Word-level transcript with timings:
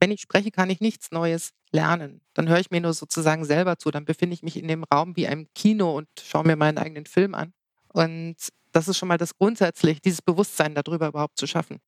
wenn 0.00 0.10
ich 0.10 0.22
spreche, 0.22 0.50
kann 0.50 0.70
ich 0.70 0.80
nichts 0.80 1.12
Neues 1.12 1.50
lernen. 1.70 2.22
Dann 2.34 2.48
höre 2.48 2.58
ich 2.58 2.70
mir 2.70 2.80
nur 2.80 2.94
sozusagen 2.94 3.44
selber 3.44 3.76
zu. 3.76 3.90
Dann 3.90 4.06
befinde 4.06 4.34
ich 4.34 4.42
mich 4.42 4.56
in 4.56 4.66
dem 4.66 4.84
Raum 4.84 5.14
wie 5.14 5.28
einem 5.28 5.46
Kino 5.54 5.96
und 5.96 6.08
schaue 6.20 6.44
mir 6.44 6.56
meinen 6.56 6.78
eigenen 6.78 7.06
Film 7.06 7.34
an. 7.34 7.52
Und 7.92 8.36
das 8.72 8.88
ist 8.88 8.96
schon 8.96 9.08
mal 9.08 9.18
das 9.18 9.36
grundsätzlich, 9.36 10.00
dieses 10.00 10.22
Bewusstsein 10.22 10.74
darüber 10.74 11.08
überhaupt 11.08 11.36
zu 11.36 11.46
schaffen. 11.46 11.78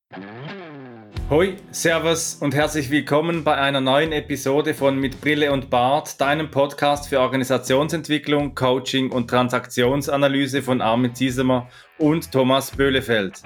Hoi, 1.31 1.57
Servus 1.71 2.35
und 2.35 2.55
herzlich 2.55 2.91
willkommen 2.91 3.45
bei 3.45 3.55
einer 3.55 3.81
neuen 3.81 4.13
Episode 4.13 4.75
von 4.75 4.99
Mit 4.99 5.21
Brille 5.21 5.53
und 5.53 5.71
Bart, 5.71 6.21
deinem 6.21 6.51
Podcast 6.51 7.09
für 7.09 7.21
Organisationsentwicklung, 7.21 8.55
Coaching 8.55 9.11
und 9.11 9.31
Transaktionsanalyse 9.31 10.63
von 10.63 10.83
Armin 10.83 11.15
Ziesemer 11.15 11.69
und 11.97 12.33
Thomas 12.33 12.73
Böhlefeld. 12.73 13.41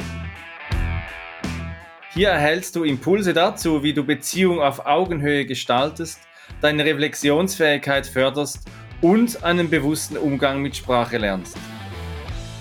Hier 2.17 2.31
erhältst 2.31 2.75
du 2.75 2.85
Impulse 2.85 3.35
dazu, 3.35 3.83
wie 3.83 3.93
du 3.93 4.03
Beziehung 4.03 4.59
auf 4.59 4.87
Augenhöhe 4.87 5.45
gestaltest, 5.45 6.21
deine 6.63 6.83
Reflexionsfähigkeit 6.83 8.07
förderst 8.07 8.71
und 9.03 9.45
einen 9.45 9.69
bewussten 9.69 10.17
Umgang 10.17 10.63
mit 10.63 10.75
Sprache 10.75 11.19
lernst. 11.19 11.59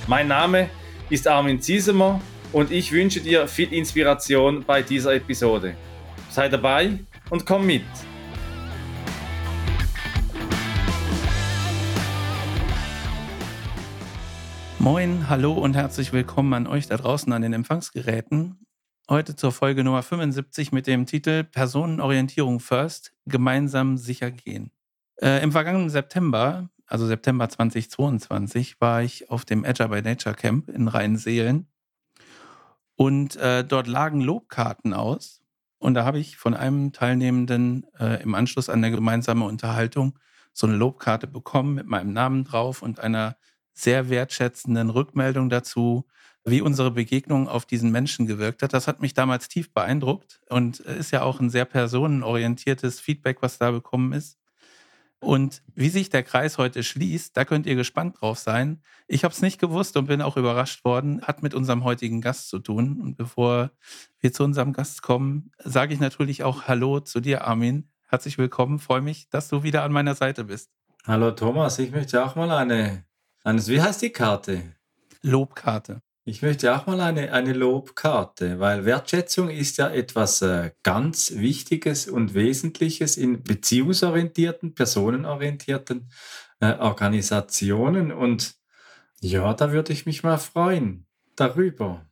Mein 0.08 0.28
Name 0.28 0.70
ist 1.09 1.26
Armin 1.26 1.62
Ziesemer 1.62 2.20
und 2.52 2.70
ich 2.70 2.91
wünsche 2.91 3.22
dir 3.22 3.48
viel 3.48 3.72
Inspiration 3.72 4.66
bei 4.66 4.81
dieser 4.81 5.16
Episode. 5.16 5.78
Sei 6.30 6.50
dabei 6.50 7.00
und 7.30 7.45
komm 7.45 7.66
mit. 7.66 7.86
Moin, 14.80 15.30
hallo 15.30 15.53
und 15.53 15.78
herzlich 15.78 16.12
willkommen 16.12 16.53
an 16.53 16.67
euch 16.67 16.88
da 16.88 16.98
draußen 16.98 17.31
an 17.31 17.42
den 17.42 17.53
Empfangsgeräten. 17.53 18.65
Heute 19.08 19.36
zur 19.36 19.52
Folge 19.52 19.84
Nummer 19.84 20.02
75 20.02 20.72
mit 20.72 20.88
dem 20.88 21.05
Titel 21.05 21.44
Personenorientierung 21.44 22.59
First, 22.59 23.14
gemeinsam 23.28 23.98
sicher 23.98 24.31
gehen. 24.31 24.72
Äh, 25.18 25.44
Im 25.44 25.52
vergangenen 25.52 25.91
September, 25.91 26.72
also 26.88 27.06
September 27.06 27.48
2022, 27.48 28.81
war 28.81 29.03
ich 29.03 29.30
auf 29.30 29.45
dem 29.45 29.64
Agile 29.64 29.89
by 29.89 30.02
Nature 30.02 30.33
Camp 30.33 30.70
in 30.70 30.88
Rheinseelen 30.88 31.67
und 32.95 33.36
äh, 33.36 33.64
dort 33.64 33.86
lagen 33.86 34.22
Lobkarten 34.22 34.95
aus. 34.95 35.44
Und 35.78 35.94
da 35.94 36.03
habe 36.03 36.17
ich 36.17 36.38
von 36.38 36.56
einem 36.56 36.92
Teilnehmenden 36.92 37.86
äh, 38.00 38.23
im 38.23 38.33
Anschluss 38.33 38.70
an 38.70 38.83
eine 38.83 38.89
gemeinsame 38.89 39.45
Unterhaltung 39.45 40.17
so 40.52 40.66
eine 40.66 40.78
Lobkarte 40.78 41.28
bekommen 41.28 41.76
mit 41.76 41.86
meinem 41.86 42.11
Namen 42.11 42.44
drauf 42.44 42.81
und 42.81 43.00
einer 43.00 43.38
sehr 43.72 44.09
wertschätzenden 44.09 44.89
Rückmeldung 44.89 45.52
dazu, 45.52 46.08
wie 46.46 46.62
unsere 46.62 46.92
Begegnung 46.92 47.48
auf 47.48 47.66
diesen 47.66 47.92
Menschen 47.92 48.28
gewirkt 48.28 48.62
hat. 48.62 48.74
Das 48.74 48.88
hat 48.88 49.02
mich 49.02 49.16
damals 49.16 49.48
tief 49.48 49.74
beeindruckt 49.74 50.42
und 50.50 50.80
ist 50.80 51.12
ja 51.12 51.24
auch 51.24 51.40
ein 51.40 51.50
sehr 51.50 51.66
personenorientiertes 51.66 53.00
Feedback, 53.00 53.42
was 53.42 53.58
da 53.58 53.72
bekommen 53.72 54.14
ist. 54.14 54.38
Und 55.20 55.64
wie 55.73 55.90
sich 55.90 56.12
der 56.12 56.22
Kreis 56.22 56.60
heute 56.60 56.84
schließt, 56.84 57.36
da 57.36 57.46
könnt 57.46 57.66
ihr 57.66 57.73
gespannt 57.73 58.22
drauf 58.22 58.38
sein. 58.38 58.84
Ich 59.08 59.23
habe 59.23 59.34
es 59.34 59.42
nicht 59.42 59.60
gewusst 59.60 59.98
und 59.98 60.06
bin 60.06 60.22
auch 60.22 60.38
überrascht 60.38 60.86
worden, 60.86 61.23
hat 61.23 61.42
mit 61.42 61.56
unserem 61.56 61.84
heutigen 61.84 62.22
Gast 62.22 62.50
zu 62.50 62.60
tun. 62.60 63.02
Und 63.02 63.18
bevor 63.18 63.72
wir 64.20 64.32
zu 64.32 64.44
unserem 64.44 64.72
Gast 64.72 65.02
kommen, 65.02 65.52
sage 65.58 65.96
ich 65.96 66.00
natürlich 66.00 66.44
auch 66.44 66.68
Hallo 66.68 67.00
zu 67.00 67.22
dir, 67.22 67.46
Armin. 67.46 67.90
Herzlich 68.08 68.38
willkommen, 68.38 68.78
freue 68.78 69.02
mich, 69.02 69.28
dass 69.30 69.48
du 69.48 69.64
wieder 69.64 69.82
an 69.82 69.92
meiner 69.92 70.14
Seite 70.14 70.44
bist. 70.44 70.70
Hallo 71.08 71.32
Thomas, 71.32 71.80
ich 71.80 71.90
möchte 71.90 72.23
auch 72.23 72.36
mal 72.36 72.52
eine, 72.52 73.04
eine 73.44 73.66
wie 73.66 73.82
heißt 73.82 74.04
die 74.04 74.12
Karte? 74.12 74.62
Lobkarte. 75.23 76.05
Ich 76.28 76.42
möchte 76.42 76.76
auch 76.76 76.88
mal 76.88 77.00
eine, 77.02 77.31
eine 77.31 77.54
Lobkarte, 77.54 78.59
weil 78.59 78.84
Wertschätzung 78.84 79.52
ist 79.52 79.78
ja 79.78 79.92
etwas 79.92 80.42
äh, 80.42 80.72
ganz 80.82 81.34
Wichtiges 81.36 82.08
und 82.08 82.34
Wesentliches 82.34 83.16
in 83.16 83.44
beziehungsorientierten, 83.44 84.73
personenorientierten 84.73 86.09
äh, 86.62 86.73
Organisationen. 86.80 88.12
Und 88.12 88.56
ja, 89.22 89.54
da 89.54 89.72
würde 89.72 89.94
ich 89.94 90.08
mich 90.08 90.23
mal 90.23 90.39
freuen 90.39 91.05
darüber. 91.36 92.10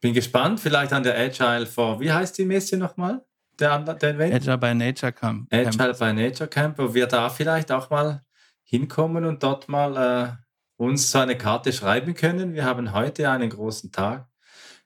Bin 0.00 0.14
gespannt, 0.14 0.60
vielleicht 0.60 0.92
an 0.92 1.02
der 1.02 1.18
Agile 1.18 1.66
for, 1.66 1.98
wie 1.98 2.12
heißt 2.12 2.38
die 2.38 2.44
Messe 2.44 2.76
nochmal? 2.76 3.24
Der, 3.58 3.80
der 3.80 4.20
Agile 4.20 4.58
by 4.58 4.74
Nature 4.76 5.12
Camp. 5.12 5.52
Agile 5.52 5.94
by 5.94 6.12
Nature 6.12 6.48
Camp, 6.48 6.78
wo 6.78 6.94
wir 6.94 7.08
da 7.08 7.28
vielleicht 7.30 7.72
auch 7.72 7.90
mal 7.90 8.22
hinkommen 8.62 9.24
und 9.24 9.42
dort 9.42 9.68
mal 9.68 9.96
äh, 9.96 10.45
uns 10.76 11.10
so 11.10 11.18
eine 11.18 11.36
Karte 11.36 11.72
schreiben 11.72 12.14
können. 12.14 12.54
Wir 12.54 12.64
haben 12.64 12.92
heute 12.92 13.30
einen 13.30 13.50
großen 13.50 13.92
Tag. 13.92 14.28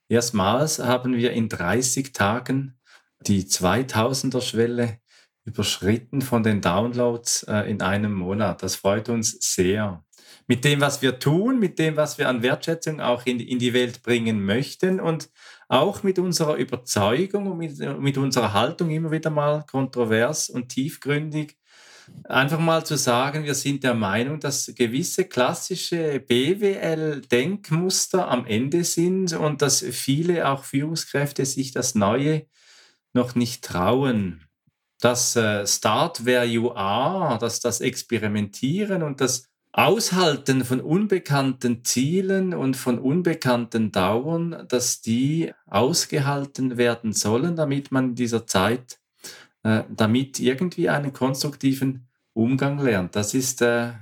Erstmals 0.09 0.79
haben 0.79 1.15
wir 1.15 1.33
in 1.33 1.49
30 1.49 2.13
Tagen 2.13 2.79
die 3.21 3.45
2000er 3.45 4.41
Schwelle 4.41 4.99
überschritten 5.45 6.23
von 6.23 6.43
den 6.43 6.61
Downloads 6.61 7.45
äh, 7.45 7.71
in 7.71 7.83
einem 7.83 8.15
Monat. 8.15 8.63
Das 8.63 8.77
freut 8.77 9.09
uns 9.09 9.39
sehr. 9.41 10.05
Mit 10.47 10.65
dem, 10.65 10.81
was 10.81 11.03
wir 11.03 11.19
tun, 11.19 11.59
mit 11.59 11.79
dem, 11.79 11.97
was 11.97 12.19
wir 12.19 12.29
an 12.29 12.43
Wertschätzung 12.43 13.01
auch 13.01 13.25
in, 13.27 13.41
in 13.41 13.59
die 13.59 13.73
Welt 13.73 14.03
bringen 14.03 14.45
möchten 14.45 15.01
und 15.01 15.31
auch 15.69 16.03
mit 16.03 16.19
unserer 16.19 16.57
Überzeugung 16.57 17.47
und 17.47 17.59
mit, 17.59 17.79
mit 18.01 18.19
unserer 18.19 18.53
Haltung 18.53 18.91
immer 18.91 19.11
wieder 19.11 19.31
mal 19.31 19.65
kontrovers 19.71 20.51
und 20.51 20.69
tiefgründig 20.69 21.57
einfach 22.25 22.61
mal 22.61 22.85
zu 22.85 22.97
sagen, 22.97 23.45
wir 23.45 23.55
sind 23.55 23.83
der 23.83 23.95
Meinung, 23.95 24.41
dass 24.41 24.73
gewisse 24.75 25.25
klassische 25.25 26.21
BWL-Denkmuster 26.21 28.29
am 28.29 28.47
Ende 28.47 28.85
sind 28.85 29.33
und 29.33 29.63
dass 29.63 29.81
viele 29.81 30.49
auch 30.49 30.65
Führungskräfte 30.65 31.45
sich 31.45 31.73
das 31.73 31.95
Neue 31.95 32.47
noch 33.13 33.35
nicht 33.35 33.65
trauen. 33.65 34.45
Das 35.01 35.35
äh, 35.35 35.67
Start 35.67 36.25
where 36.25 36.45
you 36.45 36.73
are, 36.73 37.39
dass 37.39 37.61
das 37.61 37.81
Experimentieren 37.81 39.03
und 39.03 39.21
das 39.21 39.51
Aushalten 39.73 40.65
von 40.65 40.81
unbekannten 40.81 41.85
Zielen 41.85 42.55
und 42.55 42.77
von 42.77 42.99
unbekannten 42.99 43.93
Dauern, 43.93 44.67
dass 44.69 45.01
die 45.01 45.53
ausgehalten 45.67 46.77
werden 46.77 47.13
sollen, 47.13 47.55
damit 47.55 47.93
man 47.93 48.11
in 48.11 48.15
dieser 48.17 48.47
Zeit 48.47 49.00
äh, 49.63 49.85
damit 49.89 50.41
irgendwie 50.41 50.89
einen 50.89 51.13
konstruktiven 51.13 52.09
Umgang 52.33 52.79
lernt. 52.79 53.17
Das 53.17 53.35
ist 53.35 53.63
äh, 53.63 53.93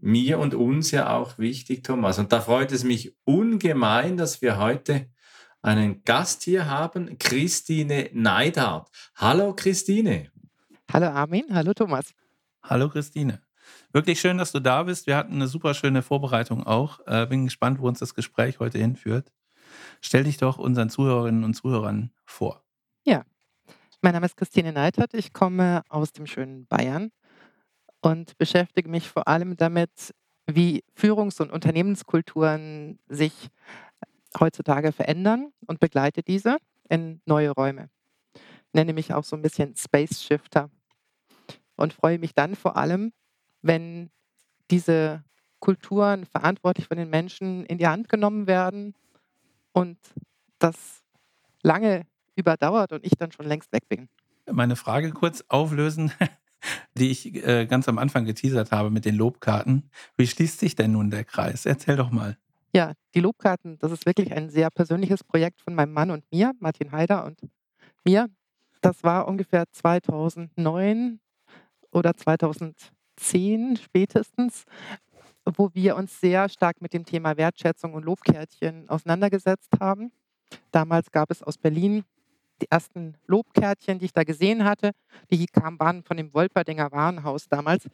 mir 0.00 0.38
und 0.38 0.54
uns 0.54 0.90
ja 0.90 1.14
auch 1.16 1.38
wichtig, 1.38 1.82
Thomas. 1.84 2.18
Und 2.18 2.32
da 2.32 2.40
freut 2.40 2.72
es 2.72 2.84
mich 2.84 3.16
ungemein, 3.24 4.16
dass 4.16 4.42
wir 4.42 4.58
heute 4.58 5.08
einen 5.62 6.04
Gast 6.04 6.42
hier 6.42 6.66
haben, 6.66 7.18
Christine 7.18 8.10
Neidhardt. 8.12 8.90
Hallo 9.16 9.54
Christine. 9.54 10.30
Hallo 10.92 11.06
Armin, 11.06 11.44
hallo 11.50 11.72
Thomas. 11.72 12.14
Hallo 12.62 12.88
Christine. 12.88 13.40
Wirklich 13.92 14.20
schön, 14.20 14.38
dass 14.38 14.52
du 14.52 14.60
da 14.60 14.82
bist. 14.82 15.06
Wir 15.06 15.16
hatten 15.16 15.34
eine 15.34 15.46
super 15.46 15.74
schöne 15.74 16.02
Vorbereitung 16.02 16.66
auch. 16.66 17.00
Äh, 17.06 17.26
bin 17.26 17.44
gespannt, 17.44 17.80
wo 17.80 17.88
uns 17.88 18.00
das 18.00 18.14
Gespräch 18.14 18.58
heute 18.58 18.78
hinführt. 18.78 19.32
Stell 20.00 20.24
dich 20.24 20.36
doch 20.36 20.58
unseren 20.58 20.90
Zuhörerinnen 20.90 21.44
und 21.44 21.54
Zuhörern 21.54 22.10
vor. 22.24 22.63
Mein 24.04 24.12
Name 24.12 24.26
ist 24.26 24.36
Christine 24.36 24.70
Neitert. 24.70 25.14
Ich 25.14 25.32
komme 25.32 25.82
aus 25.88 26.12
dem 26.12 26.26
schönen 26.26 26.66
Bayern 26.66 27.10
und 28.02 28.36
beschäftige 28.36 28.90
mich 28.90 29.08
vor 29.08 29.28
allem 29.28 29.56
damit, 29.56 30.12
wie 30.46 30.84
Führungs- 30.94 31.40
und 31.40 31.50
Unternehmenskulturen 31.50 32.98
sich 33.08 33.48
heutzutage 34.38 34.92
verändern 34.92 35.54
und 35.66 35.80
begleite 35.80 36.22
diese 36.22 36.58
in 36.90 37.22
neue 37.24 37.52
Räume. 37.52 37.88
Nenne 38.74 38.92
mich 38.92 39.14
auch 39.14 39.24
so 39.24 39.36
ein 39.36 39.42
bisschen 39.42 39.74
Space 39.74 40.22
Shifter 40.22 40.68
und 41.76 41.94
freue 41.94 42.18
mich 42.18 42.34
dann 42.34 42.56
vor 42.56 42.76
allem, 42.76 43.10
wenn 43.62 44.10
diese 44.70 45.24
Kulturen 45.60 46.26
verantwortlich 46.26 46.88
von 46.88 46.98
den 46.98 47.08
Menschen 47.08 47.64
in 47.64 47.78
die 47.78 47.88
Hand 47.88 48.10
genommen 48.10 48.46
werden 48.46 48.94
und 49.72 49.96
das 50.58 51.02
lange 51.62 52.06
überdauert 52.36 52.92
und 52.92 53.04
ich 53.04 53.12
dann 53.18 53.32
schon 53.32 53.46
längst 53.46 53.72
weg 53.72 53.88
bin. 53.88 54.08
Meine 54.50 54.76
Frage 54.76 55.10
kurz 55.12 55.44
auflösen, 55.48 56.12
die 56.94 57.10
ich 57.10 57.34
äh, 57.46 57.66
ganz 57.66 57.88
am 57.88 57.98
Anfang 57.98 58.24
geteasert 58.24 58.72
habe 58.72 58.90
mit 58.90 59.04
den 59.04 59.14
Lobkarten. 59.14 59.90
Wie 60.16 60.26
schließt 60.26 60.60
sich 60.60 60.74
denn 60.74 60.92
nun 60.92 61.10
der 61.10 61.24
Kreis? 61.24 61.66
Erzähl 61.66 61.96
doch 61.96 62.10
mal. 62.10 62.36
Ja, 62.74 62.92
die 63.14 63.20
Lobkarten, 63.20 63.78
das 63.78 63.92
ist 63.92 64.04
wirklich 64.04 64.32
ein 64.32 64.50
sehr 64.50 64.68
persönliches 64.68 65.22
Projekt 65.22 65.60
von 65.60 65.74
meinem 65.74 65.92
Mann 65.92 66.10
und 66.10 66.24
mir, 66.32 66.52
Martin 66.58 66.90
Haider 66.90 67.24
und 67.24 67.38
mir. 68.04 68.28
Das 68.80 69.04
war 69.04 69.28
ungefähr 69.28 69.64
2009 69.70 71.20
oder 71.92 72.16
2010 72.16 73.76
spätestens, 73.76 74.64
wo 75.44 75.70
wir 75.72 75.96
uns 75.96 76.20
sehr 76.20 76.48
stark 76.48 76.82
mit 76.82 76.92
dem 76.92 77.04
Thema 77.04 77.36
Wertschätzung 77.36 77.94
und 77.94 78.04
Lobkärtchen 78.04 78.88
auseinandergesetzt 78.88 79.70
haben. 79.78 80.10
Damals 80.72 81.12
gab 81.12 81.30
es 81.30 81.42
aus 81.42 81.56
Berlin 81.56 82.04
die 82.62 82.70
ersten 82.70 83.16
Lobkärtchen, 83.26 83.98
die 83.98 84.06
ich 84.06 84.12
da 84.12 84.24
gesehen 84.24 84.64
hatte, 84.64 84.92
die 85.30 85.46
kamen, 85.46 85.78
waren 85.78 86.02
von 86.02 86.16
dem 86.16 86.32
Wolperdinger 86.32 86.90
Warenhaus 86.92 87.48
damals. 87.48 87.88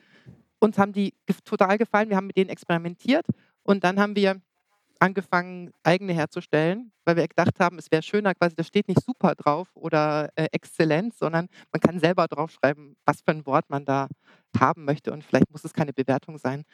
Uns 0.58 0.78
haben 0.78 0.92
die 0.92 1.14
total 1.44 1.78
gefallen. 1.78 2.10
Wir 2.10 2.16
haben 2.16 2.26
mit 2.26 2.36
denen 2.36 2.50
experimentiert 2.50 3.26
und 3.62 3.84
dann 3.84 3.98
haben 3.98 4.14
wir 4.16 4.40
angefangen, 5.00 5.72
eigene 5.82 6.12
herzustellen, 6.12 6.92
weil 7.04 7.16
wir 7.16 7.26
gedacht 7.26 7.58
haben, 7.58 7.78
es 7.78 7.90
wäre 7.90 8.02
schöner, 8.02 8.34
quasi, 8.34 8.54
da 8.54 8.62
steht 8.62 8.86
nicht 8.86 9.02
super 9.02 9.34
drauf 9.34 9.68
oder 9.74 10.28
äh, 10.36 10.48
exzellent, 10.52 11.14
sondern 11.14 11.48
man 11.72 11.80
kann 11.80 11.98
selber 11.98 12.28
draufschreiben, 12.28 12.96
was 13.06 13.22
für 13.22 13.30
ein 13.30 13.46
Wort 13.46 13.70
man 13.70 13.86
da 13.86 14.08
haben 14.58 14.84
möchte 14.84 15.12
und 15.12 15.24
vielleicht 15.24 15.50
muss 15.50 15.64
es 15.64 15.72
keine 15.72 15.94
Bewertung 15.94 16.36
sein. 16.36 16.64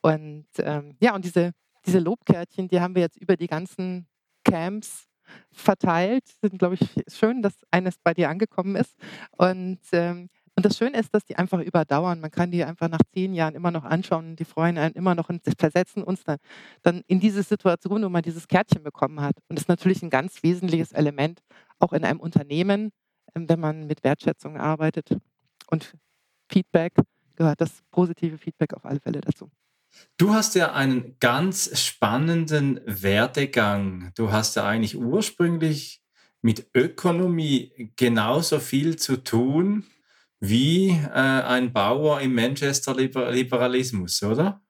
Und 0.00 0.46
ähm, 0.58 0.96
ja, 0.98 1.14
und 1.14 1.24
diese, 1.24 1.52
diese 1.84 1.98
Lobkärtchen, 1.98 2.68
die 2.68 2.80
haben 2.80 2.94
wir 2.94 3.02
jetzt 3.02 3.18
über 3.18 3.36
die 3.36 3.48
ganzen 3.48 4.06
Camps 4.44 5.06
verteilt. 5.52 6.24
Sind, 6.40 6.58
glaube 6.58 6.74
ich, 6.74 7.04
schön, 7.12 7.42
dass 7.42 7.54
eines 7.70 7.96
bei 8.02 8.14
dir 8.14 8.28
angekommen 8.28 8.76
ist. 8.76 8.94
Und 9.36 9.80
ähm, 9.92 10.28
und 10.56 10.64
das 10.64 10.78
Schöne 10.78 10.98
ist, 10.98 11.12
dass 11.12 11.24
die 11.24 11.36
einfach 11.36 11.58
überdauern. 11.60 12.20
Man 12.20 12.30
kann 12.30 12.52
die 12.52 12.62
einfach 12.62 12.88
nach 12.88 13.00
zehn 13.12 13.34
Jahren 13.34 13.54
immer 13.54 13.72
noch 13.72 13.84
anschauen. 13.84 14.36
Die 14.36 14.44
freuen 14.44 14.78
einen 14.78 14.94
immer 14.94 15.14
noch 15.14 15.28
und 15.28 15.42
versetzen 15.58 16.04
uns 16.04 16.22
dann, 16.22 16.38
dann 16.82 17.02
in 17.08 17.18
diese 17.18 17.42
Situation, 17.42 18.04
wo 18.04 18.08
man 18.08 18.22
dieses 18.22 18.46
Kärtchen 18.46 18.84
bekommen 18.84 19.20
hat. 19.20 19.36
Und 19.48 19.58
das 19.58 19.64
ist 19.64 19.68
natürlich 19.68 20.02
ein 20.02 20.10
ganz 20.10 20.42
wesentliches 20.44 20.92
Element, 20.92 21.42
auch 21.80 21.92
in 21.92 22.04
einem 22.04 22.20
Unternehmen, 22.20 22.92
ähm, 23.34 23.48
wenn 23.48 23.58
man 23.58 23.86
mit 23.88 24.04
Wertschätzung 24.04 24.56
arbeitet. 24.56 25.18
Und 25.70 25.94
Feedback 26.48 26.92
gehört 27.34 27.60
das 27.60 27.82
positive 27.90 28.38
Feedback 28.38 28.74
auf 28.74 28.84
alle 28.84 29.00
Fälle 29.00 29.20
dazu. 29.20 29.50
Du 30.16 30.32
hast 30.32 30.54
ja 30.54 30.72
einen 30.72 31.16
ganz 31.18 31.78
spannenden 31.80 32.80
Werdegang. 32.84 34.12
Du 34.14 34.30
hast 34.32 34.56
ja 34.56 34.64
eigentlich 34.66 34.96
ursprünglich 34.96 36.02
mit 36.40 36.68
Ökonomie 36.74 37.92
genauso 37.96 38.60
viel 38.60 38.96
zu 38.96 39.16
tun 39.16 39.86
wie 40.40 40.90
äh, 40.90 41.08
ein 41.10 41.72
Bauer 41.72 42.20
im 42.20 42.34
Manchester-Liberalismus, 42.34 44.22
oder? 44.22 44.62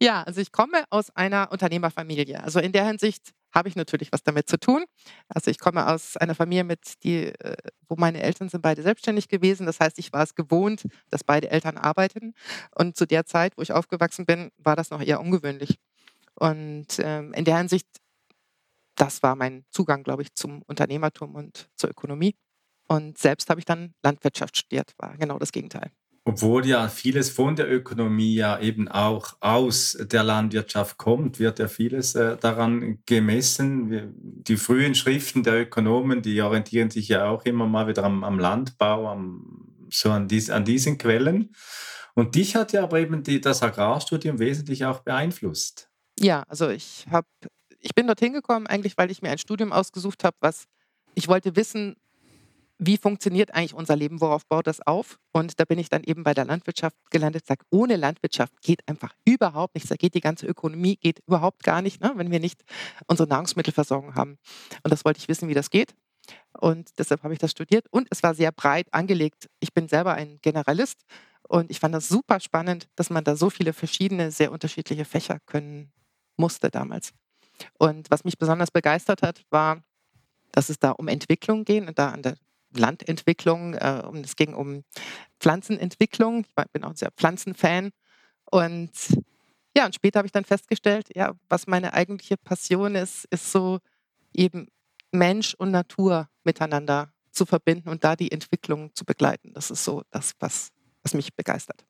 Ja, 0.00 0.22
also 0.22 0.40
ich 0.40 0.52
komme 0.52 0.84
aus 0.90 1.10
einer 1.16 1.50
Unternehmerfamilie. 1.50 2.42
Also 2.42 2.60
in 2.60 2.72
der 2.72 2.86
Hinsicht 2.86 3.32
habe 3.54 3.68
ich 3.68 3.76
natürlich 3.76 4.12
was 4.12 4.22
damit 4.22 4.48
zu 4.48 4.58
tun. 4.58 4.84
Also 5.28 5.50
ich 5.50 5.58
komme 5.58 5.86
aus 5.86 6.16
einer 6.16 6.34
Familie, 6.34 6.64
mit 6.64 7.02
die, 7.04 7.26
äh, 7.26 7.56
wo 7.88 7.96
meine 7.96 8.22
Eltern 8.22 8.48
sind 8.48 8.62
beide 8.62 8.82
selbstständig 8.82 9.28
gewesen. 9.28 9.66
Das 9.66 9.80
heißt, 9.80 9.98
ich 9.98 10.12
war 10.12 10.22
es 10.22 10.34
gewohnt, 10.34 10.84
dass 11.10 11.24
beide 11.24 11.50
Eltern 11.50 11.78
arbeiten. 11.78 12.34
Und 12.74 12.96
zu 12.96 13.06
der 13.06 13.24
Zeit, 13.26 13.56
wo 13.56 13.62
ich 13.62 13.72
aufgewachsen 13.72 14.26
bin, 14.26 14.50
war 14.58 14.76
das 14.76 14.90
noch 14.90 15.00
eher 15.00 15.20
ungewöhnlich. 15.20 15.78
Und 16.34 16.98
ähm, 16.98 17.32
in 17.34 17.44
der 17.44 17.58
Hinsicht, 17.58 17.86
das 18.96 19.22
war 19.22 19.36
mein 19.36 19.64
Zugang, 19.70 20.02
glaube 20.02 20.22
ich, 20.22 20.34
zum 20.34 20.62
Unternehmertum 20.62 21.34
und 21.34 21.68
zur 21.76 21.90
Ökonomie. 21.90 22.36
Und 22.88 23.18
selbst 23.18 23.50
habe 23.50 23.60
ich 23.60 23.66
dann 23.66 23.94
Landwirtschaft 24.02 24.56
studiert, 24.58 24.94
war 24.98 25.16
genau 25.16 25.38
das 25.38 25.52
Gegenteil. 25.52 25.90
Obwohl 26.26 26.66
ja 26.66 26.88
vieles 26.88 27.28
von 27.28 27.54
der 27.54 27.70
Ökonomie 27.70 28.34
ja 28.34 28.58
eben 28.58 28.88
auch 28.88 29.36
aus 29.40 29.98
der 30.00 30.22
Landwirtschaft 30.22 30.96
kommt, 30.96 31.38
wird 31.38 31.58
ja 31.58 31.68
vieles 31.68 32.14
äh, 32.14 32.38
daran 32.38 32.98
gemessen. 33.04 34.14
Die 34.16 34.56
frühen 34.56 34.94
Schriften 34.94 35.42
der 35.42 35.60
Ökonomen, 35.60 36.22
die 36.22 36.40
orientieren 36.40 36.88
sich 36.88 37.08
ja 37.08 37.28
auch 37.28 37.44
immer 37.44 37.66
mal 37.66 37.88
wieder 37.88 38.04
am, 38.04 38.24
am 38.24 38.38
Landbau, 38.38 39.06
am, 39.06 39.86
so 39.90 40.10
an, 40.10 40.26
dies, 40.26 40.48
an 40.48 40.64
diesen 40.64 40.96
Quellen. 40.96 41.54
Und 42.14 42.36
dich 42.36 42.56
hat 42.56 42.72
ja 42.72 42.84
aber 42.84 43.00
eben 43.00 43.22
die, 43.22 43.42
das 43.42 43.62
Agrarstudium 43.62 44.38
wesentlich 44.38 44.86
auch 44.86 45.00
beeinflusst. 45.00 45.90
Ja, 46.18 46.44
also 46.48 46.70
ich 46.70 47.06
habe, 47.10 47.26
ich 47.80 47.94
bin 47.94 48.06
dorthin 48.06 48.32
gekommen 48.32 48.66
eigentlich, 48.66 48.96
weil 48.96 49.10
ich 49.10 49.20
mir 49.20 49.30
ein 49.30 49.38
Studium 49.38 49.72
ausgesucht 49.72 50.24
habe, 50.24 50.36
was 50.40 50.64
ich 51.14 51.28
wollte 51.28 51.54
wissen, 51.54 51.96
wie 52.78 52.96
funktioniert 52.96 53.54
eigentlich 53.54 53.74
unser 53.74 53.96
Leben, 53.96 54.20
worauf 54.20 54.46
baut 54.46 54.66
das 54.66 54.80
auf? 54.84 55.18
Und 55.32 55.60
da 55.60 55.64
bin 55.64 55.78
ich 55.78 55.88
dann 55.88 56.02
eben 56.02 56.24
bei 56.24 56.34
der 56.34 56.44
Landwirtschaft 56.44 56.96
gelandet, 57.10 57.46
sage, 57.46 57.64
ohne 57.70 57.96
Landwirtschaft 57.96 58.60
geht 58.62 58.86
einfach 58.88 59.14
überhaupt 59.24 59.74
nichts. 59.74 59.88
Da 59.88 59.96
geht 59.96 60.14
die 60.14 60.20
ganze 60.20 60.46
Ökonomie, 60.46 60.96
geht 60.96 61.20
überhaupt 61.26 61.62
gar 61.62 61.82
nicht, 61.82 62.00
ne, 62.00 62.12
wenn 62.16 62.30
wir 62.30 62.40
nicht 62.40 62.64
unsere 63.06 63.28
Nahrungsmittelversorgung 63.28 64.14
haben. 64.14 64.38
Und 64.82 64.90
das 64.90 65.04
wollte 65.04 65.18
ich 65.18 65.28
wissen, 65.28 65.48
wie 65.48 65.54
das 65.54 65.70
geht. 65.70 65.94
Und 66.58 66.90
deshalb 66.98 67.22
habe 67.22 67.34
ich 67.34 67.38
das 67.38 67.52
studiert. 67.52 67.86
Und 67.90 68.08
es 68.10 68.22
war 68.22 68.34
sehr 68.34 68.50
breit 68.50 68.92
angelegt. 68.92 69.48
Ich 69.60 69.72
bin 69.72 69.88
selber 69.88 70.14
ein 70.14 70.38
Generalist 70.42 71.04
und 71.48 71.70
ich 71.70 71.78
fand 71.78 71.94
das 71.94 72.08
super 72.08 72.40
spannend, 72.40 72.88
dass 72.96 73.10
man 73.10 73.24
da 73.24 73.36
so 73.36 73.50
viele 73.50 73.72
verschiedene, 73.72 74.30
sehr 74.30 74.50
unterschiedliche 74.50 75.04
Fächer 75.04 75.38
können 75.46 75.92
musste 76.36 76.70
damals. 76.70 77.12
Und 77.78 78.10
was 78.10 78.24
mich 78.24 78.38
besonders 78.38 78.70
begeistert 78.70 79.22
hat, 79.22 79.44
war, 79.50 79.82
dass 80.52 80.68
es 80.68 80.78
da 80.78 80.90
um 80.92 81.08
Entwicklung 81.08 81.64
geht 81.64 81.86
und 81.86 81.98
da 81.98 82.10
an 82.10 82.22
der 82.22 82.36
Landentwicklung, 82.76 83.74
äh, 83.74 84.02
es 84.22 84.36
ging 84.36 84.54
um 84.54 84.84
Pflanzenentwicklung. 85.40 86.44
Ich 86.44 86.72
bin 86.72 86.84
auch 86.84 86.90
ein 86.90 86.96
sehr 86.96 87.10
Pflanzenfan. 87.12 87.90
Und 88.50 88.90
ja, 89.76 89.86
und 89.86 89.94
später 89.94 90.18
habe 90.18 90.26
ich 90.26 90.32
dann 90.32 90.44
festgestellt, 90.44 91.08
ja, 91.14 91.34
was 91.48 91.66
meine 91.66 91.94
eigentliche 91.94 92.36
Passion 92.36 92.94
ist, 92.94 93.24
ist 93.30 93.50
so 93.50 93.78
eben 94.32 94.68
Mensch 95.10 95.54
und 95.54 95.70
Natur 95.70 96.28
miteinander 96.44 97.12
zu 97.30 97.46
verbinden 97.46 97.88
und 97.88 98.04
da 98.04 98.16
die 98.16 98.30
Entwicklung 98.30 98.94
zu 98.94 99.04
begleiten. 99.04 99.52
Das 99.54 99.70
ist 99.70 99.84
so 99.84 100.02
das, 100.10 100.32
was, 100.38 100.70
was 101.02 101.14
mich 101.14 101.34
begeistert. 101.34 101.84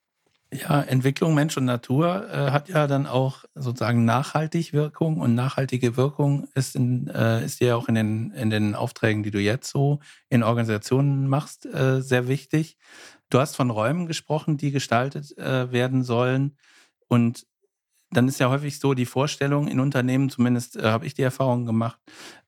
Ja, 0.54 0.82
Entwicklung 0.82 1.34
Mensch 1.34 1.56
und 1.56 1.64
Natur 1.64 2.28
äh, 2.30 2.52
hat 2.52 2.68
ja 2.68 2.86
dann 2.86 3.08
auch 3.08 3.44
sozusagen 3.56 4.04
nachhaltig 4.04 4.72
Wirkung 4.72 5.18
und 5.18 5.34
nachhaltige 5.34 5.96
Wirkung 5.96 6.46
ist, 6.54 6.76
in, 6.76 7.08
äh, 7.08 7.44
ist 7.44 7.60
ja 7.60 7.74
auch 7.74 7.88
in 7.88 7.96
den, 7.96 8.30
in 8.30 8.50
den 8.50 8.76
Aufträgen, 8.76 9.24
die 9.24 9.32
du 9.32 9.40
jetzt 9.40 9.68
so 9.68 9.98
in 10.28 10.44
Organisationen 10.44 11.26
machst, 11.26 11.66
äh, 11.66 12.00
sehr 12.00 12.28
wichtig. 12.28 12.76
Du 13.30 13.40
hast 13.40 13.56
von 13.56 13.70
Räumen 13.70 14.06
gesprochen, 14.06 14.56
die 14.56 14.70
gestaltet 14.70 15.36
äh, 15.38 15.72
werden 15.72 16.04
sollen 16.04 16.56
und 17.08 17.48
dann 18.10 18.28
ist 18.28 18.38
ja 18.38 18.48
häufig 18.48 18.78
so 18.78 18.94
die 18.94 19.06
Vorstellung 19.06 19.66
in 19.66 19.80
Unternehmen, 19.80 20.30
zumindest 20.30 20.76
äh, 20.76 20.84
habe 20.84 21.04
ich 21.04 21.14
die 21.14 21.22
Erfahrung 21.22 21.66
gemacht, 21.66 21.98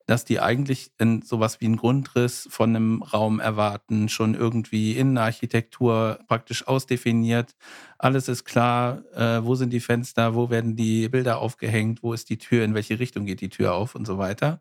dass 0.06 0.24
die 0.24 0.40
eigentlich 0.40 0.92
in 0.98 1.22
sowas 1.22 1.60
wie 1.60 1.66
einen 1.66 1.76
Grundriss 1.76 2.46
von 2.50 2.74
einem 2.74 3.02
Raum 3.02 3.40
erwarten, 3.40 4.08
schon 4.08 4.34
irgendwie 4.34 4.96
Innenarchitektur 4.96 6.20
praktisch 6.28 6.66
ausdefiniert. 6.66 7.54
Alles 7.98 8.28
ist 8.28 8.44
klar, 8.44 9.02
äh, 9.14 9.44
wo 9.44 9.56
sind 9.56 9.72
die 9.72 9.80
Fenster, 9.80 10.34
wo 10.34 10.48
werden 10.48 10.76
die 10.76 11.08
Bilder 11.08 11.38
aufgehängt, 11.38 12.02
wo 12.02 12.12
ist 12.12 12.30
die 12.30 12.38
Tür, 12.38 12.64
in 12.64 12.74
welche 12.74 12.98
Richtung 12.98 13.26
geht 13.26 13.40
die 13.40 13.48
Tür 13.48 13.74
auf 13.74 13.94
und 13.94 14.06
so 14.06 14.16
weiter. 14.16 14.60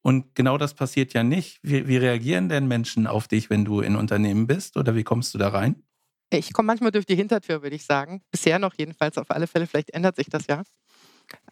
Und 0.00 0.34
genau 0.34 0.56
das 0.56 0.74
passiert 0.74 1.12
ja 1.12 1.22
nicht. 1.22 1.58
Wie, 1.62 1.86
wie 1.86 1.98
reagieren 1.98 2.48
denn 2.48 2.66
Menschen 2.66 3.06
auf 3.06 3.28
dich, 3.28 3.50
wenn 3.50 3.64
du 3.64 3.80
in 3.80 3.96
Unternehmen 3.96 4.46
bist 4.46 4.76
oder 4.76 4.94
wie 4.94 5.04
kommst 5.04 5.34
du 5.34 5.38
da 5.38 5.48
rein? 5.48 5.82
Ich 6.30 6.52
komme 6.52 6.66
manchmal 6.66 6.92
durch 6.92 7.06
die 7.06 7.16
Hintertür, 7.16 7.62
würde 7.62 7.76
ich 7.76 7.84
sagen. 7.84 8.22
Bisher 8.30 8.58
noch 8.58 8.74
jedenfalls 8.74 9.18
auf 9.18 9.30
alle 9.30 9.46
Fälle. 9.46 9.66
Vielleicht 9.66 9.90
ändert 9.90 10.16
sich 10.16 10.28
das 10.28 10.46
ja. 10.46 10.62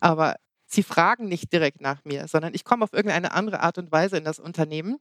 Aber 0.00 0.37
sie 0.67 0.83
fragen 0.83 1.29
nicht 1.29 1.53
direkt 1.53 1.81
nach 1.81 2.05
mir, 2.05 2.29
sondern 2.29 2.55
ich 2.55 2.65
komme 2.65 2.85
auf 2.85 2.93
irgendeine 2.93 3.33
andere 3.33 3.61
Art 3.61 3.79
und 3.79 3.91
Weise 3.93 4.17
in 4.17 4.25
das 4.25 4.39
Unternehmen. 4.39 4.99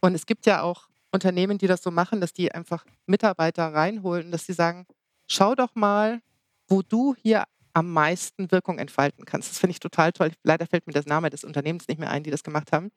Und 0.00 0.14
es 0.14 0.26
gibt 0.26 0.46
ja 0.46 0.62
auch 0.62 0.88
Unternehmen, 1.12 1.58
die 1.58 1.66
das 1.66 1.82
so 1.82 1.90
machen, 1.90 2.20
dass 2.20 2.32
die 2.32 2.52
einfach 2.52 2.84
Mitarbeiter 3.06 3.72
reinholen, 3.72 4.30
dass 4.30 4.46
sie 4.46 4.52
sagen, 4.52 4.86
schau 5.26 5.54
doch 5.54 5.74
mal, 5.74 6.20
wo 6.68 6.82
du 6.82 7.14
hier 7.22 7.44
am 7.72 7.92
meisten 7.92 8.50
Wirkung 8.50 8.78
entfalten 8.78 9.24
kannst. 9.24 9.50
Das 9.50 9.58
finde 9.58 9.72
ich 9.72 9.80
total 9.80 10.12
toll. 10.12 10.30
Leider 10.42 10.66
fällt 10.66 10.86
mir 10.86 10.92
das 10.92 11.06
Name 11.06 11.30
des 11.30 11.44
Unternehmens 11.44 11.88
nicht 11.88 11.98
mehr 11.98 12.10
ein, 12.10 12.22
die 12.22 12.30
das 12.30 12.42
gemacht 12.42 12.72
haben. 12.72 12.90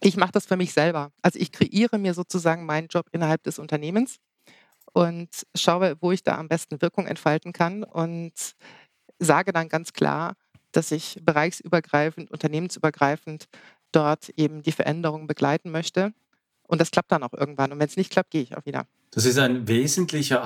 Ich 0.00 0.16
mache 0.16 0.32
das 0.32 0.46
für 0.46 0.56
mich 0.56 0.72
selber. 0.72 1.12
Also 1.22 1.38
ich 1.38 1.52
kreiere 1.52 1.98
mir 1.98 2.14
sozusagen 2.14 2.66
meinen 2.66 2.88
Job 2.88 3.06
innerhalb 3.12 3.42
des 3.42 3.58
Unternehmens 3.58 4.18
und 4.92 5.28
schaue, 5.54 5.96
wo 6.00 6.12
ich 6.12 6.22
da 6.22 6.36
am 6.36 6.48
besten 6.48 6.80
Wirkung 6.80 7.06
entfalten 7.06 7.52
kann 7.52 7.84
und 7.84 8.32
sage 9.18 9.52
dann 9.52 9.68
ganz 9.68 9.92
klar, 9.92 10.34
dass 10.72 10.90
ich 10.90 11.18
bereichsübergreifend, 11.22 12.30
unternehmensübergreifend 12.30 13.48
dort 13.92 14.28
eben 14.30 14.62
die 14.62 14.72
Veränderung 14.72 15.26
begleiten 15.26 15.70
möchte. 15.70 16.12
Und 16.62 16.80
das 16.80 16.90
klappt 16.90 17.10
dann 17.10 17.22
auch 17.22 17.32
irgendwann. 17.32 17.72
Und 17.72 17.78
wenn 17.78 17.88
es 17.88 17.96
nicht 17.96 18.12
klappt, 18.12 18.30
gehe 18.30 18.42
ich 18.42 18.56
auch 18.56 18.66
wieder. 18.66 18.86
Das 19.10 19.24
ist 19.24 19.38
eine 19.38 19.66
wesentliche 19.66 20.42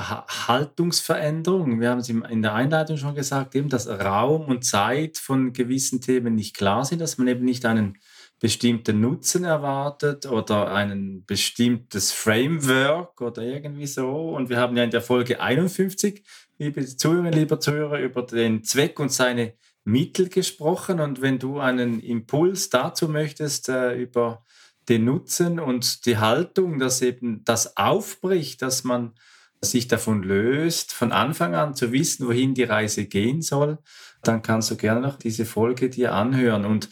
Haltungsveränderung. 0.46 1.80
Wir 1.80 1.90
haben 1.90 1.98
es 1.98 2.08
in 2.08 2.42
der 2.42 2.54
Einleitung 2.54 2.96
schon 2.96 3.16
gesagt, 3.16 3.56
eben, 3.56 3.68
dass 3.68 3.88
Raum 3.88 4.46
und 4.46 4.64
Zeit 4.64 5.18
von 5.18 5.52
gewissen 5.52 6.00
Themen 6.00 6.36
nicht 6.36 6.56
klar 6.56 6.84
sind, 6.84 7.00
dass 7.00 7.18
man 7.18 7.26
eben 7.26 7.44
nicht 7.44 7.66
einen 7.66 7.98
bestimmten 8.38 9.00
Nutzen 9.00 9.44
erwartet 9.44 10.26
oder 10.26 10.72
ein 10.72 11.24
bestimmtes 11.26 12.12
Framework 12.12 13.20
oder 13.20 13.42
irgendwie 13.42 13.86
so. 13.86 14.30
Und 14.30 14.48
wir 14.48 14.58
haben 14.58 14.76
ja 14.76 14.84
in 14.84 14.90
der 14.90 15.02
Folge 15.02 15.40
51, 15.40 16.24
liebe 16.58 16.86
Zuhörerinnen, 16.86 17.32
lieber 17.32 17.58
Zuhörer, 17.58 17.98
über 17.98 18.22
den 18.22 18.62
Zweck 18.62 19.00
und 19.00 19.12
seine 19.12 19.54
Mittel 19.84 20.28
gesprochen. 20.28 21.00
Und 21.00 21.20
wenn 21.20 21.38
du 21.38 21.58
einen 21.58 22.00
Impuls 22.00 22.70
dazu 22.70 23.08
möchtest 23.08 23.68
äh, 23.68 23.94
über 23.94 24.44
den 24.88 25.04
Nutzen 25.04 25.60
und 25.60 26.06
die 26.06 26.18
Haltung, 26.18 26.78
dass 26.78 27.02
eben 27.02 27.44
das 27.44 27.76
aufbricht, 27.76 28.62
dass 28.62 28.84
man 28.84 29.14
sich 29.60 29.86
davon 29.86 30.22
löst, 30.22 30.92
von 30.92 31.12
Anfang 31.12 31.54
an 31.54 31.74
zu 31.74 31.92
wissen, 31.92 32.26
wohin 32.26 32.54
die 32.54 32.64
Reise 32.64 33.06
gehen 33.06 33.42
soll, 33.42 33.78
dann 34.22 34.42
kannst 34.42 34.70
du 34.70 34.76
gerne 34.76 35.00
noch 35.00 35.16
diese 35.16 35.44
Folge 35.44 35.88
dir 35.88 36.14
anhören. 36.14 36.64
Und 36.64 36.88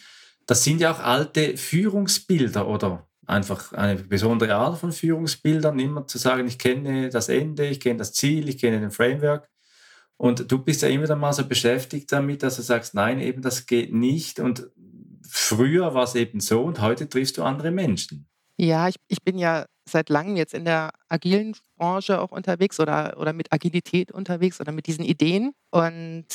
das 0.46 0.62
sind 0.64 0.80
ja 0.80 0.92
auch 0.92 1.00
alte 1.00 1.56
Führungsbilder 1.56 2.68
oder 2.68 3.08
einfach 3.26 3.72
eine 3.72 3.96
besondere 3.96 4.54
Art 4.54 4.78
von 4.78 4.92
Führungsbildern, 4.92 5.78
immer 5.78 6.06
zu 6.06 6.18
sagen, 6.18 6.46
ich 6.48 6.58
kenne 6.58 7.08
das 7.10 7.28
Ende, 7.28 7.66
ich 7.66 7.80
kenne 7.80 7.98
das 7.98 8.12
Ziel, 8.12 8.48
ich 8.48 8.58
kenne 8.58 8.80
den 8.80 8.90
Framework, 8.90 9.48
Und 10.20 10.52
du 10.52 10.58
bist 10.58 10.82
ja 10.82 10.88
immer 10.90 11.04
wieder 11.04 11.16
mal 11.16 11.32
so 11.32 11.48
beschäftigt 11.48 12.12
damit, 12.12 12.42
dass 12.42 12.56
du 12.56 12.62
sagst, 12.62 12.92
nein, 12.92 13.20
eben 13.20 13.40
das 13.40 13.64
geht 13.64 13.94
nicht. 13.94 14.38
Und 14.38 14.68
früher 15.26 15.94
war 15.94 16.02
es 16.02 16.14
eben 16.14 16.40
so 16.40 16.60
und 16.60 16.82
heute 16.82 17.08
triffst 17.08 17.38
du 17.38 17.42
andere 17.42 17.70
Menschen. 17.70 18.28
Ja, 18.58 18.86
ich, 18.86 18.96
ich 19.08 19.22
bin 19.22 19.38
ja 19.38 19.64
seit 19.88 20.10
langem 20.10 20.36
jetzt 20.36 20.52
in 20.52 20.66
der 20.66 20.90
agilen 21.08 21.56
Branche 21.78 22.20
auch 22.20 22.32
unterwegs 22.32 22.78
oder, 22.78 23.16
oder 23.18 23.32
mit 23.32 23.50
Agilität 23.50 24.12
unterwegs 24.12 24.60
oder 24.60 24.72
mit 24.72 24.86
diesen 24.88 25.06
Ideen. 25.06 25.54
Und 25.70 26.26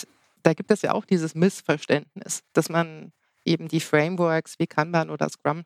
da 0.42 0.56
gibt 0.56 0.72
es 0.72 0.82
ja 0.82 0.94
auch 0.94 1.06
dieses 1.06 1.36
Missverständnis, 1.36 2.42
dass 2.54 2.70
man 2.70 3.12
eben 3.46 3.68
die 3.68 3.82
Frameworks 3.82 4.56
wie 4.58 4.66
Kanban 4.66 5.12
oder 5.12 5.30
Scrum 5.30 5.62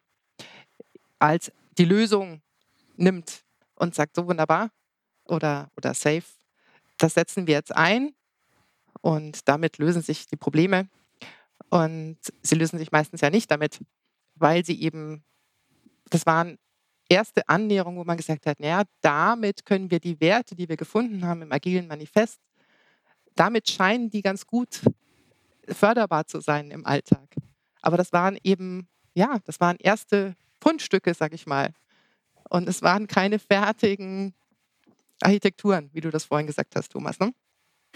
als 1.20 1.54
die 1.78 1.86
Lösung 1.86 2.42
nimmt 2.98 3.46
und 3.76 3.96
sagt, 3.96 4.18
so 4.18 4.28
wunderbar 4.28 4.72
oder, 5.24 5.70
oder 5.78 5.94
safe, 5.94 6.26
das 7.00 7.16
setzen 7.16 7.48
wir 7.48 7.56
jetzt 7.56 7.76
ein 7.76 8.14
und 9.02 9.48
damit 9.48 9.78
lösen 9.78 10.02
sich 10.02 10.28
die 10.28 10.36
Probleme. 10.36 10.88
Und 11.70 12.18
sie 12.42 12.56
lösen 12.56 12.80
sich 12.80 12.92
meistens 12.92 13.22
ja 13.22 13.30
nicht 13.30 13.50
damit, 13.50 13.80
weil 14.36 14.66
sie 14.66 14.82
eben, 14.82 15.24
das 16.10 16.26
waren 16.26 16.58
erste 17.08 17.48
Annäherungen, 17.48 18.00
wo 18.00 18.04
man 18.04 18.18
gesagt 18.18 18.46
hat, 18.46 18.60
naja, 18.60 18.84
damit 19.02 19.66
können 19.66 19.90
wir 19.92 20.00
die 20.00 20.20
Werte, 20.20 20.56
die 20.56 20.70
wir 20.70 20.78
gefunden 20.78 21.26
haben 21.26 21.42
im 21.42 21.52
agilen 21.52 21.88
Manifest, 21.88 22.40
damit 23.36 23.70
scheinen 23.70 24.10
die 24.10 24.22
ganz 24.22 24.46
gut 24.46 24.82
förderbar 25.68 26.26
zu 26.28 26.40
sein 26.40 26.72
im 26.72 26.86
Alltag. 26.86 27.36
Aber 27.82 27.98
das 27.98 28.12
waren 28.12 28.38
eben, 28.44 28.88
ja, 29.14 29.40
das 29.46 29.60
waren 29.60 29.78
erste 29.78 30.36
Fundstücke, 30.62 31.14
sag 31.14 31.34
ich 31.34 31.46
mal. 31.46 31.74
Und 32.50 32.68
es 32.68 32.82
waren 32.82 33.08
keine 33.08 33.40
fertigen 33.40 34.34
Architekturen, 35.22 35.90
wie 35.94 36.02
du 36.02 36.10
das 36.10 36.26
vorhin 36.26 36.48
gesagt 36.48 36.76
hast, 36.76 36.92
Thomas. 36.92 37.20
Ne? 37.20 37.34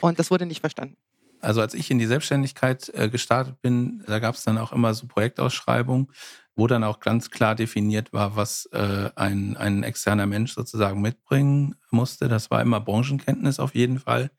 Und 0.01 0.19
das 0.19 0.31
wurde 0.31 0.45
nicht 0.45 0.61
verstanden. 0.61 0.97
Also 1.39 1.59
als 1.59 1.73
ich 1.73 1.91
in 1.91 1.99
die 1.99 2.05
Selbstständigkeit 2.05 2.89
äh, 2.93 3.09
gestartet 3.09 3.61
bin, 3.61 4.03
da 4.07 4.19
gab 4.19 4.35
es 4.35 4.43
dann 4.43 4.57
auch 4.57 4.71
immer 4.71 4.93
so 4.93 5.07
Projektausschreibungen, 5.07 6.07
wo 6.55 6.67
dann 6.67 6.85
auch 6.85 6.99
ganz 7.01 7.31
klar 7.31 7.55
definiert 7.55 8.13
war, 8.13 8.35
was 8.37 8.65
äh, 8.67 9.09
ein, 9.15 9.57
ein 9.57 9.83
externer 9.83 10.25
Mensch 10.25 10.53
sozusagen 10.53 11.01
mitbringen 11.01 11.75
musste. 11.91 12.29
Das 12.29 12.49
war 12.49 12.61
immer 12.61 12.79
Branchenkenntnis 12.79 13.59
auf 13.59 13.75
jeden 13.75 13.99
Fall 13.99 14.31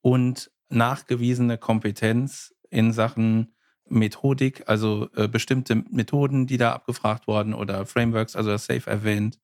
und 0.00 0.50
nachgewiesene 0.70 1.56
Kompetenz 1.56 2.54
in 2.68 2.92
Sachen 2.92 3.54
Methodik, 3.88 4.64
also 4.66 5.08
äh, 5.14 5.28
bestimmte 5.28 5.76
Methoden, 5.90 6.46
die 6.46 6.56
da 6.56 6.72
abgefragt 6.72 7.26
wurden 7.26 7.54
oder 7.54 7.86
Frameworks, 7.86 8.34
also 8.34 8.50
das 8.50 8.66
Safe 8.66 8.90
erwähnt. 8.90 9.38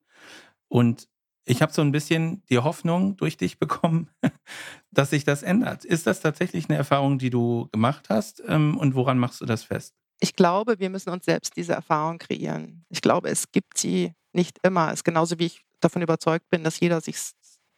Und 0.69 1.09
ich 1.45 1.63
habe 1.63 1.73
so 1.73 1.83
ein 1.83 1.93
bisschen 1.93 2.43
die 2.51 2.59
Hoffnung 2.59 3.17
durch 3.17 3.37
dich 3.37 3.59
bekommen, 3.59 4.09
dass 4.91 5.11
sich 5.11 5.25
das 5.25 5.43
ändert. 5.43 5.85
Ist 5.85 6.07
das 6.07 6.21
tatsächlich 6.21 6.69
eine 6.69 6.79
Erfahrung, 6.79 7.19
die 7.19 7.31
du 7.31 7.69
gemacht 7.73 8.09
hast? 8.09 8.43
Ähm, 8.47 8.77
und 8.79 8.95
woran 8.95 9.19
machst 9.19 9.41
du 9.41 9.47
das 9.47 9.65
fest? 9.65 9.95
Ich 10.21 10.37
glaube, 10.37 10.79
wir 10.79 10.91
müssen 10.91 11.11
uns 11.11 11.25
selbst 11.25 11.57
diese 11.57 11.73
Erfahrung 11.73 12.19
kreieren. 12.19 12.85
Ich 12.91 13.01
glaube, 13.01 13.31
es 13.31 13.51
gibt 13.53 13.79
sie 13.79 14.13
nicht 14.33 14.59
immer. 14.63 14.89
Es 14.89 15.01
ist 15.01 15.05
genauso 15.05 15.39
wie 15.39 15.47
ich 15.47 15.63
davon 15.81 16.03
überzeugt 16.03 16.49
bin, 16.51 16.63
dass 16.63 16.79
jeder 16.79 17.01
sich 17.01 17.17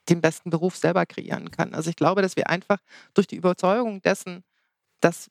den 0.08 0.20
besten 0.20 0.50
Beruf 0.50 0.76
selber 0.76 1.06
kreieren 1.06 1.50
kann. 1.50 1.74
Also 1.74 1.90
ich 1.90 1.96
glaube, 1.96 2.22
dass 2.22 2.36
wir 2.36 2.50
einfach 2.50 2.78
durch 3.14 3.28
die 3.28 3.36
Überzeugung 3.36 4.02
dessen, 4.02 4.42
dass 5.00 5.30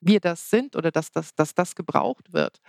wir 0.00 0.20
das 0.20 0.50
sind 0.50 0.76
oder 0.76 0.90
dass 0.90 1.10
das, 1.12 1.34
dass 1.34 1.54
das 1.54 1.76
gebraucht 1.76 2.32
wird, 2.32 2.60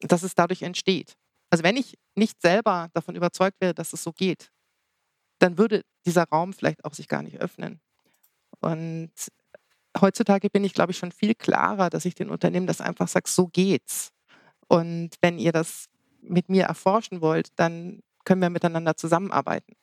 dass 0.00 0.22
es 0.22 0.34
dadurch 0.34 0.62
entsteht. 0.62 1.16
Also 1.50 1.64
wenn 1.64 1.76
ich 1.76 1.98
nicht 2.14 2.40
selber 2.40 2.88
davon 2.94 3.16
überzeugt 3.16 3.60
wäre, 3.60 3.74
dass 3.74 3.92
es 3.92 4.02
so 4.02 4.12
geht, 4.12 4.50
dann 5.40 5.58
würde 5.58 5.82
dieser 6.06 6.24
Raum 6.24 6.52
vielleicht 6.52 6.84
auch 6.84 6.94
sich 6.94 7.08
gar 7.08 7.22
nicht 7.22 7.40
öffnen. 7.40 7.80
Und 8.60 9.12
heutzutage 10.00 10.50
bin 10.50 10.64
ich, 10.64 10.74
glaube 10.74 10.92
ich, 10.92 10.98
schon 10.98 11.12
viel 11.12 11.34
klarer, 11.34 11.90
dass 11.90 12.04
ich 12.04 12.14
den 12.14 12.30
Unternehmen 12.30 12.66
das 12.66 12.80
einfach 12.80 13.08
sage, 13.08 13.28
so 13.28 13.48
geht's. 13.48 14.10
Und 14.68 15.16
wenn 15.20 15.38
ihr 15.38 15.52
das 15.52 15.86
mit 16.20 16.48
mir 16.48 16.64
erforschen 16.64 17.20
wollt, 17.20 17.48
dann 17.56 18.00
können 18.24 18.42
wir 18.42 18.50
miteinander 18.50 18.96
zusammenarbeiten. 18.96 19.74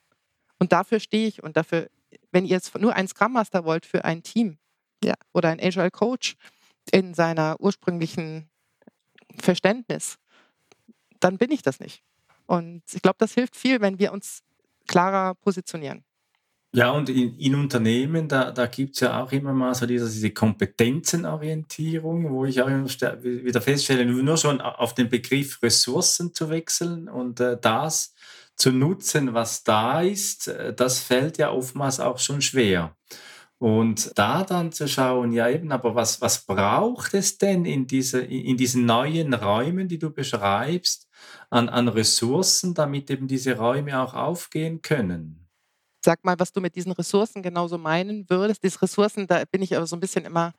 Und 0.59 0.71
dafür 0.71 0.99
stehe 0.99 1.27
ich 1.27 1.43
und 1.43 1.57
dafür, 1.57 1.89
wenn 2.31 2.45
ihr 2.45 2.51
jetzt 2.51 2.77
nur 2.77 2.95
einen 2.95 3.07
Scrum 3.07 3.33
Master 3.33 3.65
wollt 3.65 3.85
für 3.85 4.05
ein 4.05 4.23
Team 4.23 4.57
ja, 5.03 5.15
oder 5.33 5.49
ein 5.49 5.59
Agile 5.59 5.91
Coach 5.91 6.35
in 6.91 7.13
seiner 7.13 7.59
ursprünglichen 7.59 8.49
Verständnis, 9.39 10.17
dann 11.19 11.37
bin 11.37 11.51
ich 11.51 11.61
das 11.61 11.79
nicht. 11.79 12.03
Und 12.45 12.83
ich 12.93 13.01
glaube, 13.01 13.17
das 13.19 13.33
hilft 13.33 13.55
viel, 13.55 13.81
wenn 13.81 13.99
wir 13.99 14.11
uns 14.11 14.41
klarer 14.87 15.35
positionieren. 15.35 16.03
Ja, 16.73 16.91
und 16.91 17.09
in, 17.09 17.33
in 17.39 17.55
Unternehmen, 17.55 18.27
da, 18.27 18.51
da 18.51 18.67
gibt 18.67 18.95
es 18.95 18.99
ja 18.99 19.23
auch 19.23 19.31
immer 19.31 19.53
mal 19.53 19.73
so 19.73 19.85
diese, 19.85 20.09
diese 20.09 20.31
Kompetenzenorientierung, 20.31 22.29
wo 22.29 22.45
ich 22.45 22.61
auch 22.61 22.67
wieder 22.67 23.61
feststelle, 23.61 24.05
nur 24.05 24.37
schon 24.37 24.61
auf 24.61 24.93
den 24.93 25.09
Begriff 25.09 25.61
Ressourcen 25.63 26.33
zu 26.33 26.49
wechseln 26.49 27.07
und 27.09 27.39
äh, 27.39 27.57
das 27.59 28.13
zu 28.55 28.71
nutzen, 28.71 29.33
was 29.33 29.63
da 29.63 30.01
ist, 30.01 30.49
äh, 30.49 30.73
das 30.73 30.99
fällt 30.99 31.37
ja 31.37 31.51
oftmals 31.51 31.99
auch 31.99 32.19
schon 32.19 32.41
schwer. 32.41 32.95
Und 33.59 34.11
da 34.15 34.43
dann 34.43 34.71
zu 34.71 34.87
schauen, 34.87 35.31
ja 35.31 35.49
eben, 35.49 35.71
aber 35.71 35.95
was, 35.95 36.21
was 36.21 36.45
braucht 36.45 37.13
es 37.15 37.39
denn 37.39 37.65
in, 37.65 37.87
diese, 37.87 38.21
in 38.21 38.57
diesen 38.57 38.85
neuen 38.85 39.33
Räumen, 39.33 39.87
die 39.87 39.97
du 39.97 40.11
beschreibst, 40.11 41.06
an, 41.49 41.69
an 41.69 41.87
Ressourcen, 41.87 42.73
damit 42.73 43.09
eben 43.09 43.27
diese 43.27 43.57
Räume 43.57 43.99
auch 43.99 44.13
aufgehen 44.13 44.81
können? 44.81 45.47
Sag 46.03 46.23
mal, 46.23 46.39
was 46.39 46.53
du 46.53 46.61
mit 46.61 46.75
diesen 46.75 46.91
Ressourcen 46.91 47.41
genauso 47.41 47.77
meinen 47.77 48.29
würdest. 48.29 48.63
Diese 48.63 48.81
Ressourcen, 48.81 49.27
da 49.27 49.43
bin 49.51 49.61
ich 49.61 49.75
aber 49.75 49.87
so 49.87 49.95
ein 49.95 49.99
bisschen 49.99 50.25
immer, 50.25 50.53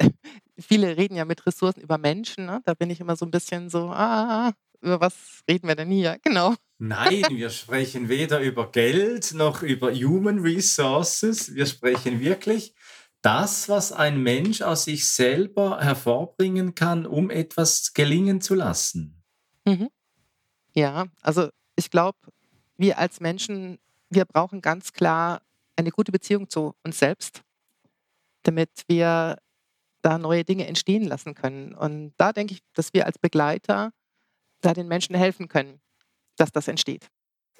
viele 0.58 0.96
reden 0.96 1.14
ja 1.14 1.24
mit 1.24 1.46
Ressourcen 1.46 1.80
über 1.80 1.98
Menschen, 1.98 2.46
ne? 2.46 2.62
da 2.64 2.74
bin 2.74 2.90
ich 2.90 3.00
immer 3.00 3.14
so 3.14 3.24
ein 3.24 3.30
bisschen 3.30 3.70
so, 3.70 3.90
ah, 3.90 4.52
über 4.80 5.00
was 5.00 5.42
reden 5.48 5.68
wir 5.68 5.74
denn 5.74 5.90
hier? 5.90 6.18
Genau. 6.24 6.54
Nein, 6.80 7.24
wir 7.30 7.50
sprechen 7.50 8.08
weder 8.08 8.40
über 8.40 8.70
Geld 8.70 9.34
noch 9.34 9.62
über 9.62 9.92
Human 9.92 10.38
Resources. 10.38 11.52
Wir 11.54 11.66
sprechen 11.66 12.20
wirklich 12.20 12.74
das, 13.20 13.68
was 13.68 13.90
ein 13.90 14.22
Mensch 14.22 14.62
aus 14.62 14.84
sich 14.84 15.08
selber 15.08 15.80
hervorbringen 15.80 16.76
kann, 16.76 17.04
um 17.04 17.30
etwas 17.30 17.94
gelingen 17.94 18.40
zu 18.40 18.54
lassen. 18.54 19.24
Mhm. 19.64 19.88
Ja, 20.78 21.06
also 21.22 21.48
ich 21.76 21.90
glaube, 21.90 22.18
wir 22.76 22.98
als 22.98 23.20
Menschen, 23.20 23.78
wir 24.10 24.24
brauchen 24.24 24.60
ganz 24.60 24.92
klar 24.92 25.42
eine 25.76 25.90
gute 25.90 26.12
Beziehung 26.12 26.48
zu 26.48 26.74
uns 26.84 26.98
selbst, 26.98 27.42
damit 28.42 28.70
wir 28.86 29.38
da 30.02 30.18
neue 30.18 30.44
Dinge 30.44 30.66
entstehen 30.66 31.04
lassen 31.04 31.34
können. 31.34 31.74
Und 31.74 32.12
da 32.16 32.32
denke 32.32 32.54
ich, 32.54 32.62
dass 32.74 32.92
wir 32.92 33.06
als 33.06 33.18
Begleiter 33.18 33.92
da 34.60 34.72
den 34.74 34.88
Menschen 34.88 35.14
helfen 35.16 35.48
können 35.48 35.80
dass 36.38 36.52
das 36.52 36.68
entsteht. 36.68 37.10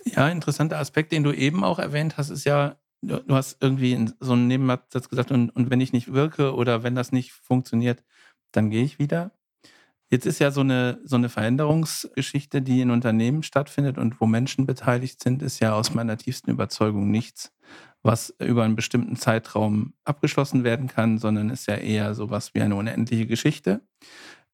Ja, 0.05 0.29
interessanter 0.29 0.79
Aspekt, 0.79 1.13
den 1.13 1.25
du 1.25 1.33
eben 1.33 1.65
auch 1.65 1.79
erwähnt 1.79 2.17
hast, 2.17 2.31
ist 2.31 2.45
ja, 2.45 2.77
du 3.03 3.35
hast 3.35 3.59
irgendwie 3.61 4.09
so 4.21 4.33
einen 4.33 4.47
Nebensatz 4.47 5.09
gesagt, 5.09 5.31
und, 5.31 5.51
und 5.51 5.71
wenn 5.71 5.81
ich 5.81 5.93
nicht 5.93 6.13
wirke 6.13 6.55
oder 6.55 6.83
wenn 6.83 6.95
das 6.95 7.13
nicht 7.13 7.33
funktioniert, 7.33 8.03
dann 8.53 8.71
gehe 8.71 8.85
ich 8.85 8.99
wieder. 8.99 9.33
Jetzt 10.11 10.27
ist 10.27 10.39
ja 10.39 10.51
so 10.51 10.63
eine, 10.63 11.01
so 11.05 11.17
eine 11.17 11.29
Veränderungsgeschichte, 11.29 12.63
die 12.63 12.81
in 12.81 12.91
Unternehmen 12.91 13.43
stattfindet 13.43 13.99
und 13.99 14.21
wo 14.21 14.27
Menschen 14.27 14.65
beteiligt 14.65 15.23
sind, 15.23 15.43
ist 15.43 15.61
ja 15.61 15.75
aus 15.75 15.93
meiner 15.93 16.17
tiefsten 16.17 16.51
Überzeugung 16.51 17.11
nichts, 17.11 17.53
was 18.03 18.35
über 18.39 18.65
einen 18.65 18.77
bestimmten 18.77 19.17
Zeitraum 19.17 19.93
abgeschlossen 20.05 20.65
werden 20.65 20.89
kann, 20.89 21.19
sondern 21.19 21.51
ist 21.51 21.67
ja 21.67 21.75
eher 21.75 22.15
sowas 22.15 22.55
wie 22.55 22.63
eine 22.63 22.77
unendliche 22.77 23.27
Geschichte. 23.27 23.83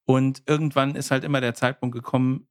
Und 0.04 0.42
irgendwann 0.46 0.96
ist 0.96 1.10
halt 1.10 1.22
immer 1.24 1.40
der 1.40 1.54
Zeitpunkt 1.54 1.94
gekommen, 1.94 2.48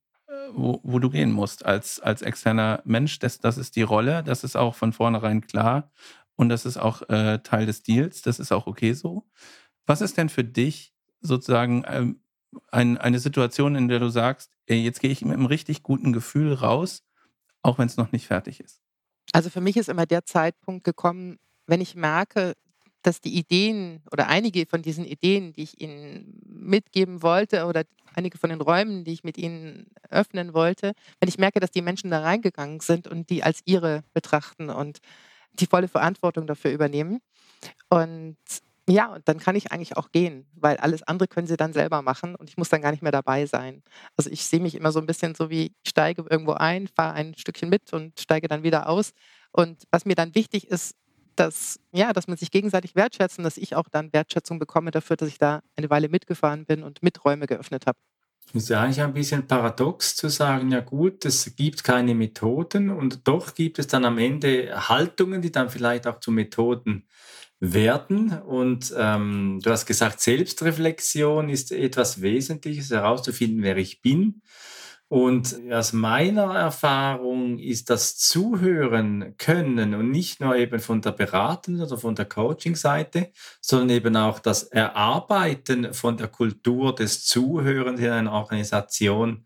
wo, 0.54 0.80
wo 0.84 1.00
du 1.00 1.10
gehen 1.10 1.32
musst 1.32 1.66
als, 1.66 2.00
als 2.00 2.22
externer 2.22 2.82
Mensch. 2.86 3.20
Das, 3.20 3.40
das 3.40 3.58
ist 3.58 3.76
die 3.76 3.82
Rolle, 3.82 4.24
das 4.24 4.44
ist 4.44 4.56
auch 4.56 4.76
von 4.76 4.94
vornherein 4.94 5.42
klar 5.42 5.92
und 6.36 6.50
das 6.50 6.66
ist 6.66 6.78
auch 6.78 7.08
äh, 7.10 7.40
Teil 7.40 7.66
des 7.66 7.84
Deals, 7.84 8.22
das 8.22 8.40
ist 8.40 8.52
auch 8.52 8.68
okay 8.68 8.94
so. 8.94 9.28
Was 9.86 10.02
ist 10.02 10.18
denn 10.18 10.30
für 10.30 10.44
dich 10.44 10.94
sozusagen 11.22 11.84
ähm, 11.88 12.23
ein, 12.72 12.98
eine 12.98 13.20
Situation, 13.20 13.76
in 13.76 13.88
der 13.88 14.00
du 14.00 14.10
sagst, 14.10 14.52
jetzt 14.68 15.00
gehe 15.00 15.12
ich 15.12 15.24
mit 15.24 15.34
einem 15.34 15.46
richtig 15.46 15.84
guten 15.84 16.14
Gefühl 16.14 16.54
raus, 16.54 17.04
auch 17.62 17.78
wenn 17.78 17.88
es 17.88 17.98
noch 17.98 18.12
nicht 18.12 18.28
fertig 18.28 18.60
ist? 18.60 18.82
Also 19.32 19.50
für 19.50 19.62
mich 19.62 19.78
ist 19.78 19.90
immer 19.90 20.06
der 20.06 20.26
Zeitpunkt 20.26 20.84
gekommen, 20.84 21.40
wenn 21.66 21.82
ich 21.82 21.96
merke, 21.96 22.54
dass 23.04 23.22
die 23.22 23.38
Ideen 23.38 24.02
oder 24.12 24.28
einige 24.28 24.66
von 24.66 24.82
diesen 24.82 25.06
Ideen, 25.06 25.54
die 25.54 25.64
ich 25.64 25.82
Ihnen 25.82 26.42
mitgeben 26.46 27.22
wollte 27.22 27.66
oder 27.66 27.84
einige 28.16 28.38
von 28.38 28.50
den 28.50 28.62
Räumen, 28.62 29.04
die 29.04 29.14
ich 29.14 29.24
mit 29.24 29.38
Ihnen 29.38 29.88
öffnen 30.10 30.54
wollte, 30.54 30.94
wenn 31.20 31.30
ich 31.30 31.38
merke, 31.38 31.60
dass 31.60 31.72
die 31.72 31.82
Menschen 31.82 32.10
da 32.10 32.22
reingegangen 32.22 32.80
sind 32.80 33.08
und 33.08 33.30
die 33.30 33.44
als 33.44 33.62
ihre 33.66 34.04
betrachten 34.14 34.70
und 34.70 35.00
die 35.54 35.68
volle 35.68 35.88
Verantwortung 35.88 36.48
dafür 36.48 36.72
übernehmen. 36.72 37.20
Und 37.90 38.38
ja, 38.90 39.14
und 39.14 39.28
dann 39.30 39.40
kann 39.40 39.56
ich 39.56 39.72
eigentlich 39.72 39.96
auch 39.96 40.12
gehen, 40.12 40.46
weil 40.56 40.76
alles 40.78 41.04
andere 41.04 41.28
können 41.28 41.48
sie 41.48 41.56
dann 41.56 41.72
selber 41.72 42.02
machen 42.02 42.36
und 42.36 42.50
ich 42.50 42.58
muss 42.58 42.70
dann 42.70 42.82
gar 42.82 42.92
nicht 42.92 43.02
mehr 43.02 43.14
dabei 43.14 43.46
sein. 43.46 43.82
Also 44.18 44.30
ich 44.30 44.46
sehe 44.46 44.60
mich 44.60 44.76
immer 44.76 44.92
so 44.92 45.00
ein 45.00 45.06
bisschen 45.06 45.36
so 45.36 45.50
wie, 45.50 45.68
ich 45.84 45.90
steige 45.90 46.26
irgendwo 46.30 46.54
ein, 46.54 46.88
fahre 46.88 47.14
ein 47.14 47.34
Stückchen 47.38 47.70
mit 47.70 47.94
und 47.94 48.20
steige 48.20 48.50
dann 48.50 48.64
wieder 48.64 48.90
aus. 48.90 49.12
Und 49.52 49.84
was 49.92 50.04
mir 50.06 50.16
dann 50.16 50.36
wichtig 50.36 50.68
ist, 50.68 50.96
dass, 51.36 51.80
ja, 51.94 52.12
dass 52.12 52.28
man 52.28 52.38
sich 52.38 52.52
gegenseitig 52.52 52.96
wertschätzt 52.96 53.38
und 53.38 53.46
dass 53.46 53.58
ich 53.58 53.76
auch 53.76 53.88
dann 53.90 54.12
Wertschätzung 54.12 54.60
bekomme 54.60 54.92
dafür, 54.92 55.16
dass 55.16 55.30
ich 55.30 55.38
da 55.38 55.62
eine 55.78 55.90
Weile 55.90 56.10
mitgefahren 56.10 56.66
bin 56.66 56.84
und 56.84 57.02
Miträume 57.02 57.48
geöffnet 57.48 57.88
habe. 57.88 57.98
Es 58.50 58.64
ist 58.64 58.70
ja 58.70 58.82
eigentlich 58.82 59.02
ein 59.02 59.14
bisschen 59.14 59.48
paradox 59.48 60.16
zu 60.18 60.28
sagen, 60.28 60.72
ja 60.72 60.82
gut, 60.82 61.24
es 61.26 61.56
gibt 61.56 61.84
keine 61.84 62.14
Methoden 62.14 62.90
und 62.90 63.28
doch 63.28 63.56
gibt 63.56 63.80
es 63.80 63.88
dann 63.88 64.04
am 64.04 64.18
Ende 64.18 64.90
Haltungen, 64.90 65.42
die 65.42 65.52
dann 65.52 65.70
vielleicht 65.70 66.06
auch 66.06 66.20
zu 66.20 66.32
Methoden 66.32 67.08
werden. 67.64 68.42
Und 68.42 68.94
ähm, 68.98 69.60
du 69.64 69.72
hast 69.72 69.86
gesagt, 69.86 70.20
Selbstreflexion 70.20 71.48
ist 71.48 71.72
etwas 71.72 72.22
Wesentliches, 72.22 72.92
herauszufinden, 72.92 73.64
wer 73.64 73.78
ich 73.78 74.02
bin. 74.02 74.42
Und 75.08 75.56
aus 75.72 75.94
meiner 75.94 76.56
Erfahrung 76.56 77.60
ist 77.60 77.90
das 77.90 78.18
Zuhören 78.18 79.36
können 79.38 79.94
und 79.94 80.10
nicht 80.10 80.42
nur 80.42 80.56
eben 80.56 80.80
von 80.80 81.02
der 81.02 81.12
beratenden 81.12 81.86
oder 81.86 81.98
von 81.98 82.16
der 82.16 82.26
Coaching-Seite, 82.26 83.32
sondern 83.62 83.92
eben 83.92 84.18
auch 84.18 84.40
das 84.40 84.64
Erarbeiten 84.64 85.94
von 85.94 86.18
der 86.18 86.30
Kultur 86.30 86.96
des 86.96 87.26
Zuhörens 87.26 88.00
in 88.00 88.10
einer 88.10 88.32
Organisation 88.32 89.46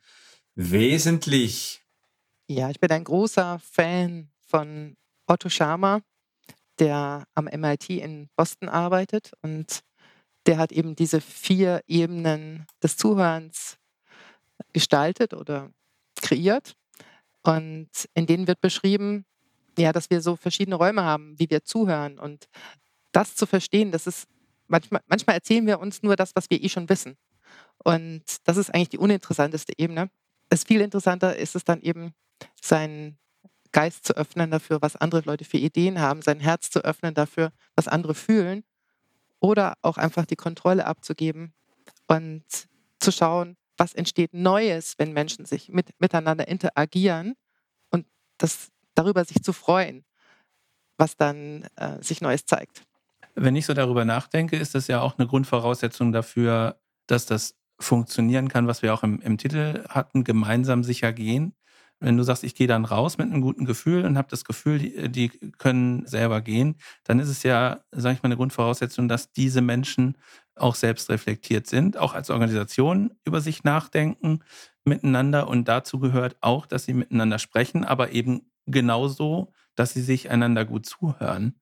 wesentlich. 0.55 1.83
Ja, 2.47 2.69
ich 2.69 2.79
bin 2.79 2.91
ein 2.91 3.03
großer 3.03 3.59
Fan 3.59 4.29
von 4.39 4.95
Otto 5.27 5.49
Schama, 5.49 6.01
der 6.79 7.25
am 7.35 7.45
MIT 7.45 7.89
in 7.89 8.29
Boston 8.35 8.69
arbeitet 8.69 9.31
und 9.41 9.81
der 10.45 10.57
hat 10.57 10.71
eben 10.71 10.95
diese 10.95 11.19
vier 11.21 11.81
Ebenen 11.87 12.65
des 12.81 12.97
Zuhörens 12.97 13.77
gestaltet 14.73 15.33
oder 15.33 15.71
kreiert. 16.21 16.75
Und 17.43 17.89
in 18.13 18.25
denen 18.25 18.47
wird 18.47 18.61
beschrieben, 18.61 19.25
ja, 19.77 19.91
dass 19.91 20.09
wir 20.09 20.21
so 20.21 20.35
verschiedene 20.35 20.75
Räume 20.75 21.03
haben, 21.03 21.37
wie 21.37 21.49
wir 21.49 21.63
zuhören. 21.63 22.17
Und 22.17 22.47
das 23.11 23.35
zu 23.35 23.45
verstehen, 23.45 23.91
das 23.91 24.07
ist 24.07 24.27
manchmal, 24.67 25.01
manchmal 25.07 25.35
erzählen 25.35 25.67
wir 25.67 25.79
uns 25.79 26.01
nur 26.03 26.15
das, 26.15 26.35
was 26.35 26.49
wir 26.49 26.63
eh 26.63 26.69
schon 26.69 26.89
wissen. 26.89 27.17
Und 27.83 28.23
das 28.45 28.57
ist 28.57 28.73
eigentlich 28.73 28.89
die 28.89 28.97
uninteressanteste 28.97 29.73
Ebene. 29.77 30.09
Es 30.49 30.63
viel 30.63 30.81
interessanter 30.81 31.35
ist 31.35 31.55
es 31.55 31.63
dann 31.63 31.81
eben, 31.81 32.13
seinen 32.61 33.17
Geist 33.77 34.05
zu 34.05 34.17
öffnen 34.17 34.49
dafür, 34.49 34.81
was 34.81 34.95
andere 34.95 35.21
Leute 35.21 35.45
für 35.45 35.57
Ideen 35.57 35.99
haben, 35.99 36.23
sein 36.23 36.39
Herz 36.39 36.71
zu 36.71 36.83
öffnen 36.83 37.13
dafür, 37.13 37.51
was 37.75 37.87
andere 37.87 38.15
fühlen 38.15 38.63
oder 39.39 39.75
auch 39.83 39.99
einfach 39.99 40.25
die 40.25 40.35
Kontrolle 40.35 40.87
abzugeben 40.87 41.53
und 42.07 42.43
zu 42.99 43.11
schauen, 43.11 43.55
was 43.77 43.93
entsteht 43.93 44.33
Neues, 44.33 44.95
wenn 44.97 45.13
Menschen 45.13 45.45
sich 45.45 45.69
mit, 45.69 45.91
miteinander 45.99 46.47
interagieren 46.47 47.35
und 47.91 48.07
das, 48.39 48.69
darüber 48.95 49.23
sich 49.25 49.43
zu 49.43 49.53
freuen, 49.53 50.05
was 50.97 51.15
dann 51.15 51.67
äh, 51.75 52.01
sich 52.01 52.19
Neues 52.19 52.47
zeigt. 52.47 52.81
Wenn 53.35 53.55
ich 53.55 53.67
so 53.67 53.75
darüber 53.75 54.05
nachdenke, 54.05 54.55
ist 54.55 54.73
das 54.73 54.87
ja 54.87 55.01
auch 55.01 55.19
eine 55.19 55.27
Grundvoraussetzung 55.27 56.11
dafür, 56.11 56.79
dass 57.05 57.27
das 57.27 57.53
funktionieren 57.79 58.47
kann, 58.47 58.65
was 58.65 58.81
wir 58.81 58.91
auch 58.95 59.03
im, 59.03 59.21
im 59.21 59.37
Titel 59.37 59.85
hatten, 59.87 60.23
gemeinsam 60.23 60.83
sicher 60.83 61.13
gehen. 61.13 61.53
Wenn 61.99 62.17
du 62.17 62.23
sagst, 62.23 62.43
ich 62.43 62.53
gehe 62.53 62.67
dann 62.67 62.85
raus 62.85 63.17
mit 63.17 63.31
einem 63.31 63.41
guten 63.41 63.65
Gefühl 63.65 64.05
und 64.05 64.17
habe 64.17 64.27
das 64.29 64.45
Gefühl, 64.45 64.79
die, 64.79 65.09
die, 65.09 65.29
können 65.57 66.05
selber 66.05 66.41
gehen, 66.41 66.75
dann 67.03 67.19
ist 67.19 67.29
es 67.29 67.43
ja, 67.43 67.79
sage 67.91 68.15
ich 68.15 68.23
mal, 68.23 68.27
eine 68.27 68.37
Grundvoraussetzung, 68.37 69.07
dass 69.07 69.31
diese 69.31 69.61
Menschen 69.61 70.17
auch 70.55 70.75
selbst 70.75 71.09
reflektiert 71.09 71.67
sind, 71.67 71.97
auch 71.97 72.13
als 72.13 72.29
Organisation 72.29 73.11
über 73.25 73.41
sich 73.41 73.63
nachdenken 73.63 74.43
miteinander. 74.85 75.47
Und 75.47 75.67
dazu 75.67 75.99
gehört 75.99 76.37
auch, 76.41 76.65
dass 76.65 76.85
sie 76.85 76.93
miteinander 76.93 77.39
sprechen, 77.39 77.83
aber 77.83 78.11
eben 78.11 78.51
genauso, 78.65 79.51
dass 79.75 79.93
sie 79.93 80.01
sich 80.01 80.29
einander 80.29 80.65
gut 80.65 80.85
zuhören 80.85 81.55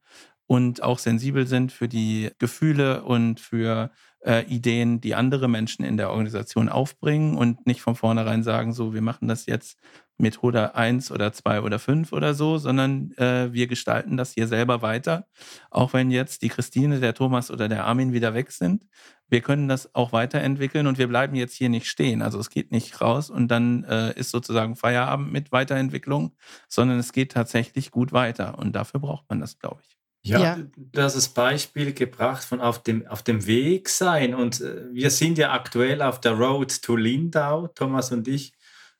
und 0.47 0.83
auch 0.83 0.99
sensibel 0.99 1.47
sind 1.47 1.71
für 1.71 1.87
die 1.87 2.31
Gefühle 2.37 3.03
und 3.03 3.39
für 3.39 3.91
äh, 4.25 4.45
Ideen, 4.45 5.01
die 5.01 5.15
andere 5.15 5.47
Menschen 5.47 5.85
in 5.85 5.97
der 5.97 6.09
Organisation 6.09 6.69
aufbringen 6.69 7.37
und 7.37 7.65
nicht 7.65 7.81
von 7.81 7.95
vornherein 7.95 8.43
sagen, 8.43 8.73
so, 8.73 8.93
wir 8.93 9.01
machen 9.01 9.27
das 9.27 9.45
jetzt 9.45 9.77
Methode 10.17 10.75
1 10.75 11.11
oder 11.11 11.33
2 11.33 11.61
oder 11.61 11.79
5 11.79 12.13
oder 12.13 12.33
so, 12.33 12.57
sondern 12.57 13.11
äh, 13.17 13.51
wir 13.51 13.67
gestalten 13.67 14.17
das 14.17 14.33
hier 14.33 14.47
selber 14.47 14.81
weiter. 14.81 15.27
Auch 15.69 15.93
wenn 15.93 16.09
jetzt 16.11 16.41
die 16.41 16.49
Christine, 16.49 16.99
der 16.99 17.13
Thomas 17.13 17.51
oder 17.51 17.67
der 17.67 17.86
Armin 17.86 18.13
wieder 18.13 18.34
weg 18.34 18.51
sind. 18.51 18.86
Wir 19.27 19.41
können 19.41 19.67
das 19.67 19.93
auch 19.95 20.13
weiterentwickeln 20.13 20.88
und 20.88 20.97
wir 20.99 21.08
bleiben 21.08 21.36
jetzt 21.36 21.55
hier 21.55 21.69
nicht 21.69 21.88
stehen. 21.88 22.21
Also 22.21 22.39
es 22.39 22.49
geht 22.49 22.71
nicht 22.71 23.01
raus 23.01 23.29
und 23.29 23.47
dann 23.49 23.84
äh, 23.86 24.17
ist 24.17 24.31
sozusagen 24.31 24.75
Feierabend 24.75 25.31
mit 25.31 25.51
Weiterentwicklung, 25.51 26.36
sondern 26.67 26.99
es 26.99 27.12
geht 27.12 27.31
tatsächlich 27.31 27.91
gut 27.91 28.13
weiter. 28.13 28.58
Und 28.60 28.73
dafür 28.73 28.99
braucht 28.99 29.27
man 29.29 29.39
das, 29.39 29.60
glaube 29.60 29.81
ich. 29.86 29.94
Ja, 30.25 30.39
ja, 30.39 30.57
du 30.75 31.01
hast 31.01 31.15
das 31.15 31.29
Beispiel 31.29 31.93
gebracht 31.93 32.43
von 32.43 32.59
auf 32.59 32.81
dem, 32.81 33.05
auf 33.07 33.21
dem 33.21 33.45
Weg 33.45 33.89
sein. 33.89 34.33
Und 34.33 34.59
äh, 34.59 34.91
wir 34.91 35.11
sind 35.11 35.38
ja 35.38 35.53
aktuell 35.53 36.01
auf 36.01 36.19
der 36.19 36.33
Road 36.33 36.81
to 36.81 36.95
Lindau, 36.95 37.67
Thomas 37.67 38.11
und 38.11 38.27
ich 38.27 38.53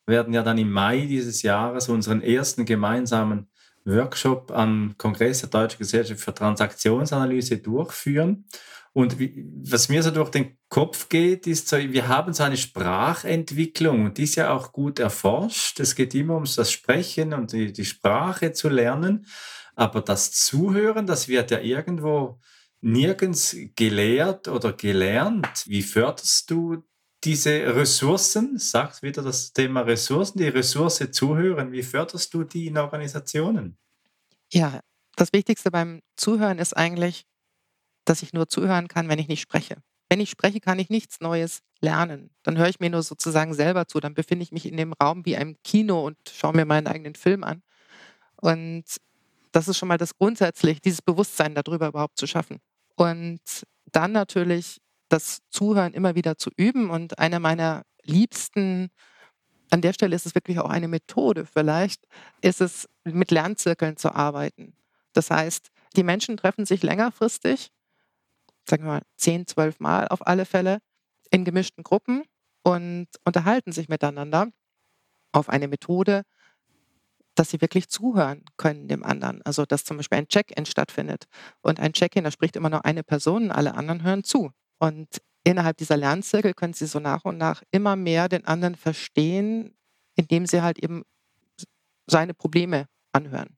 werden 0.06 0.32
ja 0.32 0.42
dann 0.42 0.56
im 0.56 0.70
Mai 0.70 1.00
dieses 1.00 1.42
Jahres 1.42 1.88
unseren 1.88 2.22
ersten 2.22 2.64
gemeinsamen 2.64 3.48
Workshop 3.84 4.52
am 4.52 4.94
Kongress 4.98 5.40
der 5.40 5.50
Deutschen 5.50 5.78
Gesellschaft 5.78 6.20
für 6.20 6.32
Transaktionsanalyse 6.32 7.58
durchführen. 7.58 8.44
Und 8.92 9.18
wie, 9.18 9.44
was 9.62 9.88
mir 9.88 10.02
so 10.02 10.10
durch 10.10 10.30
den 10.30 10.56
Kopf 10.68 11.08
geht, 11.08 11.46
ist 11.46 11.68
so, 11.68 11.76
wir 11.76 12.08
haben 12.08 12.32
so 12.32 12.44
eine 12.44 12.56
Sprachentwicklung 12.56 14.06
und 14.06 14.18
die 14.18 14.22
ist 14.22 14.36
ja 14.36 14.50
auch 14.50 14.72
gut 14.72 15.00
erforscht. 15.00 15.80
Es 15.80 15.94
geht 15.94 16.14
immer 16.14 16.34
ums 16.34 16.54
das 16.54 16.72
Sprechen 16.72 17.34
und 17.34 17.52
die, 17.52 17.72
die 17.72 17.84
Sprache 17.84 18.52
zu 18.52 18.68
lernen. 18.68 19.26
Aber 19.76 20.00
das 20.00 20.32
Zuhören, 20.32 21.06
das 21.06 21.28
wird 21.28 21.50
ja 21.50 21.60
irgendwo 21.60 22.40
nirgends 22.80 23.54
gelehrt 23.76 24.48
oder 24.48 24.72
gelernt. 24.72 25.64
Wie 25.66 25.82
förderst 25.82 26.50
du 26.50 26.82
diese 27.22 27.74
Ressourcen, 27.74 28.58
sagt 28.58 29.02
wieder 29.02 29.22
das 29.22 29.52
Thema 29.52 29.82
Ressourcen, 29.82 30.38
die 30.38 30.48
Ressource 30.48 31.02
zuhören, 31.10 31.72
wie 31.72 31.82
förderst 31.82 32.32
du 32.34 32.44
die 32.44 32.66
in 32.66 32.78
Organisationen? 32.78 33.78
Ja, 34.52 34.80
das 35.16 35.32
Wichtigste 35.32 35.70
beim 35.70 36.00
Zuhören 36.16 36.58
ist 36.58 36.76
eigentlich, 36.76 37.24
dass 38.04 38.22
ich 38.22 38.32
nur 38.32 38.48
zuhören 38.48 38.88
kann, 38.88 39.08
wenn 39.08 39.18
ich 39.18 39.28
nicht 39.28 39.40
spreche. 39.40 39.76
Wenn 40.08 40.20
ich 40.20 40.30
spreche, 40.30 40.60
kann 40.60 40.78
ich 40.78 40.88
nichts 40.88 41.20
Neues 41.20 41.62
lernen. 41.80 42.30
Dann 42.44 42.56
höre 42.56 42.68
ich 42.68 42.78
mir 42.78 42.90
nur 42.90 43.02
sozusagen 43.02 43.54
selber 43.54 43.88
zu. 43.88 43.98
Dann 43.98 44.14
befinde 44.14 44.44
ich 44.44 44.52
mich 44.52 44.66
in 44.66 44.76
dem 44.76 44.92
Raum 44.92 45.26
wie 45.26 45.36
einem 45.36 45.56
Kino 45.64 46.06
und 46.06 46.16
schaue 46.30 46.54
mir 46.54 46.64
meinen 46.64 46.86
eigenen 46.86 47.16
Film 47.16 47.42
an. 47.42 47.62
Und 48.36 48.84
das 49.52 49.68
ist 49.68 49.78
schon 49.78 49.88
mal 49.88 49.98
das 49.98 50.16
Grundsätzliche, 50.16 50.80
dieses 50.80 51.02
Bewusstsein 51.02 51.54
darüber 51.54 51.88
überhaupt 51.88 52.18
zu 52.18 52.26
schaffen. 52.26 52.58
Und 52.96 53.40
dann 53.92 54.12
natürlich 54.12 54.80
das 55.08 55.40
Zuhören 55.50 55.94
immer 55.94 56.14
wieder 56.14 56.36
zu 56.36 56.50
üben. 56.56 56.90
Und 56.90 57.18
eine 57.18 57.40
meiner 57.40 57.82
liebsten, 58.02 58.90
an 59.70 59.80
der 59.80 59.92
Stelle 59.92 60.16
ist 60.16 60.26
es 60.26 60.34
wirklich 60.34 60.58
auch 60.58 60.70
eine 60.70 60.88
Methode 60.88 61.46
vielleicht, 61.46 62.06
ist 62.40 62.60
es, 62.60 62.88
mit 63.04 63.30
Lernzirkeln 63.30 63.96
zu 63.96 64.14
arbeiten. 64.14 64.74
Das 65.12 65.30
heißt, 65.30 65.70
die 65.96 66.02
Menschen 66.02 66.36
treffen 66.36 66.66
sich 66.66 66.82
längerfristig, 66.82 67.70
sagen 68.68 68.84
wir 68.84 68.92
mal 68.92 69.02
zehn, 69.16 69.46
zwölf 69.46 69.80
Mal 69.80 70.08
auf 70.08 70.26
alle 70.26 70.44
Fälle, 70.44 70.78
in 71.30 71.44
gemischten 71.44 71.82
Gruppen 71.82 72.24
und 72.62 73.06
unterhalten 73.24 73.72
sich 73.72 73.88
miteinander 73.88 74.48
auf 75.32 75.48
eine 75.48 75.68
Methode, 75.68 76.22
dass 77.36 77.50
sie 77.50 77.60
wirklich 77.60 77.88
zuhören 77.88 78.44
können 78.56 78.88
dem 78.88 79.04
anderen. 79.04 79.42
Also 79.42 79.64
dass 79.64 79.84
zum 79.84 79.98
Beispiel 79.98 80.18
ein 80.18 80.28
Check-in 80.28 80.66
stattfindet. 80.66 81.26
Und 81.60 81.78
ein 81.78 81.92
Check-in, 81.92 82.24
da 82.24 82.30
spricht 82.30 82.56
immer 82.56 82.70
nur 82.70 82.84
eine 82.84 83.04
Person, 83.04 83.52
alle 83.52 83.74
anderen 83.74 84.02
hören 84.02 84.24
zu. 84.24 84.50
Und 84.78 85.08
innerhalb 85.44 85.76
dieser 85.76 85.96
Lernzirkel 85.96 86.54
können 86.54 86.72
sie 86.72 86.86
so 86.86 86.98
nach 86.98 87.24
und 87.24 87.38
nach 87.38 87.62
immer 87.70 87.94
mehr 87.94 88.28
den 88.28 88.46
anderen 88.46 88.74
verstehen, 88.74 89.76
indem 90.16 90.46
sie 90.46 90.62
halt 90.62 90.78
eben 90.78 91.02
seine 92.06 92.34
Probleme 92.34 92.86
anhören. 93.12 93.56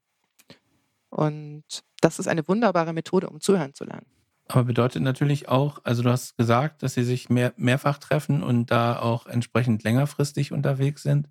Und 1.09 1.63
das 2.01 2.19
ist 2.19 2.27
eine 2.27 2.47
wunderbare 2.47 2.93
Methode, 2.93 3.29
um 3.29 3.41
zuhören 3.41 3.73
zu 3.73 3.85
lernen. 3.85 4.05
Aber 4.47 4.63
bedeutet 4.63 5.03
natürlich 5.03 5.47
auch, 5.47 5.79
also 5.83 6.01
du 6.01 6.09
hast 6.09 6.35
gesagt, 6.35 6.81
dass 6.81 6.95
sie 6.95 7.03
sich 7.03 7.29
mehr, 7.29 7.53
mehrfach 7.55 7.99
treffen 7.99 8.41
und 8.41 8.71
da 8.71 8.99
auch 8.99 9.27
entsprechend 9.27 9.83
längerfristig 9.83 10.51
unterwegs 10.51 11.03
sind. 11.03 11.29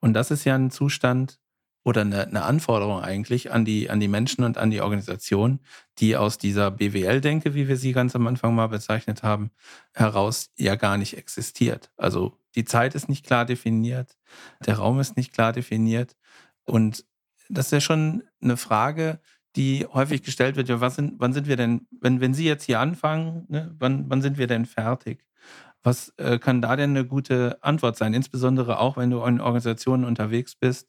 Und 0.00 0.12
das 0.12 0.30
ist 0.30 0.44
ja 0.44 0.54
ein 0.54 0.70
Zustand, 0.70 1.38
oder 1.82 2.02
eine, 2.02 2.26
eine 2.26 2.42
Anforderung 2.42 3.00
eigentlich 3.00 3.52
an 3.52 3.64
die, 3.64 3.88
an 3.90 4.00
die 4.00 4.08
Menschen 4.08 4.44
und 4.44 4.58
an 4.58 4.70
die 4.70 4.80
Organisation, 4.80 5.60
die 5.98 6.16
aus 6.16 6.38
dieser 6.38 6.70
BWL-Denke, 6.70 7.54
wie 7.54 7.68
wir 7.68 7.76
sie 7.76 7.92
ganz 7.92 8.14
am 8.14 8.26
Anfang 8.26 8.54
mal 8.54 8.68
bezeichnet 8.68 9.22
haben, 9.22 9.50
heraus 9.94 10.50
ja 10.56 10.74
gar 10.76 10.98
nicht 10.98 11.16
existiert. 11.16 11.90
Also 11.96 12.36
die 12.54 12.64
Zeit 12.64 12.94
ist 12.94 13.08
nicht 13.08 13.24
klar 13.24 13.44
definiert, 13.44 14.18
der 14.66 14.76
Raum 14.76 15.00
ist 15.00 15.16
nicht 15.16 15.32
klar 15.32 15.52
definiert. 15.52 16.16
Und 16.64 17.04
das 17.48 17.66
ist 17.66 17.72
ja 17.72 17.80
schon 17.80 18.24
eine 18.42 18.56
Frage, 18.56 19.20
die 19.56 19.86
häufig 19.92 20.22
gestellt 20.22 20.56
wird, 20.56 20.68
ja, 20.68 20.80
was 20.80 20.94
sind, 20.94 21.14
wann 21.18 21.32
sind 21.32 21.48
wir 21.48 21.56
denn, 21.56 21.86
wenn, 22.00 22.20
wenn 22.20 22.34
Sie 22.34 22.44
jetzt 22.44 22.64
hier 22.64 22.78
anfangen, 22.78 23.46
ne, 23.48 23.74
wann, 23.78 24.08
wann 24.08 24.22
sind 24.22 24.38
wir 24.38 24.46
denn 24.46 24.66
fertig? 24.66 25.24
Was 25.82 26.10
äh, 26.18 26.38
kann 26.38 26.60
da 26.62 26.76
denn 26.76 26.90
eine 26.90 27.06
gute 27.06 27.58
Antwort 27.62 27.96
sein? 27.96 28.14
Insbesondere 28.14 28.78
auch, 28.78 28.96
wenn 28.96 29.10
du 29.10 29.24
in 29.24 29.40
Organisationen 29.40 30.04
unterwegs 30.04 30.54
bist, 30.54 30.88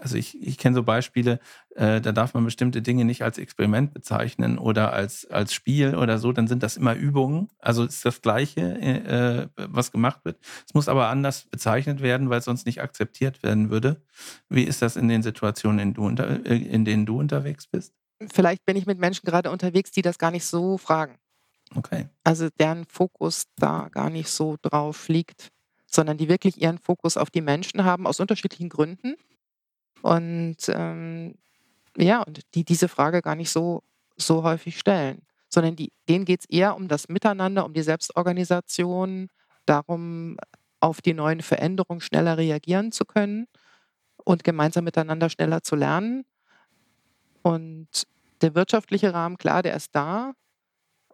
also 0.00 0.16
ich, 0.16 0.40
ich 0.40 0.58
kenne 0.58 0.76
so 0.76 0.82
Beispiele, 0.82 1.40
äh, 1.74 2.00
da 2.00 2.12
darf 2.12 2.34
man 2.34 2.44
bestimmte 2.44 2.82
Dinge 2.82 3.04
nicht 3.04 3.22
als 3.22 3.38
Experiment 3.38 3.92
bezeichnen 3.92 4.58
oder 4.58 4.92
als, 4.92 5.28
als 5.30 5.52
Spiel 5.52 5.96
oder 5.96 6.18
so, 6.18 6.32
dann 6.32 6.48
sind 6.48 6.62
das 6.62 6.76
immer 6.76 6.94
Übungen. 6.94 7.48
Also 7.58 7.84
ist 7.84 8.04
das 8.04 8.22
Gleiche, 8.22 8.60
äh, 8.60 9.48
was 9.56 9.92
gemacht 9.92 10.24
wird. 10.24 10.38
Es 10.66 10.74
muss 10.74 10.88
aber 10.88 11.08
anders 11.08 11.44
bezeichnet 11.44 12.00
werden, 12.00 12.30
weil 12.30 12.38
es 12.38 12.44
sonst 12.44 12.66
nicht 12.66 12.80
akzeptiert 12.80 13.42
werden 13.42 13.70
würde. 13.70 14.02
Wie 14.48 14.64
ist 14.64 14.82
das 14.82 14.96
in 14.96 15.08
den 15.08 15.22
Situationen, 15.22 15.78
in, 15.78 15.94
du 15.94 16.06
unter, 16.06 16.46
äh, 16.46 16.56
in 16.56 16.84
denen 16.84 17.06
du 17.06 17.18
unterwegs 17.18 17.66
bist? 17.66 17.92
Vielleicht 18.32 18.64
bin 18.64 18.76
ich 18.76 18.86
mit 18.86 18.98
Menschen 18.98 19.26
gerade 19.26 19.50
unterwegs, 19.50 19.90
die 19.90 20.02
das 20.02 20.18
gar 20.18 20.30
nicht 20.30 20.46
so 20.46 20.78
fragen. 20.78 21.16
Okay. 21.74 22.08
Also 22.24 22.48
deren 22.58 22.84
Fokus 22.86 23.44
da 23.56 23.88
gar 23.90 24.10
nicht 24.10 24.28
so 24.28 24.56
drauf 24.62 25.08
liegt, 25.08 25.50
sondern 25.86 26.16
die 26.16 26.28
wirklich 26.28 26.60
ihren 26.60 26.78
Fokus 26.78 27.16
auf 27.16 27.30
die 27.30 27.40
Menschen 27.40 27.84
haben, 27.84 28.06
aus 28.06 28.20
unterschiedlichen 28.20 28.68
Gründen. 28.68 29.16
Und 30.02 30.56
ähm, 30.68 31.34
ja, 31.96 32.22
und 32.22 32.40
die 32.54 32.64
diese 32.64 32.88
Frage 32.88 33.22
gar 33.22 33.34
nicht 33.36 33.50
so, 33.50 33.82
so 34.16 34.42
häufig 34.42 34.78
stellen, 34.78 35.22
sondern 35.48 35.76
die, 35.76 35.92
denen 36.08 36.24
geht 36.24 36.40
es 36.40 36.46
eher 36.48 36.76
um 36.76 36.88
das 36.88 37.08
Miteinander, 37.08 37.64
um 37.64 37.72
die 37.74 37.82
Selbstorganisation, 37.82 39.28
darum, 39.64 40.36
auf 40.80 41.00
die 41.00 41.14
neuen 41.14 41.40
Veränderungen 41.40 42.00
schneller 42.00 42.38
reagieren 42.38 42.92
zu 42.92 43.04
können 43.04 43.46
und 44.24 44.44
gemeinsam 44.44 44.84
miteinander 44.84 45.30
schneller 45.30 45.62
zu 45.62 45.74
lernen. 45.76 46.24
Und 47.42 47.88
der 48.42 48.54
wirtschaftliche 48.54 49.12
Rahmen, 49.14 49.38
klar, 49.38 49.62
der 49.62 49.74
ist 49.74 49.94
da, 49.94 50.32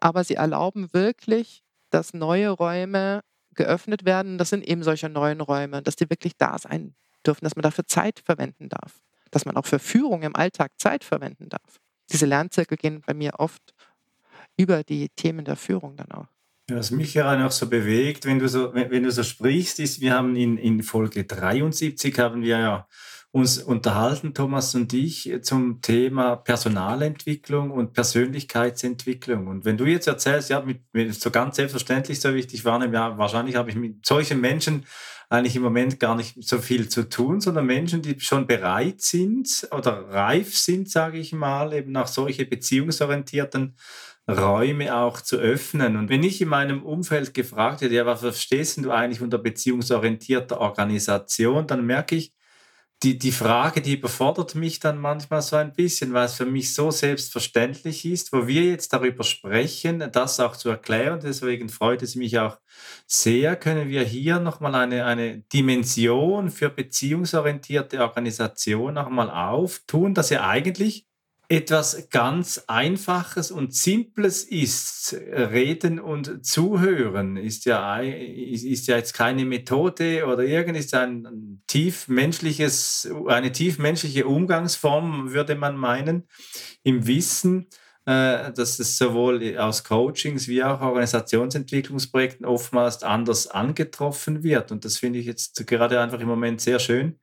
aber 0.01 0.25
sie 0.25 0.35
erlauben 0.35 0.93
wirklich, 0.93 1.63
dass 1.91 2.15
neue 2.15 2.51
Räume 2.51 3.23
geöffnet 3.55 4.05
werden. 4.05 4.39
Das 4.39 4.51
sind 4.51 4.67
eben 4.67 4.83
solche 4.83 5.09
neuen 5.09 5.41
Räume, 5.41 5.83
dass 5.83 5.97
die 5.97 6.11
wirklich 6.11 6.37
da 6.37 6.59
sein 6.59 6.95
dürfen, 7.23 7.45
dass 7.45 7.57
man 7.57 7.63
dafür 7.63 7.87
Zeit 7.87 8.21
verwenden 8.25 8.69
darf, 8.69 9.01
dass 9.31 9.45
man 9.45 9.57
auch 9.57 9.67
für 9.67 9.79
Führung 9.79 10.23
im 10.23 10.37
Alltag 10.37 10.73
Zeit 10.79 11.05
verwenden 11.05 11.49
darf. 11.49 11.81
Diese 12.11 12.27
Lernzirkel 12.27 12.77
gehen 12.77 13.03
bei 13.07 13.15
mir 13.15 13.35
oft 13.39 13.75
über 14.57 14.85
die 14.85 15.09
Themen 15.11 15.45
der 15.45 15.57
Führung 15.57 15.97
dann 15.97 16.11
auch. 16.13 16.27
Was 16.71 16.91
mich 16.91 17.13
gerade 17.15 17.43
noch 17.43 17.51
so 17.51 17.69
bewegt, 17.69 18.25
wenn 18.25 18.39
du 18.39 18.49
so, 18.49 18.73
wenn, 18.75 18.91
wenn 18.91 19.03
du 19.03 19.11
so 19.11 19.23
sprichst, 19.23 19.81
ist, 19.81 20.01
wir 20.01 20.15
haben 20.15 20.37
in, 20.37 20.57
in 20.57 20.83
Folge 20.83 21.25
73 21.25 22.19
haben 22.19 22.43
wir 22.43 22.59
ja 22.59 22.89
uns 23.33 23.57
unterhalten, 23.59 24.35
Thomas 24.35 24.75
und 24.75 24.93
ich, 24.93 25.33
zum 25.41 25.81
Thema 25.81 26.37
Personalentwicklung 26.37 27.71
und 27.71 27.95
Persönlichkeitsentwicklung. 27.95 29.47
Und 29.47 29.65
wenn 29.65 29.79
du 29.79 29.87
jetzt 29.87 30.07
erzählst, 30.07 30.51
ja, 30.51 30.61
mit, 30.61 30.83
mit 30.93 31.15
so 31.15 31.31
ganz 31.31 31.57
selbstverständlich, 31.57 32.21
so 32.21 32.35
wichtig 32.35 32.67
wahrnehme, 32.67 32.95
ja, 32.95 33.17
wahrscheinlich 33.17 33.57
habe 33.57 33.71
ich 33.71 33.77
mit 33.77 34.05
solchen 34.05 34.41
Menschen 34.41 34.85
eigentlich 35.31 35.57
im 35.57 35.63
Moment 35.63 35.99
gar 35.99 36.15
nicht 36.15 36.45
so 36.47 36.59
viel 36.59 36.91
zu 36.91 37.09
tun, 37.09 37.41
sondern 37.41 37.65
Menschen, 37.65 38.03
die 38.03 38.21
schon 38.21 38.47
bereit 38.47 39.01
sind 39.01 39.67
oder 39.71 40.11
reif 40.11 40.55
sind, 40.59 40.91
sage 40.91 41.19
ich 41.19 41.33
mal, 41.33 41.73
eben 41.73 41.91
nach 41.91 42.09
solche 42.09 42.45
beziehungsorientierten 42.45 43.77
Räume 44.29 44.95
auch 44.95 45.23
zu 45.23 45.39
öffnen. 45.39 45.97
Und 45.97 46.11
wenn 46.11 46.23
ich 46.23 46.43
in 46.43 46.49
meinem 46.49 46.83
Umfeld 46.83 47.33
gefragt 47.33 47.81
werde, 47.81 47.95
ja, 47.95 48.05
was 48.05 48.21
verstehst 48.21 48.77
du 48.85 48.91
eigentlich 48.91 49.23
unter 49.23 49.39
beziehungsorientierter 49.39 50.61
Organisation, 50.61 51.67
dann 51.67 51.87
merke 51.87 52.15
ich, 52.15 52.35
die, 53.03 53.19
die 53.19 53.33
Frage, 53.33 53.81
die 53.83 53.95
überfordert 53.95 54.55
mich 54.55 54.79
dann 54.79 54.99
manchmal 54.99 55.43
so 55.43 55.57
ein 55.57 55.73
bisschen, 55.73 56.13
weil 56.13 56.27
es 56.27 56.35
für 56.35 56.47
mich 56.47 56.73
so 56.75 56.91
selbstverständlich 56.91 58.05
ist, 58.05 58.33
wo 58.33 58.47
wir 58.47 58.63
jetzt 58.63 58.93
darüber 58.93 59.25
sprechen, 59.25 60.09
das 60.13 60.39
auch 60.39 60.57
zu 60.57 60.71
erklären. 60.71 61.21
Deswegen 61.23 61.69
freut 61.69 62.03
es 62.03 62.15
mich 62.15 62.39
auch 62.39 62.59
sehr, 63.07 63.57
können 63.57 63.89
wir 63.89 64.05
hier 64.05 64.39
nochmal 64.39 64.75
eine, 64.77 65.05
eine 65.05 65.39
Dimension 65.53 66.51
für 66.51 66.71
beziehungsorientierte 66.71 68.01
Organisation 68.01 68.95
nochmal 68.95 69.31
auftun, 69.31 70.15
dass 70.15 70.31
ja 70.31 70.47
eigentlich 70.47 71.07
etwas 71.53 72.09
ganz 72.09 72.65
Einfaches 72.67 73.51
und 73.51 73.75
Simples 73.75 74.43
ist. 74.43 75.13
Reden 75.13 76.01
und 76.01 76.47
Zuhören 76.47 77.37
ist 77.37 77.67
ja, 77.67 77.99
ist 77.99 78.87
ja 78.87 78.97
jetzt 78.97 79.13
keine 79.13 79.45
Methode 79.45 80.25
oder 80.25 80.45
irgend 80.45 80.95
ein 80.95 81.63
tiefmenschliches, 81.67 83.13
eine 83.27 83.53
tiefmenschliche 83.53 84.27
Umgangsform, 84.27 85.35
würde 85.35 85.55
man 85.55 85.77
meinen, 85.77 86.27
im 86.85 87.07
Wissen, 87.07 87.67
äh, 88.07 88.51
dass 88.53 88.79
es 88.79 88.97
sowohl 88.97 89.59
aus 89.59 89.85
Coachings 89.85 90.49
wie 90.49 90.65
auch 90.65 90.81
Organisationsentwicklungsprojekten 90.81 92.47
oftmals 92.47 93.03
anders 93.03 93.47
angetroffen 93.47 94.43
wird. 94.43 94.73
Und 94.73 94.87
das 94.87 94.97
finde 94.97 95.19
ich 95.19 95.27
jetzt 95.27 95.67
gerade 95.67 96.01
einfach 96.01 96.19
im 96.19 96.29
Moment 96.29 96.63
sehr 96.63 96.79
schön 96.79 97.19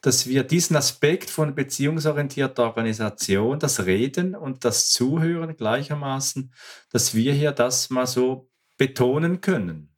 dass 0.00 0.26
wir 0.26 0.44
diesen 0.44 0.76
Aspekt 0.76 1.30
von 1.30 1.54
beziehungsorientierter 1.54 2.64
Organisation, 2.64 3.58
das 3.58 3.84
Reden 3.86 4.34
und 4.34 4.64
das 4.64 4.90
Zuhören 4.90 5.56
gleichermaßen, 5.56 6.52
dass 6.90 7.14
wir 7.14 7.32
hier 7.32 7.52
das 7.52 7.90
mal 7.90 8.06
so 8.06 8.50
betonen 8.76 9.40
können. 9.40 9.94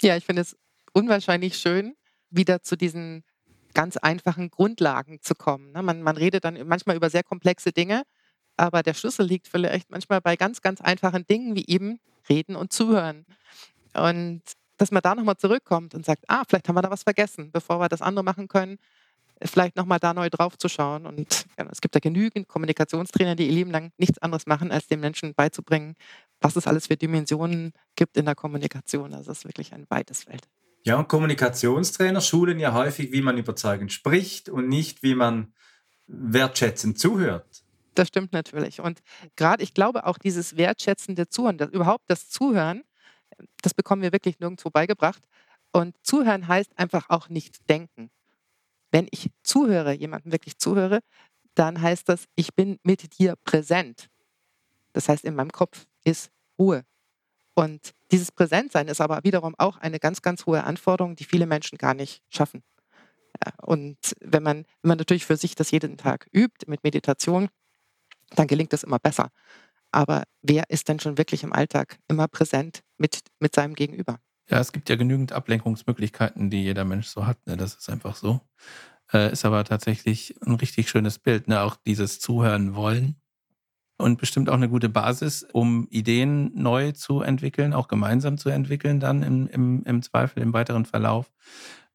Ja, 0.00 0.16
ich 0.16 0.24
finde 0.24 0.42
es 0.42 0.56
unwahrscheinlich 0.92 1.56
schön, 1.58 1.96
wieder 2.30 2.62
zu 2.62 2.76
diesen 2.76 3.24
ganz 3.74 3.96
einfachen 3.96 4.50
Grundlagen 4.50 5.20
zu 5.22 5.34
kommen. 5.34 5.72
Ne? 5.72 5.82
Man, 5.82 6.02
man 6.02 6.16
redet 6.16 6.44
dann 6.44 6.66
manchmal 6.66 6.96
über 6.96 7.10
sehr 7.10 7.22
komplexe 7.22 7.72
Dinge, 7.72 8.02
aber 8.56 8.82
der 8.82 8.94
Schlüssel 8.94 9.26
liegt 9.26 9.48
vielleicht 9.48 9.90
manchmal 9.90 10.20
bei 10.20 10.36
ganz, 10.36 10.60
ganz 10.62 10.80
einfachen 10.80 11.26
Dingen 11.26 11.54
wie 11.54 11.66
eben 11.66 12.00
Reden 12.28 12.56
und 12.56 12.72
Zuhören. 12.72 13.24
Und 13.94 14.42
dass 14.76 14.90
man 14.90 15.02
da 15.02 15.14
nochmal 15.14 15.36
zurückkommt 15.36 15.94
und 15.94 16.04
sagt, 16.04 16.24
ah, 16.28 16.42
vielleicht 16.48 16.68
haben 16.68 16.76
wir 16.76 16.82
da 16.82 16.90
was 16.90 17.02
vergessen, 17.02 17.50
bevor 17.50 17.80
wir 17.80 17.88
das 17.88 18.02
andere 18.02 18.24
machen 18.24 18.48
können, 18.48 18.78
vielleicht 19.42 19.76
nochmal 19.76 19.98
da 19.98 20.14
neu 20.14 20.30
drauf 20.30 20.58
zu 20.58 20.68
schauen. 20.68 21.06
Und 21.06 21.46
ja, 21.58 21.66
es 21.70 21.80
gibt 21.80 21.94
da 21.94 22.00
genügend 22.00 22.48
Kommunikationstrainer, 22.48 23.36
die 23.36 23.46
ihr 23.46 23.52
Leben 23.52 23.70
lang 23.70 23.92
nichts 23.96 24.18
anderes 24.18 24.46
machen, 24.46 24.70
als 24.70 24.86
den 24.86 25.00
Menschen 25.00 25.34
beizubringen, 25.34 25.94
was 26.40 26.56
es 26.56 26.66
alles 26.66 26.86
für 26.88 26.96
Dimensionen 26.96 27.72
gibt 27.96 28.16
in 28.16 28.24
der 28.24 28.34
Kommunikation. 28.34 29.14
Also 29.14 29.30
es 29.30 29.38
ist 29.38 29.44
wirklich 29.44 29.72
ein 29.72 29.86
weites 29.88 30.24
Feld. 30.24 30.48
Ja, 30.84 30.96
und 30.96 31.08
Kommunikationstrainer 31.08 32.20
schulen 32.20 32.58
ja 32.58 32.72
häufig, 32.72 33.12
wie 33.12 33.20
man 33.20 33.36
überzeugend 33.36 33.92
spricht 33.92 34.48
und 34.48 34.68
nicht, 34.68 35.02
wie 35.02 35.14
man 35.14 35.52
wertschätzend 36.06 36.98
zuhört. 36.98 37.64
Das 37.94 38.08
stimmt 38.08 38.32
natürlich. 38.32 38.80
Und 38.80 39.00
gerade, 39.36 39.62
ich 39.62 39.74
glaube, 39.74 40.06
auch 40.06 40.18
dieses 40.18 40.56
wertschätzende 40.56 41.28
Zuhören, 41.28 41.58
das, 41.58 41.70
überhaupt 41.70 42.04
das 42.08 42.28
Zuhören, 42.28 42.84
das 43.62 43.74
bekommen 43.74 44.02
wir 44.02 44.12
wirklich 44.12 44.38
nirgendwo 44.38 44.70
beigebracht. 44.70 45.22
Und 45.72 45.94
zuhören 46.02 46.48
heißt 46.48 46.78
einfach 46.78 47.10
auch 47.10 47.28
nicht 47.28 47.68
denken. 47.68 48.10
Wenn 48.90 49.08
ich 49.10 49.30
zuhöre, 49.42 49.92
jemandem 49.92 50.32
wirklich 50.32 50.58
zuhöre, 50.58 51.00
dann 51.54 51.80
heißt 51.80 52.08
das, 52.08 52.26
ich 52.36 52.54
bin 52.54 52.78
mit 52.82 53.18
dir 53.18 53.34
präsent. 53.44 54.08
Das 54.92 55.08
heißt, 55.08 55.24
in 55.24 55.34
meinem 55.34 55.52
Kopf 55.52 55.86
ist 56.04 56.30
Ruhe. 56.58 56.84
Und 57.54 57.92
dieses 58.12 58.32
Präsentsein 58.32 58.88
ist 58.88 59.00
aber 59.00 59.20
wiederum 59.24 59.54
auch 59.58 59.78
eine 59.78 59.98
ganz, 59.98 60.22
ganz 60.22 60.46
hohe 60.46 60.64
Anforderung, 60.64 61.16
die 61.16 61.24
viele 61.24 61.46
Menschen 61.46 61.78
gar 61.78 61.94
nicht 61.94 62.22
schaffen. 62.30 62.62
Und 63.62 63.98
wenn 64.20 64.42
man, 64.42 64.64
wenn 64.82 64.88
man 64.88 64.98
natürlich 64.98 65.26
für 65.26 65.36
sich 65.36 65.54
das 65.54 65.70
jeden 65.70 65.96
Tag 65.96 66.28
übt 66.32 66.66
mit 66.66 66.84
Meditation, 66.84 67.48
dann 68.36 68.46
gelingt 68.46 68.72
das 68.72 68.84
immer 68.84 68.98
besser. 68.98 69.30
Aber 69.92 70.24
wer 70.42 70.64
ist 70.70 70.88
denn 70.88 71.00
schon 71.00 71.18
wirklich 71.18 71.42
im 71.44 71.52
Alltag 71.52 71.98
immer 72.08 72.28
präsent 72.28 72.82
mit, 72.98 73.20
mit 73.40 73.54
seinem 73.54 73.74
Gegenüber? 73.74 74.20
Ja, 74.50 74.60
es 74.60 74.72
gibt 74.72 74.88
ja 74.88 74.96
genügend 74.96 75.32
Ablenkungsmöglichkeiten, 75.32 76.48
die 76.48 76.62
jeder 76.62 76.84
Mensch 76.84 77.08
so 77.08 77.26
hat. 77.26 77.46
Ne? 77.46 77.56
Das 77.56 77.74
ist 77.74 77.90
einfach 77.90 78.16
so. 78.16 78.40
Äh, 79.12 79.32
ist 79.32 79.44
aber 79.44 79.64
tatsächlich 79.64 80.34
ein 80.42 80.54
richtig 80.54 80.88
schönes 80.88 81.18
Bild, 81.18 81.48
ne? 81.48 81.60
auch 81.62 81.76
dieses 81.76 82.18
Zuhören 82.20 82.74
wollen. 82.74 83.16
Und 83.98 84.18
bestimmt 84.18 84.48
auch 84.48 84.54
eine 84.54 84.68
gute 84.68 84.88
Basis, 84.88 85.42
um 85.52 85.88
Ideen 85.90 86.52
neu 86.54 86.92
zu 86.92 87.20
entwickeln, 87.20 87.72
auch 87.74 87.88
gemeinsam 87.88 88.38
zu 88.38 88.48
entwickeln, 88.48 89.00
dann 89.00 89.22
im, 89.22 89.48
im, 89.48 89.82
im 89.84 90.02
Zweifel, 90.02 90.42
im 90.42 90.52
weiteren 90.52 90.84
Verlauf. 90.84 91.30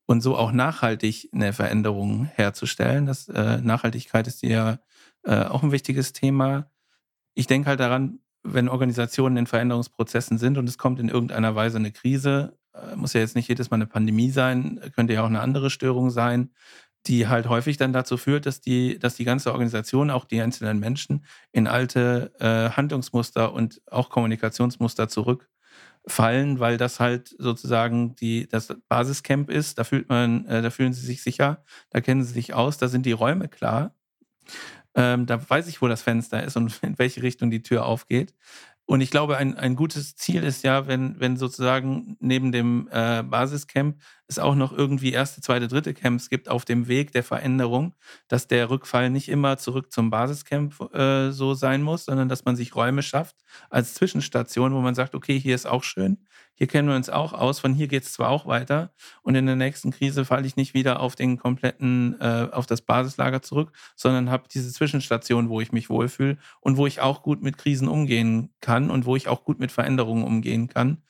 Und 0.05 0.21
so 0.21 0.35
auch 0.35 0.51
nachhaltig 0.51 1.29
eine 1.31 1.53
Veränderung 1.53 2.25
herzustellen. 2.25 3.05
Das, 3.05 3.29
äh, 3.29 3.61
Nachhaltigkeit 3.61 4.27
ist 4.27 4.43
ja 4.43 4.79
äh, 5.23 5.45
auch 5.45 5.63
ein 5.63 5.71
wichtiges 5.71 6.11
Thema. 6.11 6.69
Ich 7.35 7.47
denke 7.47 7.69
halt 7.69 7.79
daran, 7.79 8.19
wenn 8.43 8.69
Organisationen 8.69 9.37
in 9.37 9.47
Veränderungsprozessen 9.47 10.37
sind 10.37 10.57
und 10.57 10.67
es 10.67 10.77
kommt 10.77 10.99
in 10.99 11.09
irgendeiner 11.09 11.55
Weise 11.55 11.77
eine 11.77 11.91
Krise, 11.91 12.57
äh, 12.73 12.95
muss 12.95 13.13
ja 13.13 13.21
jetzt 13.21 13.35
nicht 13.35 13.47
jedes 13.47 13.71
Mal 13.71 13.75
eine 13.75 13.87
Pandemie 13.87 14.31
sein, 14.31 14.79
könnte 14.95 15.13
ja 15.13 15.23
auch 15.23 15.27
eine 15.27 15.41
andere 15.41 15.69
Störung 15.69 16.09
sein, 16.09 16.51
die 17.07 17.27
halt 17.27 17.49
häufig 17.49 17.77
dann 17.77 17.93
dazu 17.93 18.17
führt, 18.17 18.45
dass 18.45 18.61
die, 18.61 18.97
dass 18.97 19.15
die 19.15 19.25
ganze 19.25 19.51
Organisation, 19.51 20.09
auch 20.09 20.25
die 20.25 20.41
einzelnen 20.41 20.79
Menschen, 20.79 21.25
in 21.51 21.67
alte 21.67 22.31
äh, 22.39 22.69
Handlungsmuster 22.75 23.53
und 23.53 23.81
auch 23.91 24.09
Kommunikationsmuster 24.09 25.09
zurückfallen, 25.09 26.59
weil 26.59 26.77
das 26.77 26.99
halt 26.99 27.35
sozusagen 27.37 28.15
die, 28.15 28.47
das 28.47 28.73
Basiscamp 28.87 29.49
ist. 29.49 29.79
Da 29.79 29.83
fühlt 29.83 30.07
man, 30.09 30.45
äh, 30.45 30.61
da 30.61 30.69
fühlen 30.69 30.93
sie 30.93 31.05
sich 31.05 31.21
sicher, 31.23 31.63
da 31.89 31.99
kennen 31.99 32.23
sie 32.23 32.33
sich 32.33 32.53
aus, 32.53 32.77
da 32.77 32.87
sind 32.87 33.05
die 33.05 33.11
Räume 33.11 33.49
klar. 33.49 33.93
Ähm, 34.95 35.25
da 35.25 35.49
weiß 35.49 35.67
ich, 35.67 35.81
wo 35.81 35.87
das 35.87 36.01
Fenster 36.01 36.43
ist 36.43 36.57
und 36.57 36.79
in 36.83 36.97
welche 36.99 37.23
Richtung 37.23 37.51
die 37.51 37.63
Tür 37.63 37.85
aufgeht. 37.85 38.33
Und 38.85 38.99
ich 38.99 39.11
glaube, 39.11 39.37
ein, 39.37 39.57
ein 39.57 39.77
gutes 39.77 40.17
Ziel 40.17 40.43
ist 40.43 40.63
ja, 40.63 40.87
wenn, 40.87 41.17
wenn 41.19 41.37
sozusagen 41.37 42.17
neben 42.19 42.51
dem 42.51 42.89
äh, 42.91 43.23
Basiscamp 43.23 43.97
es 44.27 44.39
auch 44.39 44.55
noch 44.55 44.73
irgendwie 44.73 45.13
erste, 45.13 45.39
zweite, 45.41 45.69
dritte 45.69 45.93
Camps 45.93 46.29
gibt 46.29 46.49
auf 46.49 46.65
dem 46.65 46.87
Weg 46.89 47.13
der 47.13 47.23
Veränderung, 47.23 47.95
dass 48.27 48.47
der 48.47 48.69
Rückfall 48.69 49.09
nicht 49.09 49.29
immer 49.29 49.57
zurück 49.57 49.91
zum 49.93 50.09
Basiscamp 50.09 50.93
äh, 50.93 51.31
so 51.31 51.53
sein 51.53 51.81
muss, 51.81 52.05
sondern 52.05 52.27
dass 52.27 52.43
man 52.43 52.57
sich 52.57 52.75
Räume 52.75 53.03
schafft 53.03 53.37
als 53.69 53.93
Zwischenstation, 53.93 54.73
wo 54.73 54.81
man 54.81 54.95
sagt, 54.95 55.15
okay, 55.15 55.39
hier 55.39 55.55
ist 55.55 55.65
auch 55.65 55.83
schön, 55.83 56.17
hier 56.55 56.67
kennen 56.67 56.87
wir 56.87 56.95
uns 56.95 57.09
auch 57.09 57.33
aus, 57.33 57.59
von 57.59 57.73
hier 57.73 57.87
geht 57.87 58.03
es 58.03 58.13
zwar 58.13 58.29
auch 58.29 58.45
weiter 58.45 58.93
und 59.21 59.35
in 59.35 59.45
der 59.45 59.55
nächsten 59.55 59.91
Krise 59.91 60.25
falle 60.25 60.45
ich 60.45 60.55
nicht 60.55 60.73
wieder 60.73 60.99
auf 60.99 61.15
den 61.15 61.37
kompletten, 61.37 62.15
äh, 62.19 62.49
auf 62.51 62.65
das 62.65 62.81
Basislager 62.81 63.41
zurück, 63.41 63.71
sondern 63.95 64.29
habe 64.29 64.47
diese 64.53 64.71
Zwischenstation, 64.71 65.49
wo 65.49 65.61
ich 65.61 65.71
mich 65.71 65.89
wohlfühle 65.89 66.37
und 66.61 66.77
wo 66.77 66.85
ich 66.85 67.01
auch 67.01 67.23
gut 67.23 67.41
mit 67.41 67.57
Krisen 67.57 67.87
umgehen 67.87 68.53
kann 68.61 68.91
und 68.91 69.05
wo 69.05 69.15
ich 69.15 69.27
auch 69.27 69.43
gut 69.43 69.59
mit 69.59 69.71
Veränderungen 69.71 70.23
umgehen 70.23 70.67
kann. 70.67 71.03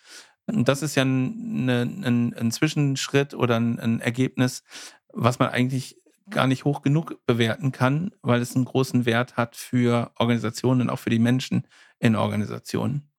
Und 0.45 0.67
das 0.67 0.81
ist 0.81 0.95
ja 0.95 1.03
ein, 1.03 1.69
ein, 1.69 2.33
ein 2.33 2.51
Zwischenschritt 2.51 3.33
oder 3.33 3.59
ein, 3.59 3.79
ein 3.79 3.99
Ergebnis, 4.01 4.63
was 5.11 5.39
man 5.39 5.49
eigentlich 5.49 6.01
gar 6.29 6.47
nicht 6.47 6.65
hoch 6.65 6.81
genug 6.81 7.19
bewerten 7.25 7.71
kann, 7.71 8.11
weil 8.21 8.41
es 8.41 8.55
einen 8.55 8.65
großen 8.65 9.05
Wert 9.05 9.37
hat 9.37 9.55
für 9.55 10.11
Organisationen 10.17 10.81
und 10.81 10.89
auch 10.89 10.99
für 10.99 11.09
die 11.09 11.19
Menschen 11.19 11.67
in 11.99 12.15
Organisationen. 12.15 13.12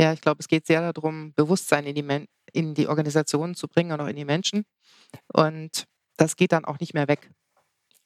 Ja, 0.00 0.14
ich 0.14 0.22
glaube, 0.22 0.38
es 0.40 0.48
geht 0.48 0.66
sehr 0.66 0.94
darum, 0.94 1.34
Bewusstsein 1.34 1.84
in 1.84 1.94
die, 1.94 2.02
Men 2.02 2.26
in 2.54 2.72
die 2.72 2.88
Organisationen 2.88 3.54
zu 3.54 3.68
bringen 3.68 3.92
und 3.92 4.00
auch 4.00 4.06
in 4.06 4.16
die 4.16 4.24
Menschen. 4.24 4.64
Und 5.34 5.84
das 6.16 6.36
geht 6.36 6.52
dann 6.52 6.64
auch 6.64 6.80
nicht 6.80 6.94
mehr 6.94 7.06
weg. 7.06 7.30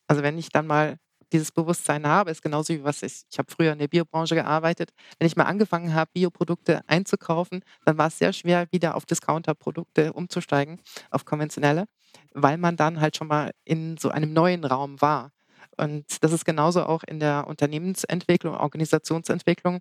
Also 0.09 0.25
wenn 0.25 0.37
ich 0.37 0.49
dann 0.49 0.67
mal 0.67 0.99
dieses 1.33 1.53
Bewusstsein 1.53 2.07
habe, 2.07 2.33
ist 2.33 2.43
genauso 2.43 2.75
wie 2.75 2.83
was 2.83 3.05
ich, 3.05 3.23
ich 3.31 3.39
habe 3.39 3.53
früher 3.53 3.73
in 3.73 3.79
der 3.79 3.87
Biobranche 3.87 4.35
gearbeitet. 4.35 4.91
Wenn 5.21 5.29
ich 5.29 5.37
mal 5.37 5.45
angefangen 5.45 5.95
habe, 5.95 6.11
Bioprodukte 6.13 6.83
einzukaufen, 6.89 7.63
dann 7.85 7.97
war 7.97 8.09
es 8.09 8.19
sehr 8.19 8.33
schwer, 8.33 8.67
wieder 8.73 8.97
auf 8.97 9.07
Discounter-Produkte 9.07 10.15
umzusteigen, 10.15 10.81
auf 11.13 11.25
konventionelle, 11.25 11.87
weil 12.33 12.59
man 12.59 12.77
dann 12.77 13.01
halt 13.01 13.17
schon 13.17 13.29
mal 13.29 13.53
in 13.65 13.99
so 13.99 14.11
einem 14.11 14.33
neuen 14.33 14.65
Raum 14.65 15.01
war. 15.01 15.31
Und 15.77 16.25
das 16.25 16.33
ist 16.33 16.45
genauso 16.45 16.85
auch 16.87 17.05
in 17.05 17.21
der 17.21 17.47
Unternehmensentwicklung, 17.47 18.57
Organisationsentwicklung. 18.57 19.79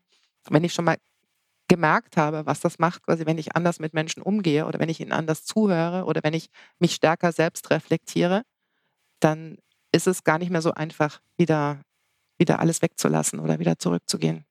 Wenn 0.50 0.64
ich 0.64 0.74
schon 0.74 0.86
mal 0.86 0.98
gemerkt 1.74 2.18
habe, 2.18 2.46
was 2.46 2.60
das 2.60 2.78
macht, 2.78 3.02
quasi 3.02 3.26
wenn 3.26 3.40
ich 3.40 3.56
anders 3.56 3.80
mit 3.80 3.96
Menschen 3.96 4.22
umgehe 4.22 4.68
oder 4.68 4.80
wenn 4.80 4.90
ich 4.90 5.00
ihnen 5.00 5.12
anders 5.12 5.44
zuhöre 5.44 6.06
oder 6.06 6.22
wenn 6.24 6.36
ich 6.36 6.50
mich 6.78 6.94
stärker 6.94 7.32
selbst 7.32 7.72
reflektiere, 7.72 8.44
dann 9.20 9.58
ist 9.92 10.06
es 10.06 10.24
gar 10.24 10.38
nicht 10.38 10.52
mehr 10.52 10.62
so 10.62 10.72
einfach, 10.72 11.20
wieder, 11.36 11.82
wieder 12.38 12.60
alles 12.60 12.84
wegzulassen 12.84 13.40
oder 13.40 13.58
wieder 13.58 13.80
zurückzugehen. 13.80 14.46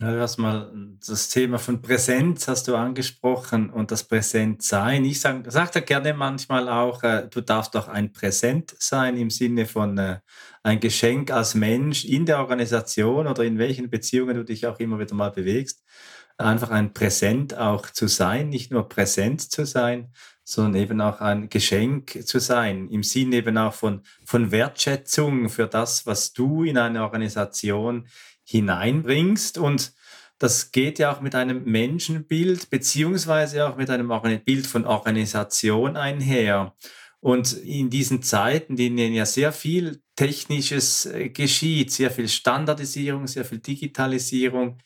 Ja, 0.00 0.12
du 0.12 0.20
hast 0.20 0.38
mal 0.38 0.72
das 1.06 1.28
Thema 1.28 1.58
von 1.58 1.82
Präsenz 1.82 2.48
hast 2.48 2.68
du 2.68 2.76
angesprochen 2.76 3.68
und 3.68 3.90
das 3.90 4.04
Präsentsein. 4.04 5.04
Ich 5.04 5.20
sage 5.20 5.50
sag 5.50 5.72
da 5.72 5.80
gerne 5.80 6.14
manchmal 6.14 6.70
auch, 6.70 7.02
äh, 7.02 7.28
du 7.28 7.42
darfst 7.42 7.74
doch 7.74 7.88
ein 7.88 8.10
Präsent 8.12 8.74
sein 8.78 9.18
im 9.18 9.28
Sinne 9.28 9.66
von 9.66 9.98
äh, 9.98 10.20
ein 10.62 10.80
Geschenk 10.80 11.30
als 11.30 11.54
Mensch 11.54 12.06
in 12.06 12.24
der 12.24 12.38
Organisation 12.38 13.26
oder 13.26 13.44
in 13.44 13.58
welchen 13.58 13.90
Beziehungen 13.90 14.36
du 14.36 14.44
dich 14.44 14.66
auch 14.66 14.78
immer 14.78 14.98
wieder 14.98 15.14
mal 15.14 15.32
bewegst. 15.32 15.82
Einfach 16.40 16.70
ein 16.70 16.92
Präsent 16.92 17.56
auch 17.56 17.90
zu 17.90 18.08
sein, 18.08 18.48
nicht 18.48 18.70
nur 18.70 18.88
präsent 18.88 19.40
zu 19.42 19.64
sein, 19.66 20.12
sondern 20.44 20.82
eben 20.82 21.00
auch 21.00 21.20
ein 21.20 21.48
Geschenk 21.48 22.26
zu 22.26 22.40
sein, 22.40 22.88
im 22.88 23.02
Sinne 23.02 23.36
eben 23.36 23.56
auch 23.58 23.74
von, 23.74 24.02
von 24.24 24.50
Wertschätzung 24.50 25.48
für 25.48 25.66
das, 25.66 26.06
was 26.06 26.32
du 26.32 26.64
in 26.64 26.78
eine 26.78 27.02
Organisation 27.02 28.08
hineinbringst. 28.44 29.58
Und 29.58 29.92
das 30.38 30.72
geht 30.72 30.98
ja 30.98 31.12
auch 31.12 31.20
mit 31.20 31.34
einem 31.34 31.64
Menschenbild, 31.64 32.70
beziehungsweise 32.70 33.68
auch 33.68 33.76
mit 33.76 33.90
einem 33.90 34.10
Bild 34.44 34.66
von 34.66 34.86
Organisation 34.86 35.96
einher. 35.96 36.74
Und 37.20 37.52
in 37.52 37.90
diesen 37.90 38.22
Zeiten, 38.22 38.76
in 38.78 38.96
denen 38.96 39.14
ja 39.14 39.26
sehr 39.26 39.52
viel 39.52 40.02
Technisches 40.16 41.06
äh, 41.06 41.28
geschieht, 41.28 41.92
sehr 41.92 42.10
viel 42.10 42.28
Standardisierung, 42.28 43.26
sehr 43.26 43.44
viel 43.44 43.58
Digitalisierung, 43.58 44.78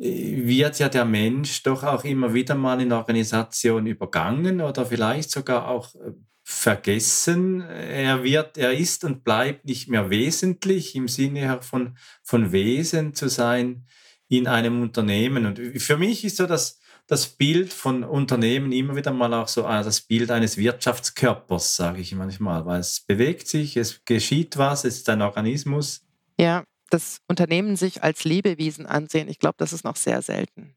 wird 0.00 0.78
ja 0.78 0.88
der 0.88 1.04
Mensch 1.04 1.62
doch 1.62 1.84
auch 1.84 2.04
immer 2.04 2.32
wieder 2.32 2.54
mal 2.54 2.80
in 2.80 2.92
Organisation 2.92 3.86
übergangen 3.86 4.62
oder 4.62 4.86
vielleicht 4.86 5.30
sogar 5.30 5.68
auch 5.68 5.94
äh, 5.94 6.12
vergessen. 6.42 7.60
Er 7.60 8.24
wird, 8.24 8.56
er 8.56 8.72
ist 8.72 9.04
und 9.04 9.24
bleibt 9.24 9.66
nicht 9.66 9.88
mehr 9.88 10.08
wesentlich 10.08 10.94
im 10.96 11.06
Sinne 11.06 11.60
von, 11.60 11.98
von 12.22 12.50
Wesen 12.50 13.14
zu 13.14 13.28
sein 13.28 13.84
in 14.28 14.46
einem 14.46 14.80
Unternehmen. 14.80 15.44
Und 15.44 15.58
für 15.82 15.98
mich 15.98 16.24
ist 16.24 16.38
so 16.38 16.46
das, 16.46 16.80
das 17.06 17.26
Bild 17.26 17.70
von 17.70 18.02
Unternehmen 18.02 18.72
immer 18.72 18.96
wieder 18.96 19.12
mal 19.12 19.34
auch 19.34 19.48
so 19.48 19.66
ah, 19.66 19.82
das 19.82 20.00
Bild 20.00 20.30
eines 20.30 20.56
Wirtschaftskörpers, 20.56 21.76
sage 21.76 22.00
ich 22.00 22.14
manchmal, 22.14 22.64
weil 22.64 22.80
es 22.80 23.00
bewegt 23.00 23.48
sich, 23.48 23.76
es 23.76 24.02
geschieht 24.06 24.56
was, 24.56 24.84
es 24.84 24.98
ist 24.98 25.08
ein 25.10 25.20
Organismus. 25.20 26.06
Ja, 26.38 26.64
das 26.90 27.20
Unternehmen 27.28 27.76
sich 27.76 28.02
als 28.02 28.24
Lebewesen 28.24 28.86
ansehen, 28.86 29.28
ich 29.28 29.38
glaube, 29.38 29.56
das 29.58 29.72
ist 29.72 29.84
noch 29.84 29.96
sehr 29.96 30.22
selten. 30.22 30.74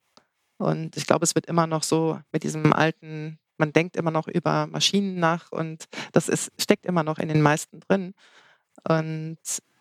Und 0.57 0.95
ich 0.95 1.05
glaube, 1.05 1.23
es 1.23 1.35
wird 1.35 1.47
immer 1.47 1.67
noch 1.67 1.83
so 1.83 2.19
mit 2.31 2.43
diesem 2.43 2.71
alten, 2.71 3.39
man 3.57 3.73
denkt 3.73 3.95
immer 3.95 4.11
noch 4.11 4.27
über 4.27 4.67
Maschinen 4.67 5.19
nach 5.19 5.51
und 5.51 5.85
das 6.11 6.29
ist, 6.29 6.51
steckt 6.59 6.85
immer 6.85 7.03
noch 7.03 7.19
in 7.19 7.27
den 7.27 7.41
meisten 7.41 7.79
drin. 7.81 8.13
Und 8.87 9.37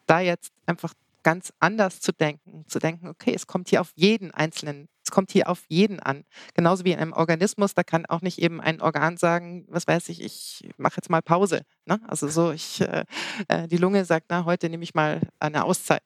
da 0.06 0.20
jetzt 0.20 0.52
einfach 0.66 0.94
ganz 1.22 1.52
anders 1.60 2.00
zu 2.00 2.12
denken, 2.12 2.64
zu 2.66 2.78
denken, 2.78 3.08
okay, 3.08 3.32
es 3.34 3.46
kommt 3.46 3.68
hier 3.68 3.80
auf 3.80 3.92
jeden 3.94 4.32
Einzelnen, 4.32 4.88
kommt 5.12 5.30
hier 5.30 5.48
auf 5.48 5.64
jeden 5.68 6.00
an. 6.00 6.24
Genauso 6.54 6.84
wie 6.84 6.90
in 6.90 6.98
einem 6.98 7.12
Organismus, 7.12 7.74
da 7.74 7.84
kann 7.84 8.06
auch 8.06 8.22
nicht 8.22 8.38
eben 8.38 8.60
ein 8.60 8.80
Organ 8.80 9.16
sagen, 9.16 9.66
was 9.68 9.86
weiß 9.86 10.08
ich, 10.08 10.20
ich 10.20 10.68
mache 10.78 10.96
jetzt 10.96 11.10
mal 11.10 11.22
Pause. 11.22 11.62
Ne? 11.84 12.00
Also 12.08 12.26
so, 12.26 12.50
ich, 12.50 12.80
äh, 12.80 13.04
äh, 13.46 13.68
die 13.68 13.76
Lunge 13.76 14.04
sagt, 14.04 14.26
na, 14.30 14.44
heute 14.44 14.68
nehme 14.70 14.82
ich 14.82 14.94
mal 14.94 15.20
eine 15.38 15.64
Auszeit. 15.64 16.02